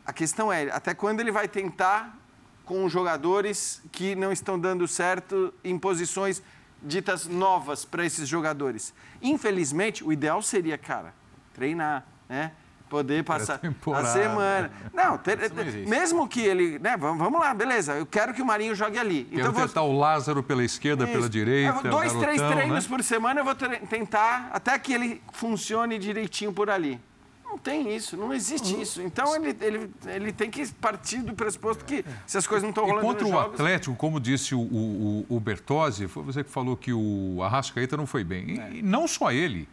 [0.04, 2.16] a questão é até quando ele vai tentar
[2.64, 6.42] com jogadores que não estão dando certo em posições
[6.82, 8.92] ditas novas para esses jogadores.
[9.22, 11.14] Infelizmente, o ideal seria, cara,
[11.54, 12.52] treinar, né?
[12.88, 13.60] Poder passar
[13.94, 14.70] a semana.
[14.92, 16.78] Não, ter, não mesmo que ele.
[16.78, 17.94] Né, vamos, lá, beleza.
[17.94, 19.24] Eu quero que o Marinho jogue ali.
[19.24, 19.94] Quero então, tentar vou...
[19.94, 21.12] o Lázaro pela esquerda, Isso.
[21.12, 21.86] pela direita.
[21.86, 22.96] É, dois, três treinos né?
[22.96, 27.00] por semana eu vou tentar até que ele funcione direitinho por ali.
[27.44, 28.82] Não tem isso, não existe uhum.
[28.82, 29.00] isso.
[29.00, 32.84] Então ele, ele, ele tem que partir do pressuposto que se as coisas não estão
[32.84, 33.06] rolando.
[33.06, 33.54] E contra o jogos...
[33.54, 38.06] Atlético, como disse o, o, o Bertozzi, foi você que falou que o Arrascaeta não
[38.06, 38.50] foi bem.
[38.50, 38.82] E, é.
[38.82, 39.66] não só ele.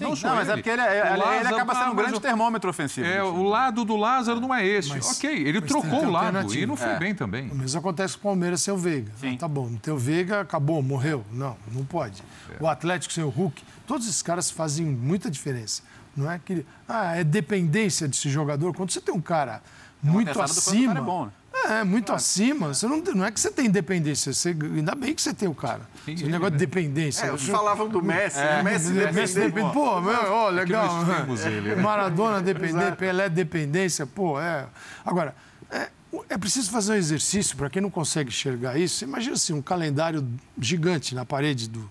[0.00, 2.20] Sim, não, não mas é porque ele, é, ele, ele acaba sendo um grande o,
[2.20, 3.06] termômetro ofensivo.
[3.06, 4.88] É, o lado do Lázaro não é esse.
[4.88, 6.98] Mas, ok, ele trocou o lado e não foi é.
[6.98, 7.50] bem também.
[7.50, 9.12] O mesmo acontece com o Palmeiras sem o Veiga.
[9.20, 9.34] Sim.
[9.34, 11.22] Ah, tá bom, não tem o Veiga, acabou, morreu.
[11.30, 12.22] Não, não pode.
[12.50, 12.62] É.
[12.62, 15.82] O Atlético sem o Hulk, todos esses caras fazem muita diferença.
[16.16, 18.74] Não é que ah, é dependência desse jogador.
[18.74, 19.62] Quando você tem um cara
[20.02, 20.98] muito acima.
[20.98, 21.32] É bom, né?
[21.68, 22.72] É, muito acima.
[22.74, 25.54] Você não, não é que você tem independência, você, ainda bem que você tem o
[25.54, 25.82] cara.
[26.06, 27.26] Esse negócio de dependência.
[27.26, 28.62] É, falavam do Messi, né?
[28.62, 31.04] Messi Messi depende- Pô, meu, ó, legal.
[31.46, 31.82] ele, né?
[31.82, 34.66] Maradona dependente, Pelé dependência, pô, é.
[35.04, 35.34] Agora,
[35.70, 35.88] é,
[36.28, 39.04] é preciso fazer um exercício para quem não consegue enxergar isso.
[39.04, 40.26] Imagina assim, um calendário
[40.58, 41.88] gigante na parede do,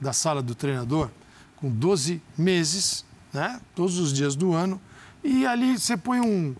[0.00, 1.08] da sala do treinador,
[1.56, 3.60] com 12 meses, né?
[3.74, 4.80] Todos os dias do ano,
[5.22, 6.56] e ali você põe um.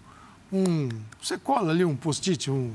[0.52, 0.88] um
[1.22, 2.72] você cola ali um post-it, um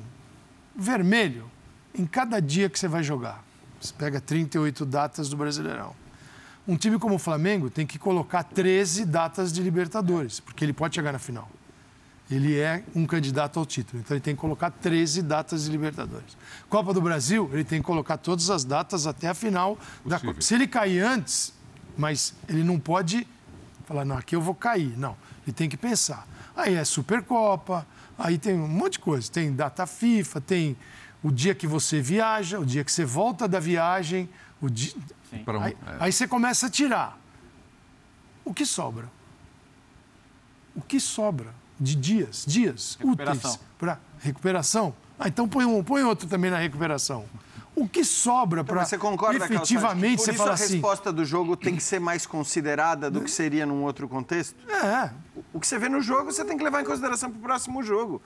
[0.76, 1.50] vermelho,
[1.94, 3.44] em cada dia que você vai jogar.
[3.80, 5.96] Você pega 38 datas do Brasileirão.
[6.68, 10.96] Um time como o Flamengo tem que colocar 13 datas de Libertadores, porque ele pode
[10.96, 11.50] chegar na final.
[12.30, 16.36] Ele é um candidato ao título, então ele tem que colocar 13 datas de Libertadores.
[16.68, 20.34] Copa do Brasil, ele tem que colocar todas as datas até a final da Possível.
[20.34, 20.42] Copa.
[20.42, 21.54] Se ele cair antes,
[21.96, 23.28] mas ele não pode
[23.86, 24.98] falar, não, aqui eu vou cair.
[24.98, 25.16] Não,
[25.46, 26.28] ele tem que pensar.
[26.56, 27.86] Aí é Supercopa,
[28.18, 29.30] aí tem um monte de coisa.
[29.32, 30.78] Tem data FIFA, tem
[31.24, 34.30] o dia que você viaja, o dia que você volta da viagem,
[34.62, 34.94] o dia...
[34.96, 35.96] Um- Aí, é.
[36.00, 37.20] aí você começa a tirar.
[38.46, 39.10] O que sobra?
[40.76, 43.52] O que sobra de dias, dias Recuperação.
[43.52, 44.96] úteis para recuperação?
[45.20, 47.26] Ah, então põe, um, põe outro também na recuperação.
[47.76, 50.74] O que sobra Então, para mas você concorda, efetivamente por você isso fala a assim?
[50.74, 54.56] resposta do jogo tem que ser mais considerada do que seria num outro contexto?
[54.70, 55.12] É,
[55.54, 57.84] O que você vê no jogo, você tem que levar em consideração para o próximo
[57.84, 58.22] jogo.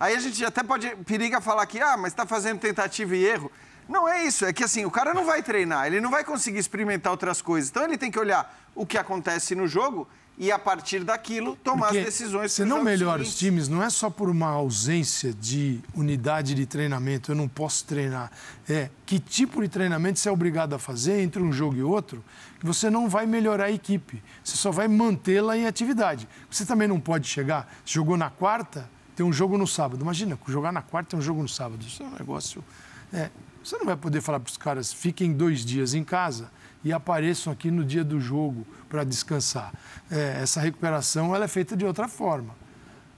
[0.00, 3.52] Aí a gente até pode periga falar que, ah, mas está fazendo tentativa e erro.
[3.88, 6.58] Não é isso, é que assim, o cara não vai treinar, ele não vai conseguir
[6.58, 7.68] experimentar outras coisas.
[7.68, 11.88] Então ele tem que olhar o que acontece no jogo e, a partir daquilo, tomar
[11.88, 12.52] Porque as decisões.
[12.52, 13.38] Você não melhora os seguintes.
[13.38, 18.30] times, não é só por uma ausência de unidade de treinamento, eu não posso treinar.
[18.68, 22.24] É que tipo de treinamento você é obrigado a fazer entre um jogo e outro,
[22.58, 26.26] que você não vai melhorar a equipe, você só vai mantê-la em atividade.
[26.50, 30.00] Você também não pode chegar, jogou na quarta, tem um jogo no sábado.
[30.02, 31.84] Imagina, jogar na quarta tem um jogo no sábado.
[31.86, 32.64] Isso é um negócio.
[33.12, 33.28] É,
[33.62, 36.50] você não vai poder falar para os caras, fiquem dois dias em casa
[36.84, 39.72] e apareçam aqui no dia do jogo para descansar.
[40.10, 42.54] É, essa recuperação ela é feita de outra forma.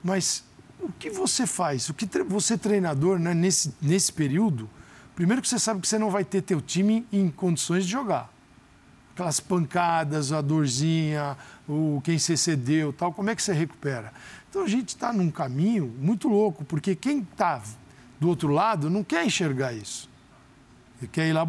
[0.03, 0.45] Mas
[0.81, 1.89] o que você faz?
[1.89, 4.69] O que tre- você treinador, né, nesse, nesse período,
[5.17, 8.31] primeiro que você sabe que você não vai ter teu time em condições de jogar.
[9.15, 11.37] Aquelas pancadas, a dorzinha,
[11.69, 14.13] o quem se cedeu, tal, como é que você recupera?
[14.51, 17.63] Então a gente está num caminho muito louco, porque quem está
[18.21, 20.11] do outro lado não quer enxergar isso.
[21.01, 21.49] Ele quer ir lá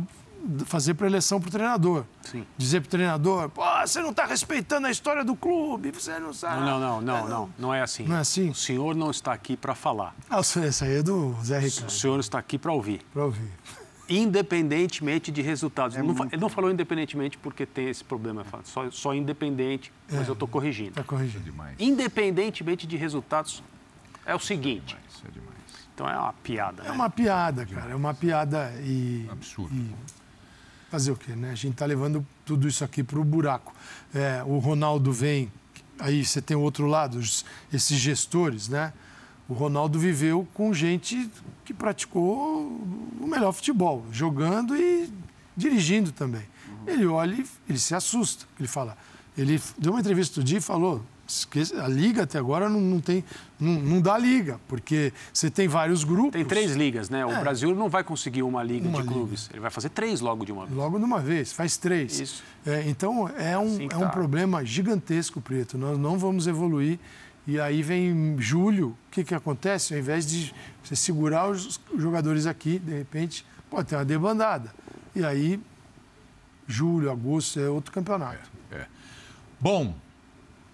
[0.65, 2.05] fazer preleção para o treinador.
[2.21, 2.45] Sim.
[2.57, 6.33] Dizer para o treinador, Pô, você não está respeitando a história do clube, você não
[6.33, 6.61] sabe.
[6.61, 7.49] Não, não, não, não, não.
[7.57, 8.03] Não é assim.
[8.03, 8.49] Não é assim?
[8.49, 10.15] O senhor não está aqui para falar.
[10.29, 13.01] Ah, essa aí é do Zé O Ricardo, senhor está aqui para ouvir.
[13.13, 13.49] para ouvir.
[14.07, 15.97] Independentemente de resultados.
[15.97, 18.43] Ele não fa- ele não falou independentemente porque tem esse problema.
[18.43, 20.89] fala Só, só independente, mas eu estou corrigindo.
[20.89, 21.43] Está corrigindo.
[21.43, 21.75] Demais.
[21.79, 23.63] Independentemente de resultados,
[24.25, 24.95] é o seguinte.
[25.09, 25.55] Isso é demais.
[25.93, 26.91] Então é uma piada, É né?
[26.91, 27.91] uma piada, cara.
[27.91, 29.25] É uma piada e.
[29.31, 29.73] Absurdo.
[29.73, 29.91] e
[30.89, 31.51] fazer o quê, né?
[31.51, 33.73] A gente está levando tudo isso aqui para o buraco.
[34.13, 35.51] É, o Ronaldo vem,
[35.99, 37.19] aí você tem o outro lado,
[37.71, 38.93] esses gestores, né?
[39.47, 41.29] O Ronaldo viveu com gente
[41.63, 42.67] que praticou
[43.19, 45.09] o melhor futebol, jogando e
[45.55, 46.43] dirigindo também.
[46.87, 48.45] Ele olha ele se assusta.
[48.59, 48.97] Ele fala.
[49.37, 52.99] Ele deu uma entrevista outro dia e falou: "Esqueça, a liga até agora não, não
[53.01, 53.23] tem,
[53.59, 56.33] não, não dá liga, porque você tem vários grupos.
[56.33, 57.25] Tem três ligas, né?
[57.25, 57.39] O É.
[57.39, 59.13] Brasil não vai conseguir uma liga Uma de liga.
[59.13, 59.49] clubes.
[59.51, 60.77] Ele vai fazer três logo de uma vez.
[60.77, 62.19] Logo de uma vez, faz três.
[62.19, 62.43] Isso.
[62.65, 64.09] É, então é um, Assim é um tá.
[64.09, 65.77] problema gigantesco, Preto.
[65.77, 66.99] Nós não vamos evoluir.
[67.47, 69.93] E aí vem julho, o que, que acontece?
[69.93, 70.53] Ao invés de
[70.83, 74.73] você segurar os jogadores aqui, de repente, pode ter uma debandada.
[75.15, 75.59] E aí,
[76.67, 78.49] julho, agosto é outro campeonato.
[79.59, 79.95] Bom,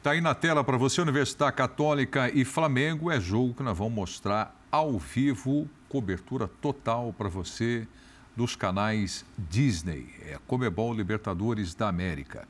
[0.01, 3.11] tá aí na tela para você, Universidade Católica e Flamengo.
[3.11, 7.87] É jogo que nós vamos mostrar ao vivo, cobertura total para você
[8.35, 10.09] dos canais Disney.
[10.21, 12.47] É Comebol Libertadores da América.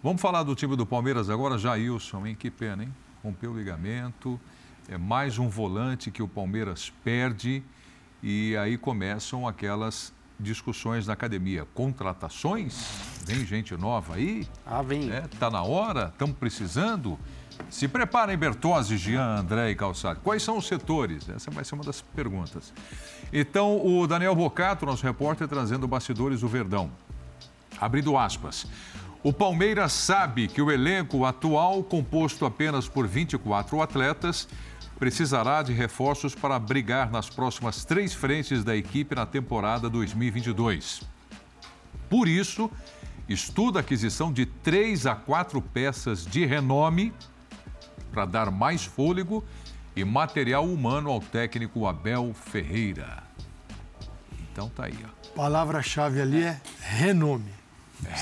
[0.00, 2.36] Vamos falar do time do Palmeiras agora, Jailson, hein?
[2.36, 2.94] Que pena, hein?
[3.22, 4.38] Rompeu o ligamento.
[4.88, 7.64] É mais um volante que o Palmeiras perde
[8.22, 10.12] e aí começam aquelas
[10.42, 11.66] discussões na academia.
[11.74, 12.86] Contratações?
[13.24, 14.46] Vem gente nova aí?
[14.66, 15.10] Ah, vem.
[15.10, 16.10] É, tá na hora?
[16.12, 17.18] Estamos precisando?
[17.70, 20.20] Se preparem, Bertozzi, Jean, André e Calçado.
[20.22, 21.28] Quais são os setores?
[21.28, 22.72] Essa vai ser uma das perguntas.
[23.32, 26.90] Então, o Daniel Bocato, nosso repórter, trazendo bastidores do Verdão.
[27.80, 28.66] Abrindo aspas.
[29.22, 34.48] O Palmeiras sabe que o elenco atual, composto apenas por 24 atletas,
[35.02, 41.02] precisará de reforços para brigar nas próximas três frentes da equipe na temporada 2022.
[42.08, 42.70] Por isso,
[43.28, 47.12] estuda a aquisição de três a quatro peças de renome
[48.12, 49.42] para dar mais fôlego
[49.96, 53.24] e material humano ao técnico Abel Ferreira.
[54.52, 55.34] Então tá aí, ó.
[55.34, 57.50] Palavra-chave ali é renome.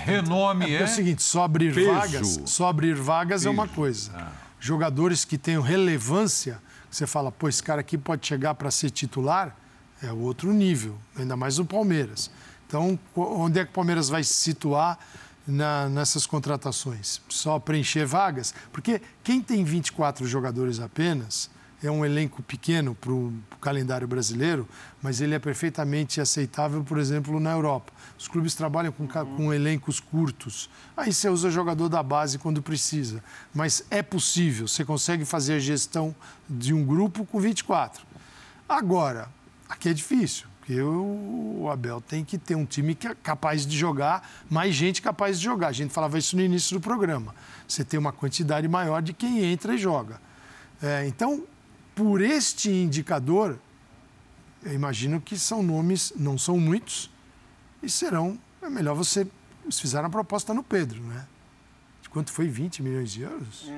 [0.07, 0.85] Renome É, é.
[0.85, 1.93] o seguinte, só abrir peso.
[1.93, 3.75] vagas, só abrir vagas é uma Peso.
[3.77, 4.13] coisa.
[4.17, 4.33] Ah.
[4.59, 6.59] Jogadores que tenham relevância,
[6.91, 9.57] você fala, pô, esse cara aqui pode chegar para ser titular,
[10.03, 12.31] é outro nível, ainda mais o Palmeiras.
[12.67, 14.99] Então, onde é que o Palmeiras vai se situar
[15.47, 17.21] na- nessas contratações?
[17.29, 18.55] Só preencher vagas?
[18.73, 21.51] Porque quem tem 24 jogadores apenas
[21.83, 24.69] é um elenco pequeno para o calendário brasileiro,
[25.03, 27.91] mas ele é perfeitamente aceitável, por exemplo, na Europa.
[28.19, 30.69] Os clubes trabalham com, ca- com elencos curtos.
[30.97, 33.25] Aí você usa jogador da base quando precisa.
[33.55, 36.15] Mas é possível, você consegue fazer a gestão
[36.49, 38.05] de um grupo com 24.
[38.69, 39.29] Agora,
[39.69, 43.77] aqui é difícil, porque o Abel tem que ter um time que é capaz de
[43.77, 45.69] jogar, mais gente capaz de jogar.
[45.69, 47.35] A gente falava isso no início do programa.
[47.67, 50.21] Você tem uma quantidade maior de quem entra e joga.
[50.83, 51.43] É, então,
[52.01, 53.59] por este indicador,
[54.63, 57.11] eu imagino que são nomes, não são muitos,
[57.83, 58.39] e serão.
[58.63, 59.27] É melhor você.
[59.63, 61.27] Eles fizeram a proposta no Pedro, né?
[62.01, 62.49] De quanto foi?
[62.49, 63.71] 20 milhões de euros?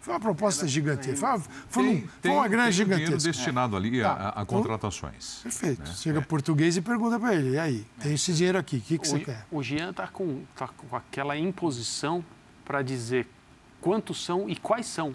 [0.00, 1.16] Foi uma proposta gigantesca.
[1.16, 1.38] Foi uma,
[1.70, 3.32] foi um- foi uma grana tem um dinheiro gigantesca.
[3.32, 4.28] destinado ali a, Tá.
[4.36, 5.40] a- a contratações.
[5.42, 5.88] Perfeito.
[5.94, 9.08] Chega português e pergunta para ele: e aí, tem esse dinheiro aqui, o que, que
[9.08, 9.46] você O, quer?
[9.50, 12.22] o Jean está com, tá com aquela imposição
[12.64, 13.26] para dizer
[13.80, 15.14] quantos são e quais são.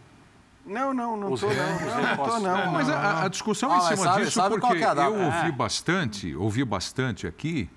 [0.66, 1.56] Não, não, não tô não.
[1.56, 2.44] Não, não tô impostos.
[2.44, 2.58] não.
[2.58, 5.06] É, mas a, a discussão Ah, em cima sabe- disso, sabe qual porque que é
[5.06, 5.52] eu ouvi É.
[5.52, 7.70] bastante, ouvi bastante aqui,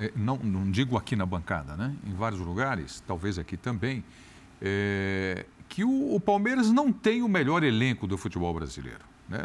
[0.00, 1.92] eh, não, não digo aqui na bancada, né?
[2.04, 4.02] Em vários lugares, talvez aqui também,
[4.60, 9.04] eh, que o, o Palmeiras não tem o melhor elenco do futebol brasileiro.
[9.28, 9.38] Né?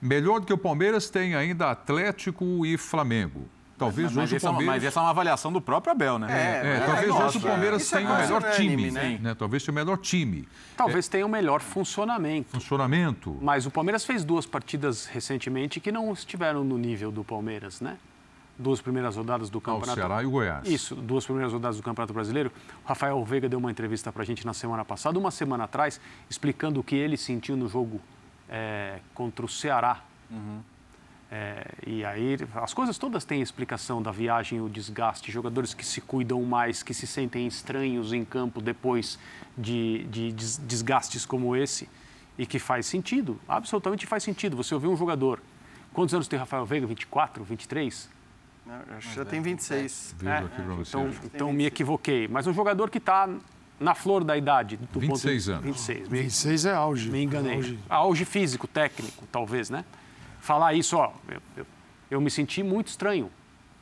[0.00, 3.48] Melhor do que o Palmeiras tem ainda Atlético e Flamengo.
[3.86, 4.82] Talvez Mas, hoje o essa é uma- Palmeiras.
[4.82, 6.28] mas essa é uma avaliação do próprio Abel, né?
[6.30, 8.90] É, É, talvez nossa, hoje o Palmeiras é tenha o quase melhor time.
[8.90, 9.18] né?
[9.20, 9.34] né?
[9.34, 10.48] Talvez tenha o melhor time.
[10.76, 12.50] Talvez tenha o melhor funcionamento.
[12.52, 13.36] Funcionamento.
[13.40, 17.96] Mas o Palmeiras fez duas partidas recentemente que não estiveram no nível do Palmeiras, né?
[18.58, 19.94] Duas primeiras rodadas do campeonato.
[19.94, 20.68] Ceará e o Goiás.
[20.68, 22.52] Isso, duas primeiras rodadas do Campeonato Brasileiro.
[22.84, 25.98] O Rafael Veiga deu uma entrevista para a gente na semana passada, uma semana atrás,
[26.28, 27.98] explicando o que ele sentiu no jogo
[28.48, 30.00] é, contra o Ceará.
[31.34, 35.98] É, e aí, as coisas todas têm explicação da viagem, o desgaste, jogadores que se
[36.02, 39.18] cuidam mais, que se sentem estranhos em campo depois
[39.56, 41.88] de, de des- desgastes como esse,
[42.36, 44.58] e que faz sentido, absolutamente faz sentido.
[44.58, 45.40] Você ouvir um jogador.
[45.94, 46.86] Quantos anos tem Rafael Veiga?
[46.86, 48.10] 24, 23?
[48.66, 50.14] Não, acho que já tem 26.
[50.18, 50.44] Vejo É.
[50.82, 52.28] Então, então me equivoquei.
[52.28, 53.26] Mas um jogador que está
[53.80, 54.76] na flor da idade.
[54.92, 55.64] Do 26 ponto, anos.
[55.64, 56.08] 26.
[56.10, 57.10] Me, 26 é auge.
[57.10, 57.54] me enganei.
[57.56, 57.78] Auge.
[57.88, 59.82] Auge físico, técnico, talvez, né?
[60.42, 61.66] Falar isso, ó, eu, eu,
[62.10, 63.30] eu me senti muito estranho.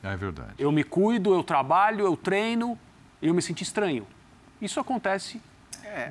[0.02, 0.52] É verdade.
[0.58, 2.78] Eu me cuido, eu trabalho, eu treino
[3.22, 4.06] e eu me senti estranho.
[4.60, 5.40] Isso acontece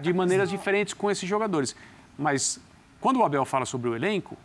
[0.01, 1.75] de maneiras diferentes com esses jogadores.
[2.17, 2.59] Mas
[2.99, 4.35] quando o Abel fala sobre o elenco,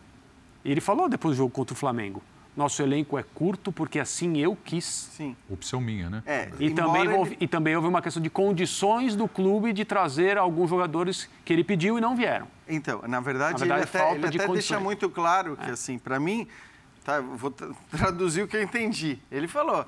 [0.63, 2.21] ele falou depois do jogo contra o Flamengo,
[2.55, 4.85] nosso elenco é curto porque assim eu quis.
[4.85, 5.35] Sim.
[5.49, 6.23] Opção minha, né?
[6.25, 9.83] É, E também, ele- houve, e também houve uma questão de condições do clube de
[9.83, 12.47] trazer alguns jogadores que ele pediu e não vieram.
[12.67, 15.69] Então, na verdade, Na verdade, ele até, falta ele de até deixa muito claro que,
[15.69, 16.47] assim, para mim,
[17.03, 19.19] tá, eu vou tra- traduzir o que eu entendi.
[19.31, 19.85] Ele falou: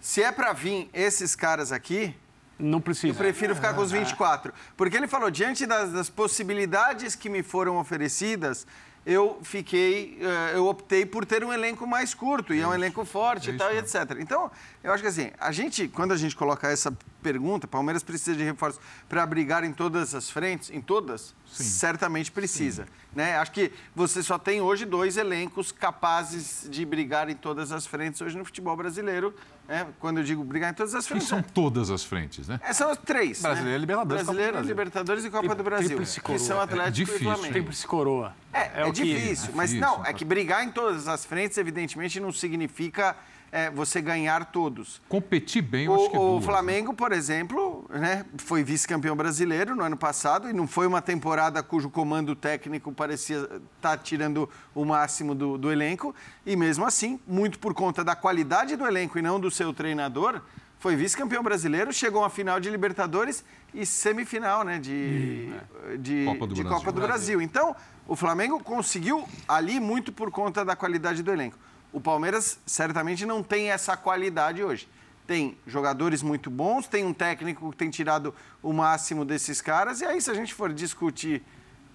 [0.00, 2.14] se é para vir esses caras aqui,
[2.58, 3.14] Não eu precisa.
[3.14, 3.72] prefiro ficar É.
[3.74, 4.52] com os 24.
[4.76, 8.66] Porque ele falou: diante das, das possibilidades que me foram oferecidas,
[9.06, 13.04] eu fiquei, eh, eu optei por ter um elenco mais curto e é um elenco
[13.04, 14.18] forte É e tal, e isso etc.
[14.20, 14.50] Então,
[14.82, 18.44] eu acho que assim, a gente, quando a gente coloca essa pergunta, Palmeiras precisa de
[18.44, 22.86] reforços para brigar em todas as frentes, em todas, certamente precisa.
[23.14, 23.36] Né?
[23.36, 28.20] Acho que você só tem hoje dois elencos capazes de brigar em todas as frentes
[28.20, 29.34] hoje no futebol brasileiro.
[29.68, 29.86] Né?
[30.00, 31.28] Quando eu digo brigar em todas as Que frentes.
[31.28, 32.58] são todas as frentes, né?
[32.64, 33.42] É, são as três.
[33.42, 33.78] Brasileiro, né?
[33.78, 34.68] Libertadores, Copa do Brasileiro, Brasil.
[34.70, 35.98] Libertadores e Copa do Brasil.
[36.24, 37.52] Que são Atlético difícil, e Flamengo.
[37.52, 38.34] Tríplice coroa.
[38.50, 41.58] É, é, o que- difícil, mas Difícil, não, é que brigar em todas as frentes,
[41.58, 43.14] evidentemente, não significa
[43.50, 45.00] é, você ganhar todos.
[45.08, 46.46] Competir bem, eu acho que O, o duas, né?
[46.46, 51.62] Flamengo, por exemplo, né, foi vice-campeão brasileiro no ano passado e não foi uma temporada
[51.62, 56.14] cujo comando técnico parecia estar tirando o máximo do, do elenco.
[56.44, 60.40] E mesmo assim, muito por conta da qualidade do elenco e não do seu treinador,
[60.78, 63.44] foi vice-campeão brasileiro, chegou à final de Libertadores
[63.74, 65.52] e semifinal né, de,
[65.98, 66.78] de, Copa do de Brasil.
[66.78, 67.42] Copa do Brasil.
[67.42, 67.74] Então,
[68.06, 71.58] o Flamengo conseguiu ali muito por conta da qualidade do elenco.
[71.92, 74.88] O Palmeiras certamente não tem essa qualidade hoje.
[75.26, 80.06] Tem jogadores muito bons, tem um técnico que tem tirado o máximo desses caras, e
[80.06, 81.42] aí, se a gente for discutir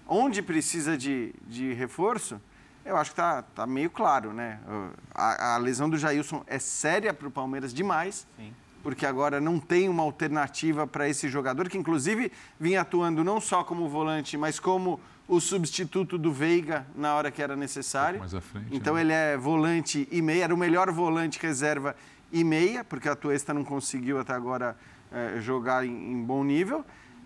[0.07, 2.39] onde precisa de, de reforço,
[2.85, 4.59] eu acho que está tá meio claro, né?
[5.13, 8.27] A, a lesão do Jailson é séria para o Palmeiras demais.
[8.83, 13.63] porque agora não tem uma alternativa para esse jogador, que inclusive vinha atuando não só
[13.63, 18.19] como volante, mas como o substituto do Veiga na hora que era necessário.
[18.19, 19.01] mais à frente, então né?
[19.01, 21.95] ele é volante e meia, era o melhor volante reserva
[22.31, 24.75] e meia, porque a Tuesta não conseguiu até agora
[25.11, 26.83] eh, jogar em, em bom nível.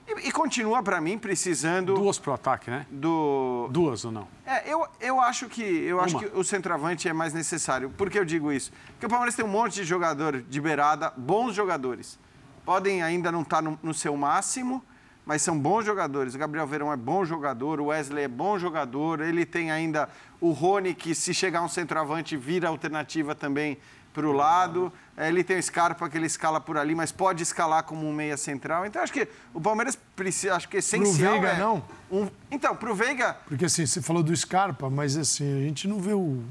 [0.08, 2.86] E, e continua, para mim, precisando Duas pro ataque, né?
[2.90, 4.28] do, Duas ou não?
[4.46, 6.24] é, eu, eu acho que eu acho Uma.
[6.24, 7.90] que o centroavante é mais necessário.
[7.90, 8.72] Por que eu digo isso?
[8.94, 12.18] Porque o Palmeiras tem um monte de jogador de beirada, bons jogadores.
[12.64, 14.84] Podem ainda não estar no, no seu máximo,
[15.28, 16.34] mas são bons jogadores.
[16.34, 19.20] O Gabriel Verão é bom jogador, o Wesley é bom jogador.
[19.20, 20.08] Ele tem ainda
[20.40, 23.78] o Rony, que se chegar um centroavante, vira alternativa também
[24.14, 24.92] para o lado.
[25.18, 28.14] É, Ele tem o Scarpa, que ele escala por ali, mas pode escalar como um
[28.14, 28.86] meia central.
[28.86, 31.34] Então, acho que o Palmeiras precisa, acho que é essencial.
[31.34, 31.84] Veiga, é não?
[32.10, 35.88] um- então, para o Veiga, Porque assim, você falou do Scarpa, mas assim, a gente
[35.90, 36.42] não vê o.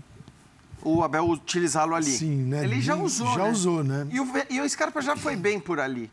[0.83, 2.05] o Abel utilizá-lo ali.
[2.11, 2.63] Sim, né?
[2.63, 3.51] Ele já usou, Já né?
[3.51, 4.07] usou, né?
[4.11, 6.11] E o, e o Scarpa já foi bem por ali.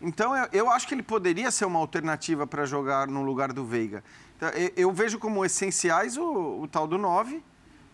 [0.00, 3.64] Então, eu, eu acho que ele poderia ser uma alternativa para jogar no lugar do
[3.64, 4.02] Veiga.
[4.36, 7.42] Então, eu, eu vejo como essenciais o, o tal do 9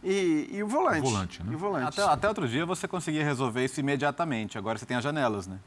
[0.02, 1.00] e, e o volante.
[1.00, 1.52] O volante, né?
[1.52, 2.00] E o volante.
[2.00, 4.58] Até, até outro dia você conseguia resolver isso imediatamente.
[4.58, 5.58] Agora você tem as janelas, né?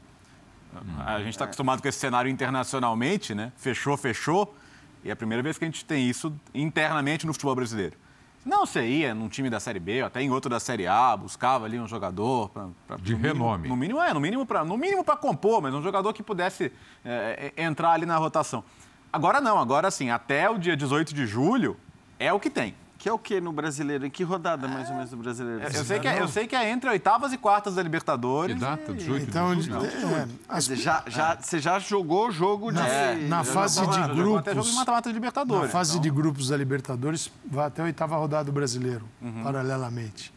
[1.04, 3.52] A gente está acostumado com esse cenário internacionalmente, né?
[3.56, 4.54] Fechou, fechou.
[5.02, 7.96] E é a primeira vez que a gente tem isso internamente no futebol brasileiro.
[8.48, 11.66] Não, você ia num time da Série B, até em outro da Série A, buscava
[11.66, 13.68] ali um jogador pra, pra- De no mínimo- renome.
[13.68, 16.72] no mínimo, é, no mínimo para no mínimo para compor, mas um jogador que pudesse
[17.04, 18.64] é, é, entrar ali na rotação.
[19.12, 21.76] Agora não, agora sim, até o dia 18 de julho
[22.18, 22.74] é o que tem.
[22.98, 24.04] Que é o que no brasileiro?
[24.04, 25.62] Em que rodada mais ou menos do brasileiro?
[25.62, 28.58] Eu sei, que é, eu sei que é entre oitavas e quartas da Que Libertadores.
[28.58, 28.90] data?
[28.90, 32.78] e- 18 Então, de é, as- dizer, já, já, Você já jogou o jogo de.
[32.78, 35.62] Na- na já fase de Até jogo grupos, de mata-mata de Libertadores.
[35.62, 39.44] na fase então- de grupos da Libertadores, vai até a oitava rodada do brasileiro, Uhum.
[39.44, 40.32] paralelamente,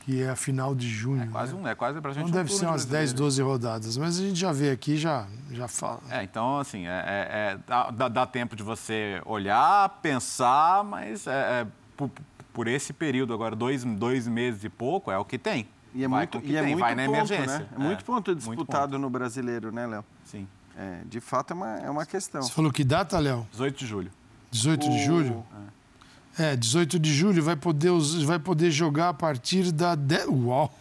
[0.00, 1.30] que é a final de junho.
[1.30, 1.60] Quase né?
[1.62, 3.18] um, é quase pra gente um deve ser de umas 10, brasileiro.
[3.24, 6.00] 12 rodadas, mas a gente já vê aqui, já, já fala.
[6.10, 11.26] É, então, assim, é, é- é- dá, dá- dá tempo de você olhar, pensar, mas
[11.26, 11.30] é,
[11.62, 11.66] é,
[12.08, 12.22] por,
[12.52, 15.66] por esse período agora, dois, dois meses e pouco, é o que tem.
[15.94, 17.58] E é Vai muito, com o que e é tem, muito vai na ponto, emergência.
[17.58, 17.68] né?
[17.74, 20.04] É muito ponto muito disputado no brasileiro, né, Léo?
[20.24, 20.46] Sim,
[20.76, 22.40] É, de fato, é uma, é uma questão.
[22.42, 23.46] Você falou que data, Léo?
[23.52, 24.10] 18 de julho.
[24.50, 25.46] 18 de O- julho?
[26.38, 27.90] É, 18 de julho vai poder,
[28.24, 29.94] vai poder jogar a partir da.
[29.94, 30.24] De...
[30.26, 30.72] Uau!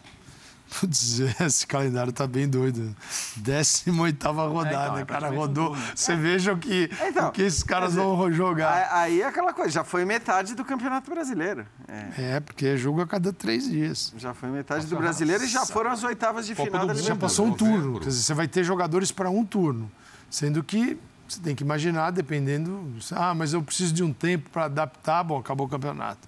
[0.79, 2.95] Putz, esse calendário tá bem doido.
[3.37, 5.29] 18 rodada, é cara.
[5.29, 5.75] Rodou.
[5.93, 8.89] Você veja o que, Então, o que esses caras dizer, vão jogar.
[8.91, 11.65] Aí é aquela coisa, já foi metade do Campeonato Brasileiro.
[11.87, 14.13] É, É, porque é jogo a cada três dias.
[14.17, 17.01] já foi metade do Brasileiro e já foram as oitavas de Copa final do da.
[17.01, 17.99] Já passou um turno.
[17.99, 19.91] Quer dizer, você vai ter jogadores para um turno.
[20.29, 22.93] Sendo que você tem que imaginar, dependendo.
[23.11, 25.23] Ah, mas eu preciso de um tempo para adaptar.
[25.23, 26.27] Bom, acabou o campeonato.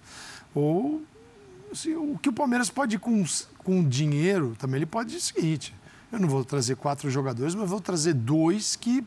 [0.54, 1.02] Ou
[1.72, 3.24] assim, o que o Palmeiras pode ir com,
[3.64, 5.74] com dinheiro também, ele pode dizer o seguinte:
[6.12, 9.04] eu não vou trazer quatro jogadores, mas vou trazer dois que.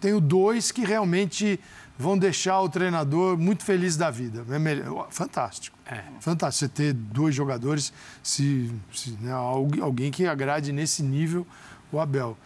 [0.00, 1.60] Tenho dois que realmente
[1.96, 4.44] vão deixar o treinador muito feliz da vida.
[4.50, 5.78] É melhor, fantástico.
[5.86, 6.02] É.
[6.20, 7.92] Fantástico você ter dois jogadores,
[8.22, 11.46] se, se, né, algu- alguém que agrade nesse nível
[11.92, 12.36] o Abel.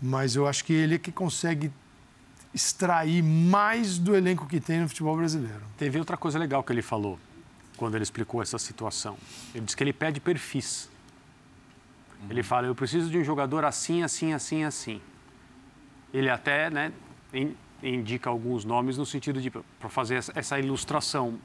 [0.00, 1.72] Mas eu acho que ele é que consegue
[2.54, 5.62] extrair mais do elenco que tem no futebol brasileiro.
[5.78, 7.18] Teve outra coisa legal que ele falou
[7.82, 9.16] quando ele explicou essa situação.
[9.52, 10.88] Ele disse que ele pede perfis.
[12.30, 15.00] Ele fala: eu preciso de um jogador assim, assim, assim, assim.
[16.14, 16.92] Ele até né,
[17.34, 21.36] in- indica alguns nomes no sentido de para fazer essa, essa ilustração.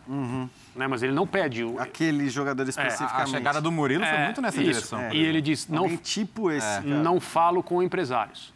[0.75, 0.85] Né?
[0.87, 1.79] Mas ele não pede o.
[1.79, 3.23] Aquele jogador A, especificamente.
[3.23, 4.65] a chegada do Murilo foi É, muito nessa isso.
[4.73, 4.99] direção.
[4.99, 5.15] É.
[5.15, 6.81] E ele diz: não, Alguém tipo esse, cara.
[6.83, 8.53] não falo com empresários.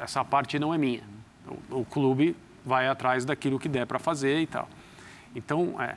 [0.00, 1.04] Essa parte não é minha.
[1.70, 2.34] O, o clube
[2.66, 4.68] vai atrás daquilo que der para fazer e tal.
[5.36, 5.96] Então, é,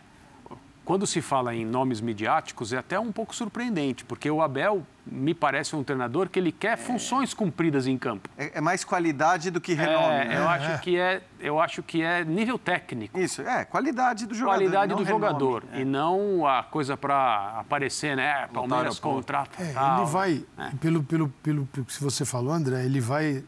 [0.88, 5.34] quando se fala em nomes midiáticos, é até um pouco surpreendente, porque o Abel me
[5.34, 8.30] parece um treinador que ele quer funções cumpridas em campo.
[8.38, 10.16] É, é mais qualidade do que renome.
[10.16, 10.38] É, né?
[10.38, 13.20] eu, acho que é, eu acho que é nível técnico.
[13.20, 14.60] Isso, é, qualidade do jogador.
[14.60, 15.28] Qualidade do renome.
[15.28, 15.82] jogador É.
[15.82, 18.48] e não a coisa para aparecer, né?
[18.54, 19.62] Palmeiras contrata.
[19.62, 20.04] É, tal.
[20.04, 20.46] ele vai,
[20.80, 23.44] pelo, pelo, pelo, pelo que você falou, André, ele vai.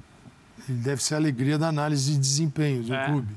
[0.67, 3.05] Ele deve ser a alegria da análise de desempenho do É.
[3.05, 3.33] clube.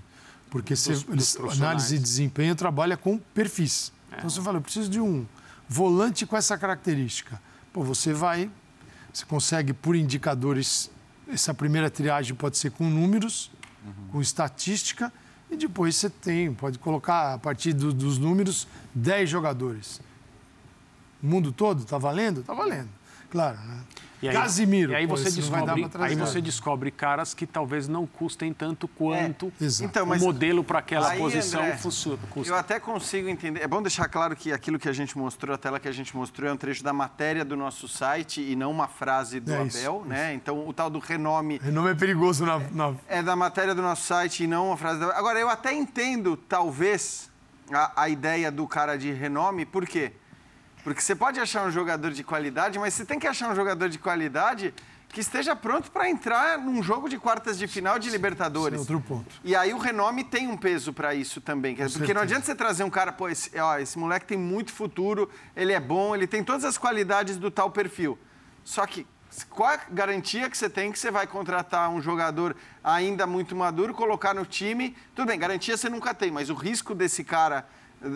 [0.53, 3.91] Porque você, Dos- dos eles- análise de desempenho trabalha com perfis.
[4.13, 5.27] Então você fala, eu preciso de um
[5.67, 7.41] volante com essa característica.
[7.73, 8.51] Pô, você vai,
[9.11, 10.91] você consegue por indicadores,
[11.27, 13.51] essa primeira triagem pode ser com números,
[14.11, 15.11] com estatística,
[15.51, 20.03] e depois você tem, pode colocar a partir do- dos números 10 jogadores.
[21.23, 22.41] O mundo todo está valendo?
[22.41, 22.91] Está valendo.
[23.31, 23.81] Claro, né?
[24.23, 28.53] E aí, Casimiro, E aí você descobre, aí você descobre caras que talvez não custem
[28.53, 29.85] tanto quanto Exato.
[29.91, 32.19] Então, o modelo para aquela aí, posição André, funciona.
[32.47, 33.61] Eu até consigo entender.
[33.63, 36.17] É bom deixar claro que aquilo que a gente mostrou, a tela que a gente
[36.17, 39.65] mostrou, é um trecho da matéria do nosso site e não uma frase do É
[39.65, 40.33] isso, Abel, né?
[40.35, 44.05] Então, o tal do renome Renome é perigoso na, na- é da matéria do nosso
[44.05, 45.07] site e não uma frase da...
[45.19, 47.29] Agora, eu até entendo, talvez,
[47.73, 50.13] a, a ideia do cara de renome, por quê?
[50.85, 53.89] Porque você pode achar um jogador de qualidade, mas você tem que achar um jogador
[53.89, 54.75] de qualidade
[55.13, 58.81] que esteja pronto para entrar num jogo de quartas de final de Libertadores.
[58.81, 59.35] Esse é outro ponto.
[59.45, 61.77] E aí o renome tem um peso para isso também.
[61.77, 62.21] Porque não certeza.
[62.21, 65.81] adianta você trazer um cara, pô, esse, ó, esse moleque tem muito futuro, ele é
[65.81, 68.19] bom, ele tem todas as qualidades do tal perfil.
[68.65, 69.07] Só que
[69.51, 73.93] qual a garantia que você tem que você vai contratar um jogador ainda muito maduro,
[73.93, 74.97] colocar no time?
[75.15, 77.67] Tudo bem, garantia você nunca tem, mas o risco desse cara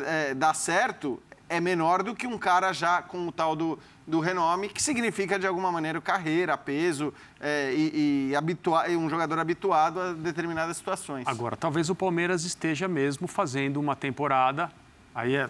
[0.07, 4.19] é, dar certo é menor do que um cara já com o tal do, do
[4.21, 10.01] renome, que significa, de alguma maneira, carreira, peso é, e, e habitua- um jogador habituado
[10.01, 11.27] a determinadas situações.
[11.27, 14.71] Agora, talvez o Palmeiras esteja mesmo fazendo uma temporada,
[15.15, 15.49] aí é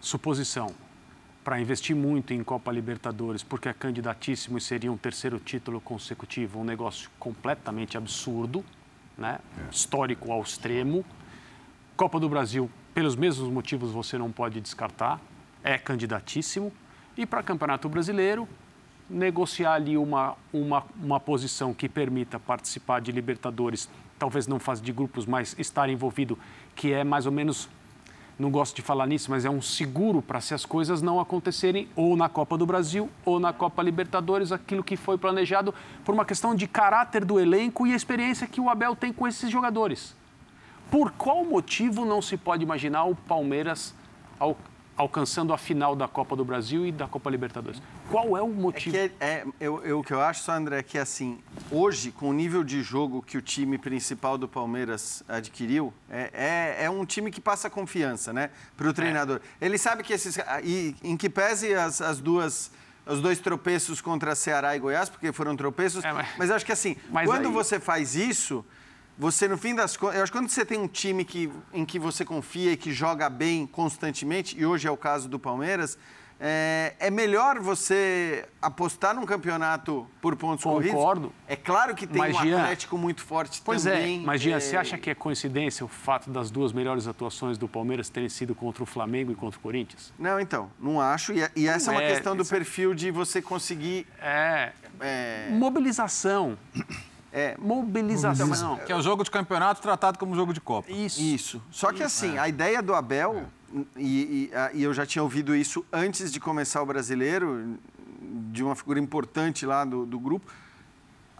[0.00, 0.74] suposição,
[1.42, 6.60] para investir muito em Copa Libertadores, porque é candidatíssimo e seria um terceiro título consecutivo,
[6.60, 8.62] um negócio completamente absurdo,
[9.16, 9.38] né?
[9.72, 11.04] histórico ao extremo.
[11.96, 15.18] Copa do Brasil, pelos mesmos motivos, você não pode descartar,
[15.62, 16.72] é candidatíssimo.
[17.16, 18.48] E para Campeonato Brasileiro,
[19.08, 23.88] negociar ali uma, uma, uma posição que permita participar de Libertadores,
[24.18, 26.38] talvez não fase de grupos, mas estar envolvido,
[26.76, 27.68] que é mais ou menos,
[28.38, 31.88] não gosto de falar nisso, mas é um seguro para se as coisas não acontecerem
[31.96, 35.74] ou na Copa do Brasil ou na Copa Libertadores, aquilo que foi planejado
[36.04, 39.26] por uma questão de caráter do elenco e a experiência que o Abel tem com
[39.26, 40.14] esses jogadores.
[40.90, 43.94] Por qual motivo não se pode imaginar o Palmeiras
[44.38, 44.56] al-
[45.00, 47.80] alcançando a final da Copa do Brasil e da Copa Libertadores?
[48.10, 48.94] Qual é o É motivo?
[48.94, 51.38] que é, é- eu, eu- o que eu acho, só, André, é que assim,
[51.70, 56.30] hoje, com o nível de jogo que o time principal do Palmeiras adquiriu, é,
[56.80, 58.50] é, é um time que passa confiança, né?
[58.76, 58.90] Para É.
[58.90, 59.40] o treinador.
[59.60, 60.38] Ele sabe que esses.
[60.62, 62.70] E em que pese as, as duas.
[63.06, 66.04] Os dois tropeços contra Ceará e Goiás, porque foram tropeços.
[66.04, 66.50] É, mas- mas...
[66.50, 68.64] acho que assim, Mas quando aí- você faz isso,
[69.20, 70.16] você, no fim das contas.
[70.16, 72.90] Eu acho que quando você tem um time que, em que você confia e que
[72.90, 75.98] joga bem constantemente, e hoje é o caso do Palmeiras,
[76.40, 80.96] é, é melhor você apostar num campeonato por pontos corridos.
[80.96, 81.34] Concordo.
[81.46, 84.22] É claro que tem um Atlético muito forte Pois também.
[84.22, 87.58] é, mas Jean, é, você acha que é coincidência o fato das duas melhores atuações
[87.58, 90.14] do Palmeiras terem sido contra o Flamengo e contra o Corinthians?
[90.18, 91.34] Não, então, não acho.
[91.34, 94.06] E, e essa é uma é, questão do é- perfil de você conseguir.
[94.18, 94.72] É.
[97.32, 98.44] é, Mobilização.
[98.44, 98.76] é, Mobilização.
[98.86, 100.90] Que é o jogo de campeonato tratado como jogo de Copa.
[100.90, 101.20] Isso.
[101.20, 101.62] Isso.
[101.70, 103.44] Só que assim, a ideia do Abel,
[103.96, 107.76] e, e- a- e eu já tinha ouvido isso antes de começar o brasileiro,
[108.50, 110.50] de uma figura importante lá do, do grupo.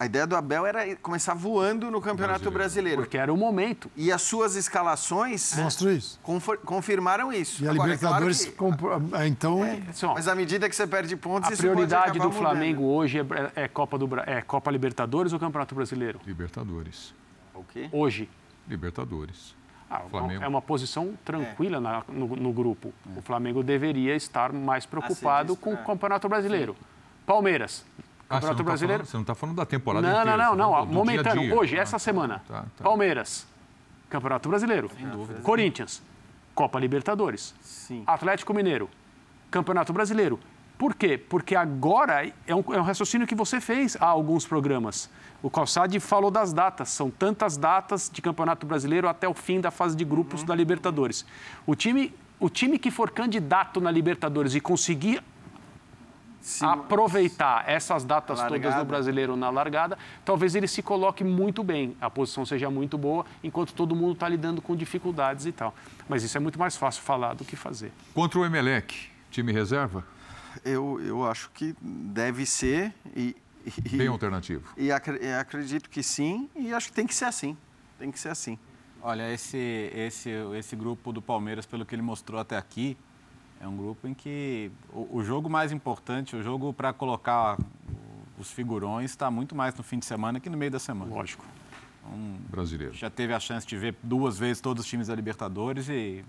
[0.00, 3.02] A ideia do Abel era começar voando no Campeonato Brasileiro.
[3.02, 3.90] Porque era o momento.
[3.94, 6.18] E as suas escalações Mostra isso.
[6.64, 7.62] confirmaram isso.
[7.62, 8.46] E a Agora, é claro Libertadores,
[9.10, 11.72] que- ah, então, Assim, ó, Mas à medida que você perde pontos, a isso pode
[11.74, 12.38] prioridade do mudando.
[12.38, 16.18] Flamengo hoje é, é Copa do, Bra- é Copa Libertadores ou Campeonato Brasileiro?
[16.26, 17.12] Libertadores.
[17.54, 17.90] O quê?
[17.92, 18.26] Hoje.
[18.66, 19.54] Libertadores.
[19.90, 20.42] Ah, Flamengo.
[20.42, 22.90] É uma posição tranquila na- no, no grupo.
[23.14, 25.76] O Flamengo deveria estar mais preocupado com o é.
[25.84, 26.74] Campeonato Brasileiro.
[27.26, 27.84] Palmeiras.
[28.30, 28.98] Ah, você Campeonato não tá Brasileiro.
[29.04, 30.36] falando- você não está falando da temporada Não, inteira.
[30.36, 30.72] não, não, não.
[30.72, 31.40] tá do a Momentâneo.
[31.42, 31.58] dia.
[31.58, 32.42] Hoje, Ah, essa semana.
[32.46, 32.84] tá, tá.
[32.84, 33.44] Palmeiras.
[34.08, 34.88] Campeonato Brasileiro.
[35.42, 36.00] Corinthians.
[36.54, 37.54] Copa Libertadores.
[37.60, 38.02] Sim.
[38.06, 38.88] Atlético Mineiro.
[39.50, 40.38] Campeonato Brasileiro.
[40.78, 41.18] Por quê?
[41.18, 45.10] Porque agora é um, é um raciocínio que você fez há alguns programas.
[45.42, 46.88] O Calçade falou das datas.
[46.90, 51.26] São tantas datas de Campeonato Brasileiro até o fim da fase de grupos da Libertadores.
[51.66, 55.22] O time, o time que for candidato na Libertadores e conseguir
[56.40, 56.64] Sim.
[56.64, 62.08] aproveitar essas datas todas do brasileiro na largada, talvez ele se coloque muito bem, a
[62.08, 65.74] posição seja muito boa, enquanto todo mundo está lidando com dificuldades e tal.
[66.08, 67.92] Mas isso é muito mais fácil falar do que fazer.
[68.14, 70.04] Contra o Emelec, time reserva?
[70.64, 73.36] Eu, eu acho que deve ser e,
[73.84, 74.68] e, Bem alternativo.
[74.76, 77.56] e e acredito que sim e acho que tem que ser assim.
[77.98, 78.58] Tem que ser assim.
[79.02, 82.96] Olha, esse, esse, esse grupo do Palmeiras, pelo que ele mostrou até aqui,
[83.60, 87.58] é um grupo em que o, o jogo mais importante, o jogo para colocar
[88.38, 91.14] os figurões, está muito mais no fim de semana que no meio da semana.
[91.14, 91.44] Lógico.
[92.48, 92.94] Brasileiro.
[92.94, 96.24] Já teve a chance de ver duas vezes todos os times da Libertadores e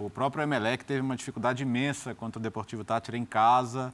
[0.00, 3.92] o próprio Emelec teve uma dificuldade imensa contra o Deportivo Tátira em casa.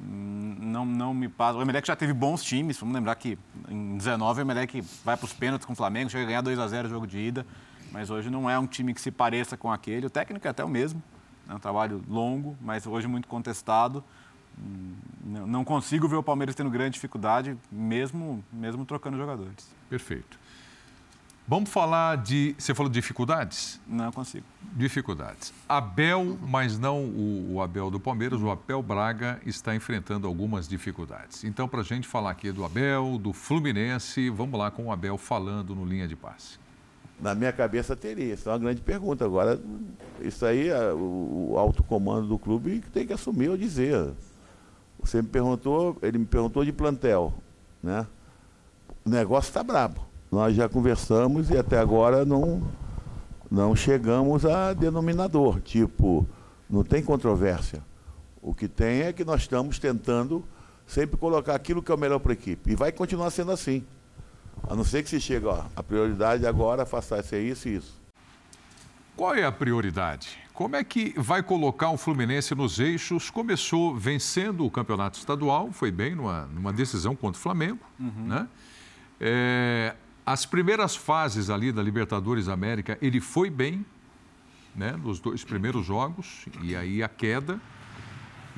[0.00, 1.58] Hum, Não, não me passa.
[1.58, 2.78] O Emelec já teve bons times.
[2.78, 3.38] Vamos lembrar que
[3.68, 6.58] em 19 o Emelec vai para os pênaltis com o Flamengo, chega a ganhar 2
[6.58, 7.46] a 0 o jogo de ida.
[7.90, 10.06] Mas hoje não é um time que se pareça com aquele.
[10.06, 11.02] O técnico é até o mesmo.
[11.50, 14.04] É um trabalho longo, mas hoje muito contestado.
[15.24, 19.68] Não consigo ver o Palmeiras tendo grande dificuldade, mesmo, mesmo trocando jogadores.
[19.88, 20.38] Perfeito.
[21.48, 22.54] Vamos falar de.
[22.56, 23.80] Você falou de dificuldades?
[23.84, 24.46] Não consigo.
[24.72, 25.52] Dificuldades.
[25.68, 31.42] Abel, mas não o, o, Abel do Palmeiras, o Abel Braga está enfrentando algumas dificuldades.
[31.42, 35.18] Então, para a gente falar aqui do Abel, do Fluminense, vamos lá com o Abel
[35.18, 36.59] falando no linha de passe.
[37.20, 39.24] Na minha cabeça teria, isso é uma grande pergunta.
[39.24, 39.60] Agora,
[40.20, 44.10] isso aí, é o, alto comando do clube tem que assumir ou dizer.
[44.98, 47.32] Você me perguntou, ele me perguntou de plantel,
[47.82, 48.06] né?
[49.04, 50.00] O negócio está brabo.
[50.30, 52.62] Nós já conversamos e até agora não,
[53.50, 55.60] não chegamos a denominador.
[55.60, 56.26] Tipo,
[56.68, 57.82] não tem controvérsia.
[58.40, 60.44] O que tem é que nós estamos tentando
[60.86, 62.72] sempre colocar aquilo que é o melhor para a equipe.
[62.72, 63.84] E vai continuar sendo assim.
[64.68, 68.00] A não ser que se chegue, ó, a prioridade agora faça ser isso e isso.
[69.16, 70.38] Qual é a prioridade?
[70.54, 73.30] Como é que vai colocar o Fluminense nos eixos?
[73.30, 78.26] Começou vencendo o campeonato estadual, foi bem numa, numa decisão contra o Flamengo, uhum.
[78.26, 78.48] né?
[79.20, 83.84] É, as primeiras fases ali da Libertadores América, ele foi bem,
[84.74, 84.92] né?
[84.92, 87.60] Nos dois primeiros jogos, e aí a queda.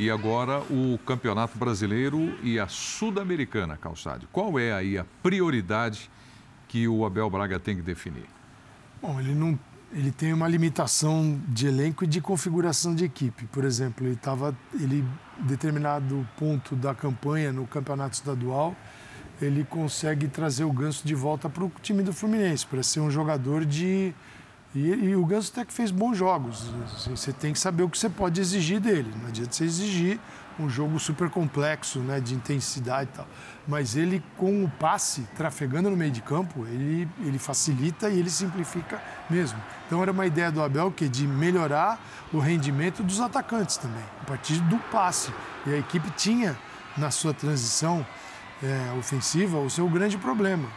[0.03, 4.27] E agora o Campeonato Brasileiro e a Sul-Americana, Calçade.
[4.33, 6.11] Qual é aí a prioridade
[6.67, 8.25] que o Abel Braga tem que definir?
[9.01, 9.57] Bom, ele não
[9.93, 13.47] ele tem uma limitação de elenco e de configuração de equipe.
[13.47, 15.05] Por exemplo, ele estava ele
[15.39, 18.75] determinado ponto da campanha no campeonato estadual,
[19.41, 23.11] ele consegue trazer o Ganso de volta para o time do Fluminense, para ser um
[23.11, 24.13] jogador de
[24.75, 26.71] e, e, o Ganso até que fez bons jogos.
[26.85, 29.13] Assim, você tem que saber o que você pode exigir dele.
[29.21, 30.19] Não adianta você exigir
[30.59, 33.27] um jogo super complexo, né, de intensidade e tal.
[33.67, 38.31] Mas ele, com o passe, trafegando no meio de campo, ele, ele facilita e ele
[38.31, 39.59] simplifica mesmo.
[39.87, 42.01] Então era uma ideia do Abel que de melhorar
[42.33, 45.33] o rendimento dos atacantes também, a partir do passe.
[45.67, 46.57] E a equipe tinha,
[46.97, 48.07] na sua transição
[48.63, 50.69] é, ofensiva, o seu grande problema.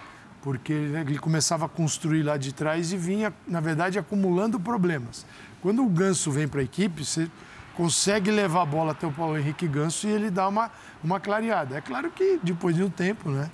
[0.45, 5.25] Porque ele começava a construir lá de trás e vinha, na verdade, acumulando problemas.
[5.59, 7.27] Quando o Ganso vem para a equipe, você
[7.75, 10.69] consegue levar a bola até o Paulo Henrique Ganso e ele dá uma,
[11.03, 11.75] uma clareada.
[11.75, 13.49] É claro que depois de um tempo, né,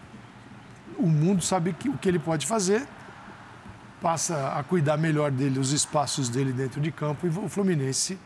[0.98, 2.86] o mundo sabe que, o que ele pode fazer,
[4.02, 8.20] passa a cuidar melhor dele, os espaços dele dentro de campo e o Fluminense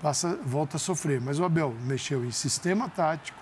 [0.00, 1.20] passa, volta a sofrer.
[1.20, 3.36] Mas o Abel mexeu em sistema tático,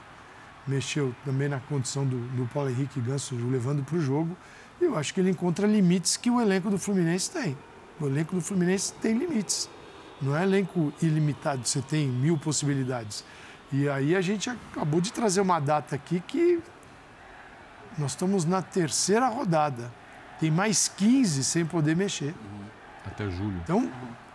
[0.66, 4.34] mexeu também na condição do, do Paulo Henrique Ganso levando para o jogo.
[4.80, 7.56] Eu acho que ele encontra limites que o elenco do Fluminense tem.
[8.00, 9.68] O elenco do Fluminense tem limites.
[10.20, 13.24] Não é elenco ilimitado, você tem mil possibilidades.
[13.72, 16.60] E aí a gente acabou de trazer uma data aqui que
[17.98, 19.92] nós estamos na terceira rodada.
[20.38, 22.34] Tem mais 15 sem poder mexer.
[23.06, 23.60] Até julho.
[23.62, 23.90] Então,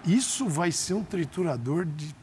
[0.05, 2.15] isso vai ser um triturador de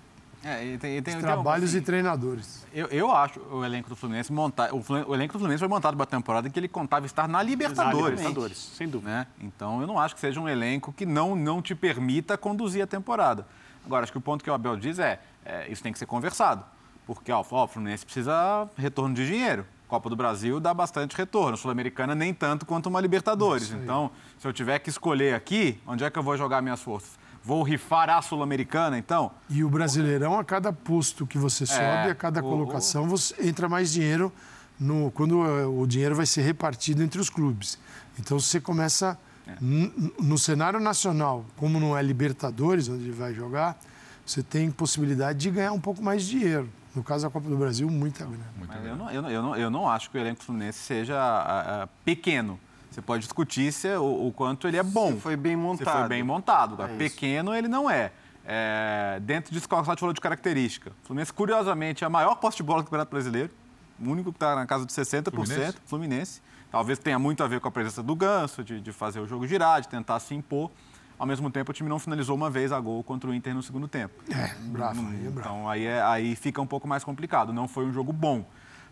[0.45, 2.67] é, e tem, e tem, trabalhos assim, e treinadores.
[2.75, 4.75] Eu, eu acho o elenco do Fluminense montado.
[4.75, 7.29] O, o, elenco do Fluminense foi montado para a temporada em que ele contava estar
[7.29, 8.03] na Libertadores.
[8.03, 9.11] Na Libertadores, sem dúvida.
[9.11, 9.27] Né?
[9.41, 12.87] Então eu não acho que seja um elenco que não, não te permita conduzir a
[12.87, 13.47] temporada.
[13.87, 16.07] Agora, acho que o ponto que o Abel diz é, é isso tem que ser
[16.07, 16.65] conversado.
[17.07, 19.65] Porque ó, o Fluminense precisa retorno de dinheiro.
[19.87, 21.57] Copa do Brasil dá bastante retorno.
[21.57, 23.71] Sul-Americana nem tanto quanto uma Libertadores.
[23.73, 27.22] Então, se eu tiver que escolher aqui, onde é que eu vou jogar minhas forças?
[27.45, 29.33] Vou rifar a Sul-Americana, então?
[29.51, 33.09] E o Brasileirão, a cada posto que você é, sobe, é, a cada o, colocação,
[33.09, 34.33] você entra mais dinheiro
[34.79, 37.79] no, quando eh, o dinheiro vai ser repartido entre os clubes.
[38.19, 39.57] Então você começa é.
[39.61, 43.77] no cenário nacional, como não é Libertadores, onde ele vai jogar,
[44.25, 46.69] você tem possibilidade de ganhar um pouco mais de dinheiro.
[46.95, 48.87] No caso da Copa do Brasil, muita grana.
[48.87, 51.83] Eu não, eu, não, eu, não, eu não acho que o elenco fluminense seja a,
[51.83, 52.61] a, pequeno.
[52.93, 55.13] Você pode discutir se, o, o quanto ele é bom.
[55.13, 55.87] Se foi bem montado.
[55.87, 56.83] Se foi bem montado.
[56.83, 58.13] É pequeno, ele não é.
[58.45, 60.91] é dentro disso que o falou de característica.
[61.03, 63.51] O Fluminense, curiosamente, é a maior posse de bola do Campeonato Brasileiro.
[63.99, 65.31] O único que está na casa de 60%.
[65.33, 65.79] Fluminense.
[65.87, 66.43] Fluminense.
[66.71, 69.47] Talvez tenha muito a ver com a presença do Ganso, de, de fazer o jogo
[69.47, 70.71] girar, de tentar se impor.
[71.19, 73.63] Ao mesmo tempo, o time não finalizou uma vez a gol contra o Inter no
[73.63, 74.23] segundo tempo.
[74.31, 75.01] É, bravo.
[75.09, 75.39] Aí é bravo.
[75.39, 77.53] Então, aí, é, aí fica um pouco mais complicado.
[77.53, 78.45] Não foi um jogo bom.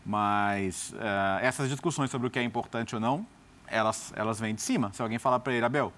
[0.07, 3.27] Mas é, essas discussões sobre o que é importante ou não
[3.71, 4.93] elas, elas vêm de cima.
[4.93, 5.93] Se alguém falar para ele, Abel,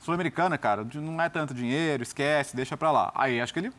[0.00, 3.12] Sul-Americana, cara, não é tanto dinheiro, esquece, deixa para lá.
[3.14, 3.72] Aí acho que ele,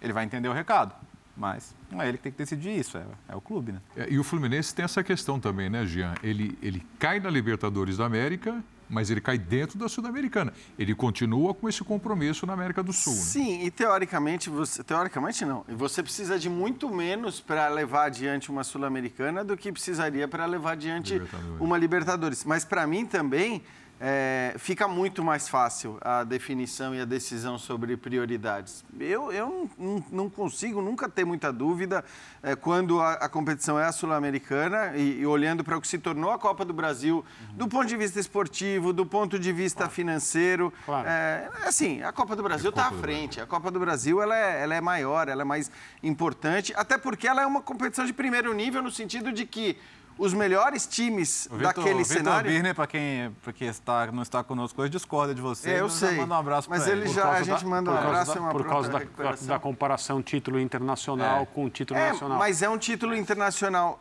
[0.00, 0.94] ele vai entender o recado.
[1.36, 3.80] Mas não é ele que tem que decidir isso, é, é o clube, né?
[3.96, 6.14] É, e o Fluminense tem essa questão também, né, Jean?
[6.22, 10.52] Ele, ele cai na Libertadores da América mas ele cai dentro da Sul-Americana.
[10.78, 13.14] Ele continua com esse compromisso na América do Sul.
[13.14, 13.20] Né?
[13.20, 15.64] Sim, e teoricamente, você, teoricamente não.
[15.68, 20.46] E você precisa de muito menos para levar adiante uma Sul-Americana do que precisaria para
[20.46, 21.60] levar adiante Libertadores.
[21.60, 22.44] uma Libertadores.
[22.44, 23.62] Mas para mim também,
[24.06, 28.84] é, fica muito mais fácil a definição e a decisão sobre prioridades.
[29.00, 32.04] Eu, eu não, não consigo nunca ter muita dúvida
[32.42, 35.96] é, quando a, a, competição é a sul-americana e, e, olhando para o que se
[35.96, 37.56] tornou a Copa do Brasil, uhum.
[37.56, 39.92] do ponto de vista esportivo, do ponto de vista claro.
[39.92, 40.72] financeiro.
[40.84, 41.08] Claro.
[41.08, 43.40] É, assim, a Copa do Brasil está à frente.
[43.40, 45.70] A Copa do Brasil ela é, ela é maior, ela é mais
[46.02, 49.78] importante, até porque ela é uma competição de primeiro nível no sentido de que
[50.18, 52.50] os melhores times Victor, daquele Victor cenário.
[52.50, 55.70] Birner, para quem, quem está, não está conosco hoje, discorda de você.
[55.70, 56.16] É, eu sei.
[56.16, 58.64] Manda um abraço Mas ele, ele já, a gente manda um abraço da, uma Por
[58.66, 59.00] causa da,
[59.46, 61.46] da, comparação título internacional é.
[61.46, 62.38] com título é, nacional.
[62.38, 64.00] Mas é um título internacional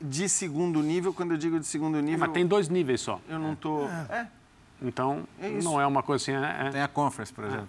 [0.00, 1.12] de segundo nível.
[1.12, 2.20] Quando eu digo de segundo nível.
[2.20, 3.20] Mas tem dois níveis só.
[3.28, 3.86] Eu não estou.
[3.86, 4.14] Tô...
[4.14, 4.28] É.
[4.82, 6.32] Então, é não é uma coisa assim.
[6.32, 6.70] É, é...
[6.70, 7.68] Tem a Conference, por exemplo.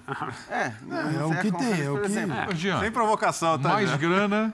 [0.49, 0.73] É,
[1.19, 2.11] é, o que tem, é o que.
[2.17, 2.55] É.
[2.55, 3.69] Jean, Sem provocação, tá?
[3.73, 4.53] Mais grana,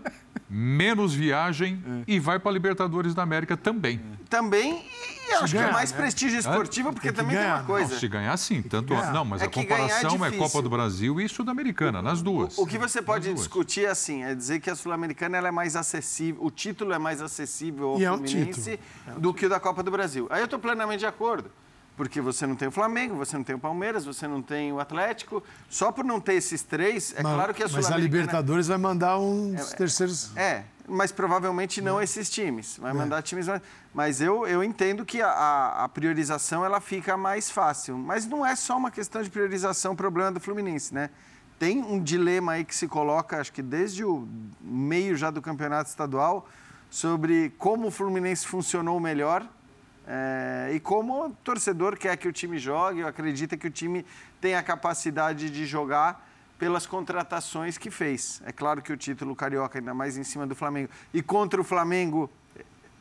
[0.49, 4.01] menos viagem e vai para a Libertadores da América também.
[4.27, 4.83] Também,
[5.29, 5.97] e acho ganhar, que é mais né?
[5.97, 7.93] prestígio esportivo, porque tem também ganhar, tem uma coisa.
[7.93, 8.61] Não, se ganhar, sim.
[8.61, 12.57] Tanto, não, mas a comparação é Copa do Brasil e Sul-Americana, nas duas.
[12.57, 16.43] O, o, que você pode discutir, assim, é dizer que a Sul-Americana é mais acessível,
[16.43, 18.79] o título é mais acessível ao Fluminense
[19.15, 20.27] um do que o da Copa do Brasil.
[20.29, 21.51] Aí eu estou plenamente de acordo
[21.97, 24.79] porque você não tem o Flamengo, você não tem o Palmeiras, você não tem o
[24.79, 25.43] Atlético.
[25.67, 28.77] Só por não ter esses três, é mas, claro que a Mas a Libertadores vai
[28.77, 30.31] mandar uns é, terceiros.
[30.37, 32.03] É, mas provavelmente não é.
[32.03, 32.77] esses times.
[32.77, 32.93] Vai é.
[32.93, 33.61] mandar times mais.
[33.95, 37.97] Mas eu, eu entendo que a, a, priorização ela fica mais fácil.
[37.97, 41.09] Mas não é só uma questão de priorização o problema do Fluminense, né?
[41.57, 44.27] Tem um dilema aí que se coloca, acho que desde o
[44.61, 46.47] meio já do campeonato estadual,
[46.91, 49.43] sobre como o Fluminense funcionou melhor
[50.07, 54.05] é, e como o torcedor quer que o time jogue, acredita que o time
[54.39, 56.25] tem a capacidade de jogar
[56.57, 58.41] pelas contratações que fez.
[58.45, 60.89] É claro que o título carioca, ainda mais em cima do Flamengo.
[61.13, 62.29] E contra o Flamengo,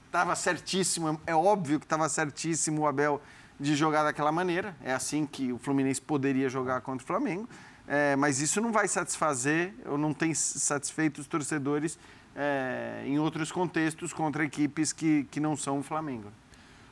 [0.06, 3.22] estava certíssimo, é óbvio que estava certíssimo o Abel
[3.58, 4.76] de jogar daquela maneira.
[4.82, 7.48] É assim que o Fluminense poderia jogar contra o Flamengo.
[7.86, 11.96] É, mas isso não vai satisfazer, ou não tem satisfeito os torcedores
[12.34, 16.32] é, em outros contextos contra equipes que, que não são o Flamengo.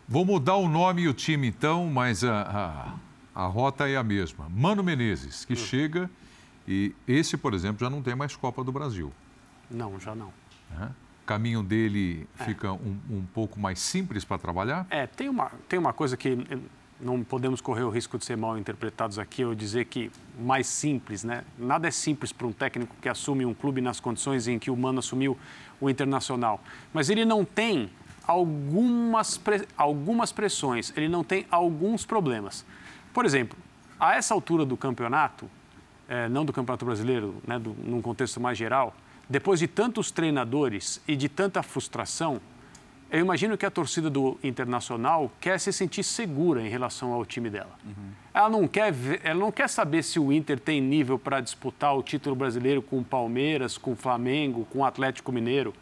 [0.08, 2.98] Vou mudar o nome e o time então, mas a,
[3.34, 4.48] a, a rota é a mesma.
[4.50, 5.56] Mano Menezes, que hum.
[5.56, 6.10] chega
[6.68, 9.12] e esse, por exemplo, já não tem mais Copa do Brasil.
[9.70, 10.32] Não, já não.
[10.80, 10.84] É?
[10.84, 12.44] O caminho dele é.
[12.44, 14.86] fica um, um pouco mais simples para trabalhar?
[14.90, 16.46] É, tem uma, tem uma coisa que
[17.00, 21.24] não podemos correr o risco de ser mal interpretados aqui ou dizer que mais simples,
[21.24, 21.44] né?
[21.58, 24.76] Nada é simples para um técnico que assume um clube nas condições em que o
[24.76, 25.36] Mano assumiu
[25.80, 26.62] o Internacional.
[26.92, 27.90] Mas ele não tem
[28.26, 29.40] algumas,
[29.76, 32.64] algumas pressões, ele não tem alguns problemas.
[33.12, 33.58] Por exemplo,
[33.98, 35.48] a essa altura do campeonato,
[36.08, 38.94] é, não do Campeonato Brasileiro, né, do, num contexto mais geral,
[39.28, 42.40] depois de tantos treinadores e de tanta frustração,
[43.10, 47.48] eu imagino que a torcida do Internacional quer se sentir segura em relação ao time
[47.48, 47.70] dela.
[47.84, 48.10] Uhum.
[48.34, 51.96] Ela, não quer ver, ela não quer saber se o Inter tem nível para disputar
[51.96, 55.72] o título brasileiro com o Palmeiras, com o Flamengo, com o Atlético Mineiro.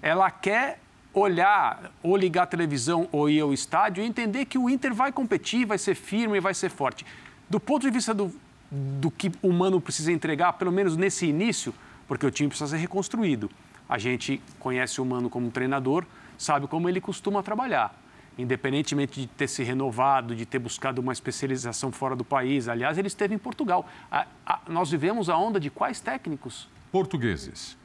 [0.00, 0.78] Ela quer
[1.18, 5.12] olhar, ou ligar a televisão ou ir ao estádio e entender que o Inter vai
[5.12, 7.04] competir, vai ser firme, vai ser forte.
[7.48, 8.34] Do ponto de vista do,
[8.70, 11.74] do que o Mano precisa entregar, pelo menos nesse início,
[12.06, 13.50] porque o time precisa ser reconstruído.
[13.88, 16.04] A gente conhece o Mano como treinador,
[16.36, 17.94] sabe como ele costuma trabalhar.
[18.36, 22.68] Independentemente de ter se renovado, de ter buscado uma especialização fora do país.
[22.68, 23.88] Aliás, ele esteve em Portugal.
[24.10, 26.68] A, a, nós vivemos a onda de quais técnicos?
[26.92, 27.76] Portugueses.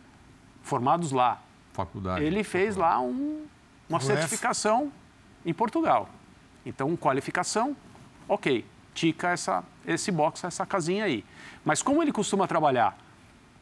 [0.61, 1.41] Formados lá
[1.73, 2.23] faculdade.
[2.23, 3.45] Ele fez lá um,
[3.89, 4.91] uma certificação
[5.45, 6.09] em Portugal.
[6.65, 7.75] Então, qualificação,
[8.27, 11.25] ok, tica essa, esse box, essa casinha aí.
[11.65, 12.97] Mas como ele costuma trabalhar?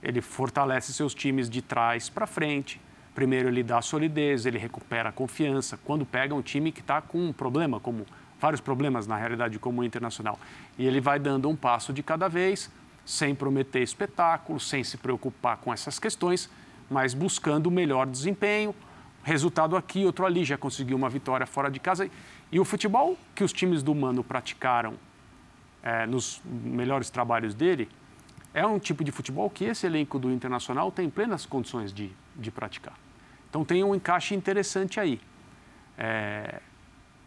[0.03, 2.79] Ele fortalece seus times de trás para frente.
[3.15, 5.79] Primeiro ele dá solidez, ele recupera a confiança.
[5.83, 8.05] Quando pega um time que está com um problema, como
[8.39, 10.39] vários problemas na realidade como o internacional,
[10.77, 12.71] e ele vai dando um passo de cada vez,
[13.05, 16.49] sem prometer espetáculo, sem se preocupar com essas questões,
[16.91, 18.75] mas buscando o melhor desempenho.
[19.23, 22.09] Resultado aqui, outro ali, já conseguiu uma vitória fora de casa.
[22.51, 24.95] E o futebol que os times do Mano praticaram
[25.81, 27.87] é, nos melhores trabalhos dele
[28.53, 32.51] é um tipo de futebol que esse elenco do Internacional tem plenas condições de, de
[32.51, 32.93] praticar.
[33.49, 35.21] Então tem um encaixe interessante aí.
[35.97, 36.61] É,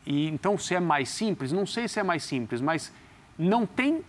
[0.04, 2.92] e então se é mais simples, não sei se é mais simples, mas
[3.38, 4.04] não tem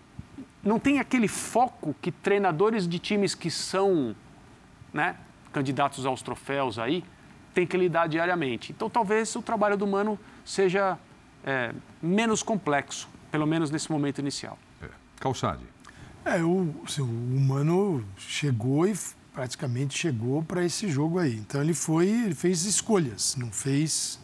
[0.62, 4.16] não tem aquele foco que treinadores de times que são,
[4.92, 5.16] né,
[5.56, 7.02] candidatos aos troféus aí,
[7.54, 8.74] tem que lidar diariamente.
[8.74, 11.00] Então, talvez o trabalho do Mano seja
[11.46, 14.60] é, menos complexo, pelo menos nesse momento inicial.
[14.82, 14.90] É.
[15.18, 15.64] Calçade.
[16.26, 18.94] É, o, assim, o Mano chegou e
[19.34, 21.38] praticamente chegou para esse jogo aí.
[21.38, 24.20] Então, ele foi, ele fez escolhas, não fez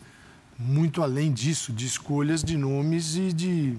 [0.60, 3.78] muito além disso, de escolhas de nomes e de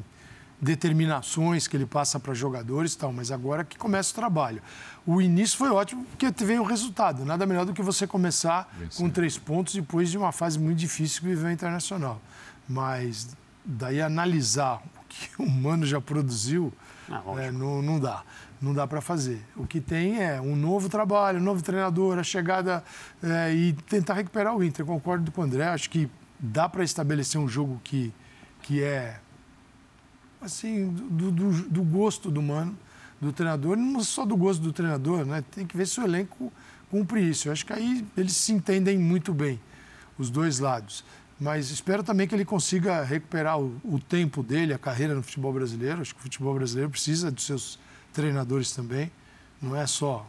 [0.63, 4.63] determinações que ele passa para jogadores e tal, mas agora que começa o trabalho.
[5.05, 7.25] O início foi ótimo porque veio o resultado.
[7.25, 11.21] Nada melhor do que você começar com três pontos depois de uma fase muito difícil
[11.21, 12.23] que viveu internacional.
[12.69, 16.73] Mas daí analisar o que o Mano já produziu,
[17.11, 18.23] ah, é, não, não dá.
[18.61, 19.45] Não dá para fazer.
[19.57, 22.85] O que tem é um novo trabalho, um novo treinador, a chegada
[23.21, 24.87] é, e tentar recuperar o Inter.
[24.87, 26.09] concordo com o André, acho que
[26.39, 28.15] dá para estabelecer um jogo que,
[28.63, 29.19] que é
[30.43, 32.77] assim, do, do, do, gosto do mano,
[33.21, 35.45] do treinador, não só do gosto do treinador, né?
[35.51, 36.53] Tem que ver se o elenco
[36.91, 37.49] cumpre isso.
[37.49, 39.61] Eu acho que aí eles se entendem muito bem,
[40.19, 41.05] os dois lados.
[41.39, 45.53] Mas espero também que ele consiga recuperar o, o tempo dele, a carreira no futebol
[45.53, 46.01] brasileiro.
[46.01, 47.79] Acho que o futebol brasileiro precisa dos seus
[48.13, 49.11] treinadores também.
[49.61, 50.29] Não é só.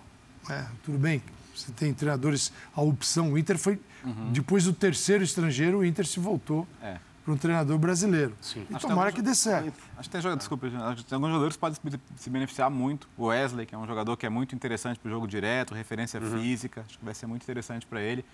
[0.49, 1.21] É, tudo bem,
[1.55, 3.33] você tem treinadores, a opção.
[3.33, 3.79] O Inter foi.
[4.03, 4.31] Uhum.
[4.31, 6.67] Depois do terceiro estrangeiro, o Inter se voltou.
[6.81, 8.33] É para um treinador brasileiro.
[8.41, 8.65] Sim.
[8.69, 9.73] E acho tomara que, que dê certo.
[9.97, 11.79] Acho que tem, desculpa, acho que tem alguns jogadores que podem
[12.17, 13.07] se beneficiar muito.
[13.17, 16.19] O Wesley, que é um jogador que é muito interessante para o jogo direto, referência
[16.19, 16.39] uhum.
[16.39, 18.25] física, acho que vai ser muito interessante para ele.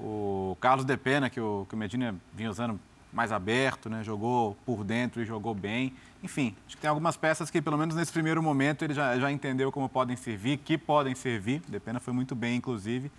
[0.00, 2.80] O Carlos Depena, que o, que o Medina vinha usando
[3.12, 4.02] mais aberto, né?
[4.04, 5.92] jogou por dentro e jogou bem.
[6.22, 9.30] Enfim, acho que tem algumas peças que, pelo menos nesse primeiro momento, ele já, já
[9.30, 11.62] entendeu como podem servir, que podem servir.
[11.68, 13.10] Depena foi muito bem, inclusive.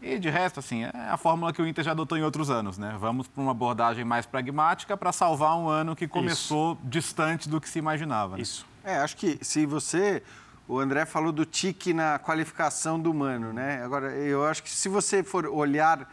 [0.00, 2.76] E de resto, assim, é a fórmula que o Inter já adotou em outros anos,
[2.76, 2.96] né?
[3.00, 6.80] Vamos para uma abordagem mais pragmática para salvar um ano que começou Isso.
[6.84, 8.36] distante do que se imaginava.
[8.36, 8.42] Né?
[8.42, 8.66] Isso.
[8.84, 10.22] É, acho que se você.
[10.68, 13.82] O André falou do tique na qualificação do Mano, né?
[13.84, 16.08] Agora, eu acho que se você for olhar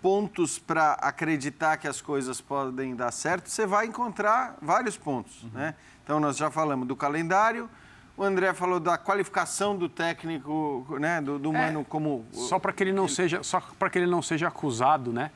[0.00, 5.50] pontos para acreditar que as coisas podem dar certo, você vai encontrar vários pontos, uhum.
[5.52, 5.74] né?
[6.02, 7.68] Então, nós já falamos do calendário,
[8.20, 12.70] o André falou da qualificação do técnico, né, do, do é, Mano como só para
[12.70, 15.30] que ele não seja só para que ele não seja acusado, né?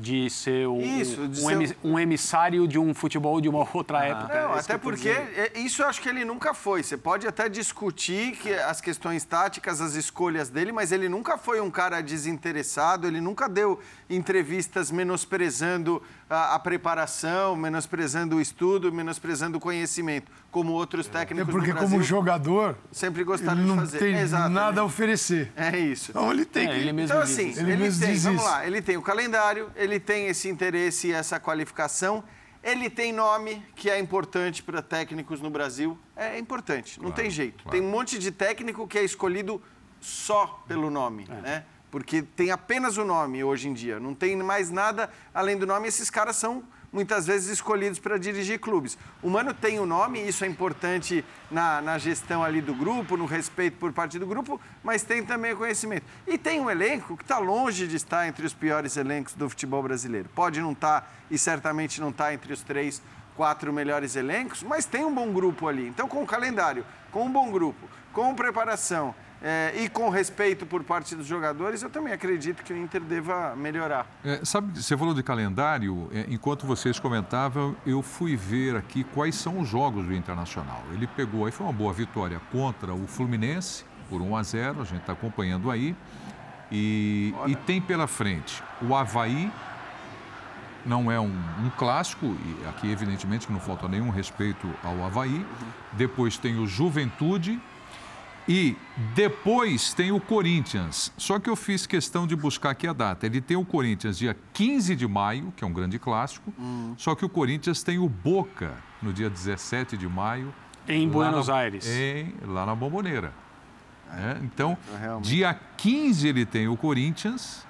[0.00, 1.76] de ser um, isso, de um, ser...
[1.82, 4.42] um, emissário de um futebol de uma outra ah, época.
[4.42, 6.84] Não, até porque é, isso eu acho que ele nunca foi.
[6.84, 11.60] Você pode até discutir que as questões táticas, as escolhas dele, mas ele nunca foi
[11.60, 19.58] um cara desinteressado, ele nunca deu entrevistas menosprezando a, a preparação, menosprezando o estudo, menosprezando
[19.58, 21.10] o conhecimento, como outros é.
[21.10, 23.92] técnicos é porque como jogador sempre gostaram de fazer.
[23.98, 24.54] Não tem Exatamente.
[24.54, 25.52] nada a oferecer.
[25.56, 26.10] É isso.
[26.10, 26.76] Então ele tem é, que...
[26.80, 30.26] Ele mesmo então assim, ele, ele tem, vamos lá, ele tem o calendário, ele tem
[30.26, 32.22] esse interesse e essa qualificação.
[32.62, 35.96] Ele tem nome que é importante para técnicos no Brasil.
[36.16, 37.62] É importante, claro, não tem jeito.
[37.62, 37.70] Claro.
[37.70, 39.62] Tem um monte de técnico que é escolhido
[40.00, 41.40] só pelo nome, é.
[41.40, 41.64] né?
[41.90, 45.88] Porque tem apenas o nome hoje em dia, não tem mais nada além do nome.
[45.88, 46.62] Esses caras são
[46.92, 48.96] muitas vezes escolhidos para dirigir clubes.
[49.22, 53.26] O Mano tem o nome, isso é importante na, na gestão ali do grupo, no
[53.26, 56.04] respeito por parte do grupo, mas tem também o conhecimento.
[56.26, 59.82] E tem um elenco que está longe de estar entre os piores elencos do futebol
[59.82, 60.28] brasileiro.
[60.34, 63.02] Pode não estar, tá, e certamente não está entre os três,
[63.36, 65.86] quatro melhores elencos, mas tem um bom grupo ali.
[65.86, 70.82] Então, com o calendário, com um bom grupo, com preparação é, e com respeito por
[70.82, 74.06] parte dos jogadores, eu também acredito que o Inter deva melhorar.
[74.24, 79.36] É, sabe, você falou de calendário, é, enquanto vocês comentavam, eu fui ver aqui quais
[79.36, 80.82] são os jogos do Internacional.
[80.92, 84.84] Ele pegou, aí foi uma boa vitória contra o Fluminense, por 1 a 0, a
[84.84, 85.94] gente está acompanhando aí.
[86.70, 89.50] E, e, tem pela frente o Havaí,
[90.84, 95.36] não é um, um, clássico, e aqui evidentemente que não falta nenhum respeito ao Havaí.
[95.36, 95.44] Uhum.
[95.92, 97.58] Depois tem o Juventude,
[98.48, 98.74] e
[99.14, 101.12] depois tem o Corinthians.
[101.18, 103.26] Só que eu fiz questão de buscar aqui a data.
[103.26, 106.52] Ele tem o Corinthians dia 15 de maio, que é um grande clássico.
[106.58, 106.94] Hum.
[106.96, 108.72] Só que o Corinthians tem o Boca
[109.02, 110.52] no dia 17 de maio.
[110.88, 111.86] Em Buenos na, Aires.
[111.86, 113.34] Em, lá na Bomboneira.
[114.10, 115.28] É, então, Realmente.
[115.28, 117.67] dia 15 ele tem o Corinthians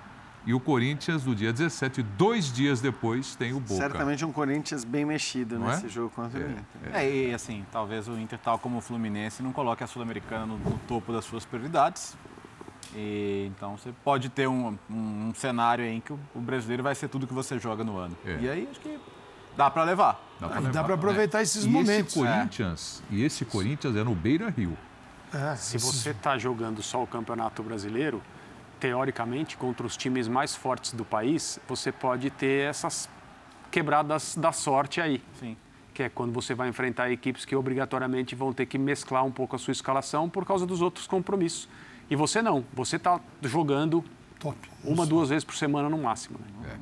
[0.49, 3.75] e o Corinthians, no dia 17, dois dias depois, tem o Boca.
[3.75, 5.89] Certamente um Corinthians bem mexido não nesse é?
[5.91, 6.65] jogo contra é, o Inter.
[6.91, 7.05] É.
[7.05, 10.57] é, e assim, talvez o Inter, tal como o Fluminense, não coloque a Sul-Americana no,
[10.57, 12.17] no, topo das suas prioridades.
[12.95, 16.95] E, então você pode ter um, um, um cenário em que o, o, brasileiro vai
[16.95, 18.17] ser tudo que você joga no ano.
[18.25, 18.39] É.
[18.41, 18.99] E aí acho que
[19.55, 20.19] dá para levar.
[20.73, 22.17] Dá para aproveitar esses e momentos.
[22.17, 24.79] Esse Corinthians, E esse Corinthians é no Beira Rio.
[25.31, 28.23] É, Se você está jogando só o Campeonato Brasileiro,
[28.79, 33.09] teoricamente, contra os times mais fortes do país, você pode ter essas
[33.71, 35.23] quebradas da sorte aí.
[35.39, 35.57] Sim.
[35.93, 39.57] Que é quando você vai enfrentar equipes que obrigatoriamente vão ter que mesclar um pouco
[39.57, 41.69] a sua escalação por causa dos outros compromissos.
[42.11, 44.05] E você não, você está jogando
[44.39, 44.57] Top.
[44.85, 46.39] uma, duas vezes por semana no máximo.
[46.39, 46.71] Né?
[46.75, 46.77] É.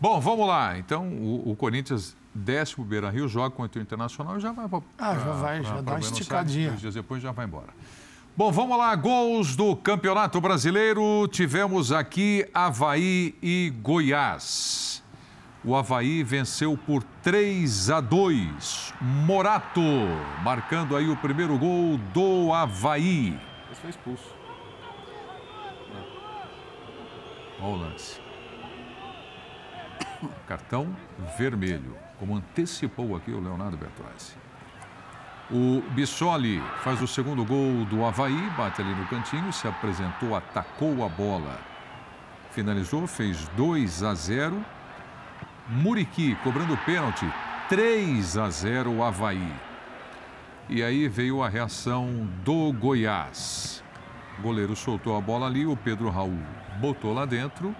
[0.00, 0.78] Bom, vamos lá.
[0.78, 4.52] Então, o, o Corinthians desce para o Beira Rio, joga contra o Internacional e já
[4.52, 4.82] vai para.
[4.98, 6.68] Ah, já vai, pra, já dá uma esticadinha.
[6.68, 7.68] Dois dias depois já vai embora.
[8.38, 11.26] Bom, vamos lá, gols do Campeonato Brasileiro.
[11.26, 15.02] Tivemos aqui Havaí e Goiás.
[15.64, 18.94] O Havaí venceu por 3 a 2.
[19.00, 19.80] Morato
[20.44, 23.36] marcando aí o primeiro gol do Havaí.
[23.72, 24.32] Esse foi expulso.
[27.60, 28.20] Olha o lance.
[30.46, 30.96] Cartão
[31.36, 34.47] vermelho, como antecipou aqui o Leonardo Bertozzi.
[35.50, 41.02] O Bissoli faz o segundo gol do Havaí, bate ali no cantinho, se apresentou, atacou
[41.02, 41.58] a bola.
[42.50, 44.62] Finalizou, fez 2 a 0.
[45.70, 47.26] Muriqui cobrando pênalti,
[47.70, 49.50] 3 a 0 Havaí.
[50.68, 53.82] E aí veio a reação do Goiás.
[54.38, 56.42] O goleiro soltou a bola ali, o Pedro Raul
[56.78, 57.74] botou lá dentro.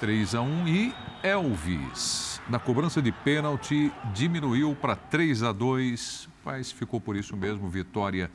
[0.00, 6.72] 3 a 1 e Elvis, na cobrança de pênalti, diminuiu para 3 a 2, mas
[6.72, 8.30] ficou por isso mesmo vitória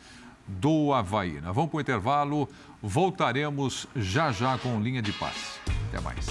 [0.48, 1.42] do Havaí.
[1.42, 2.48] Nós vamos para o intervalo,
[2.80, 5.60] voltaremos já já com linha de passe.
[5.90, 6.28] Até mais.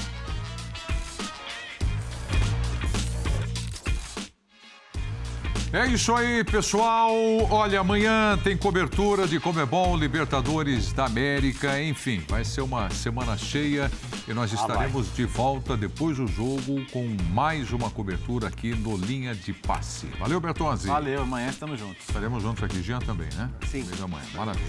[5.73, 7.11] É isso aí, pessoal.
[7.51, 13.91] Olha, amanhã tem cobertura de Comebol, Libertadores da América, enfim, vai ser uma semana cheia
[14.29, 19.35] e nós estaremos de volta depois do jogo com mais uma cobertura aqui no Linha
[19.35, 20.09] de Passe.
[20.19, 20.89] Valeu, Bertozzi.
[20.89, 22.07] Valeu, amanhã estamos juntos.
[22.07, 23.49] Estaremos juntos aqui, Jean também, né?
[23.67, 23.85] Sim.
[23.85, 24.27] Mês da manhã.
[24.35, 24.67] Maravilha.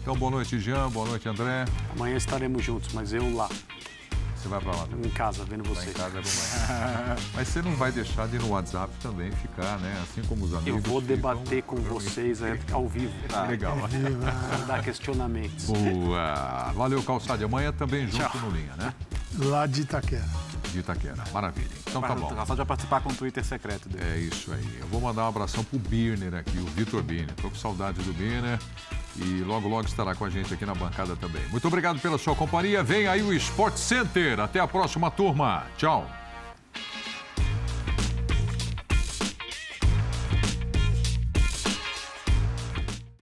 [0.00, 0.88] Então, boa noite, Jean.
[0.88, 1.66] Boa noite, André.
[1.94, 3.50] Amanhã estaremos juntos, mas eu lá,
[4.40, 5.06] Você vai para lá também.
[5.06, 5.90] em casa, vendo Lá você.
[5.90, 7.20] em casa é bom.
[7.34, 10.02] Mas você não vai deixar de ir no WhatsApp também ficar, né?
[10.02, 10.82] Assim como os amigos.
[10.82, 11.16] Eu vou ficam.
[11.16, 13.12] debater com vocês é, ao vivo.
[13.34, 13.76] Ah, legal.
[14.66, 15.66] Dar questionamentos.
[15.66, 16.72] Boa.
[16.74, 17.44] Valeu, Calçade.
[17.44, 18.94] Amanhã também junto no Linha, né?
[19.38, 20.28] Lá de Itaquera.
[20.72, 21.22] De Itaquera.
[21.32, 21.68] Maravilha.
[21.88, 22.28] Então tá bom.
[22.28, 24.04] Calçado vai participar com o Twitter secreto dele.
[24.10, 24.78] É isso aí.
[24.80, 27.34] Eu vou mandar um abração pro Birner aqui, o Vitor Birner.
[27.36, 28.58] Tô com saudade do Birner
[29.20, 31.42] e logo, logo estará com a gente aqui na bancada também.
[31.50, 32.82] Muito obrigado pela sua companhia.
[32.82, 34.40] Vem aí o Sport Center.
[34.40, 35.64] Até a próxima, turma.
[35.76, 36.19] Tchau.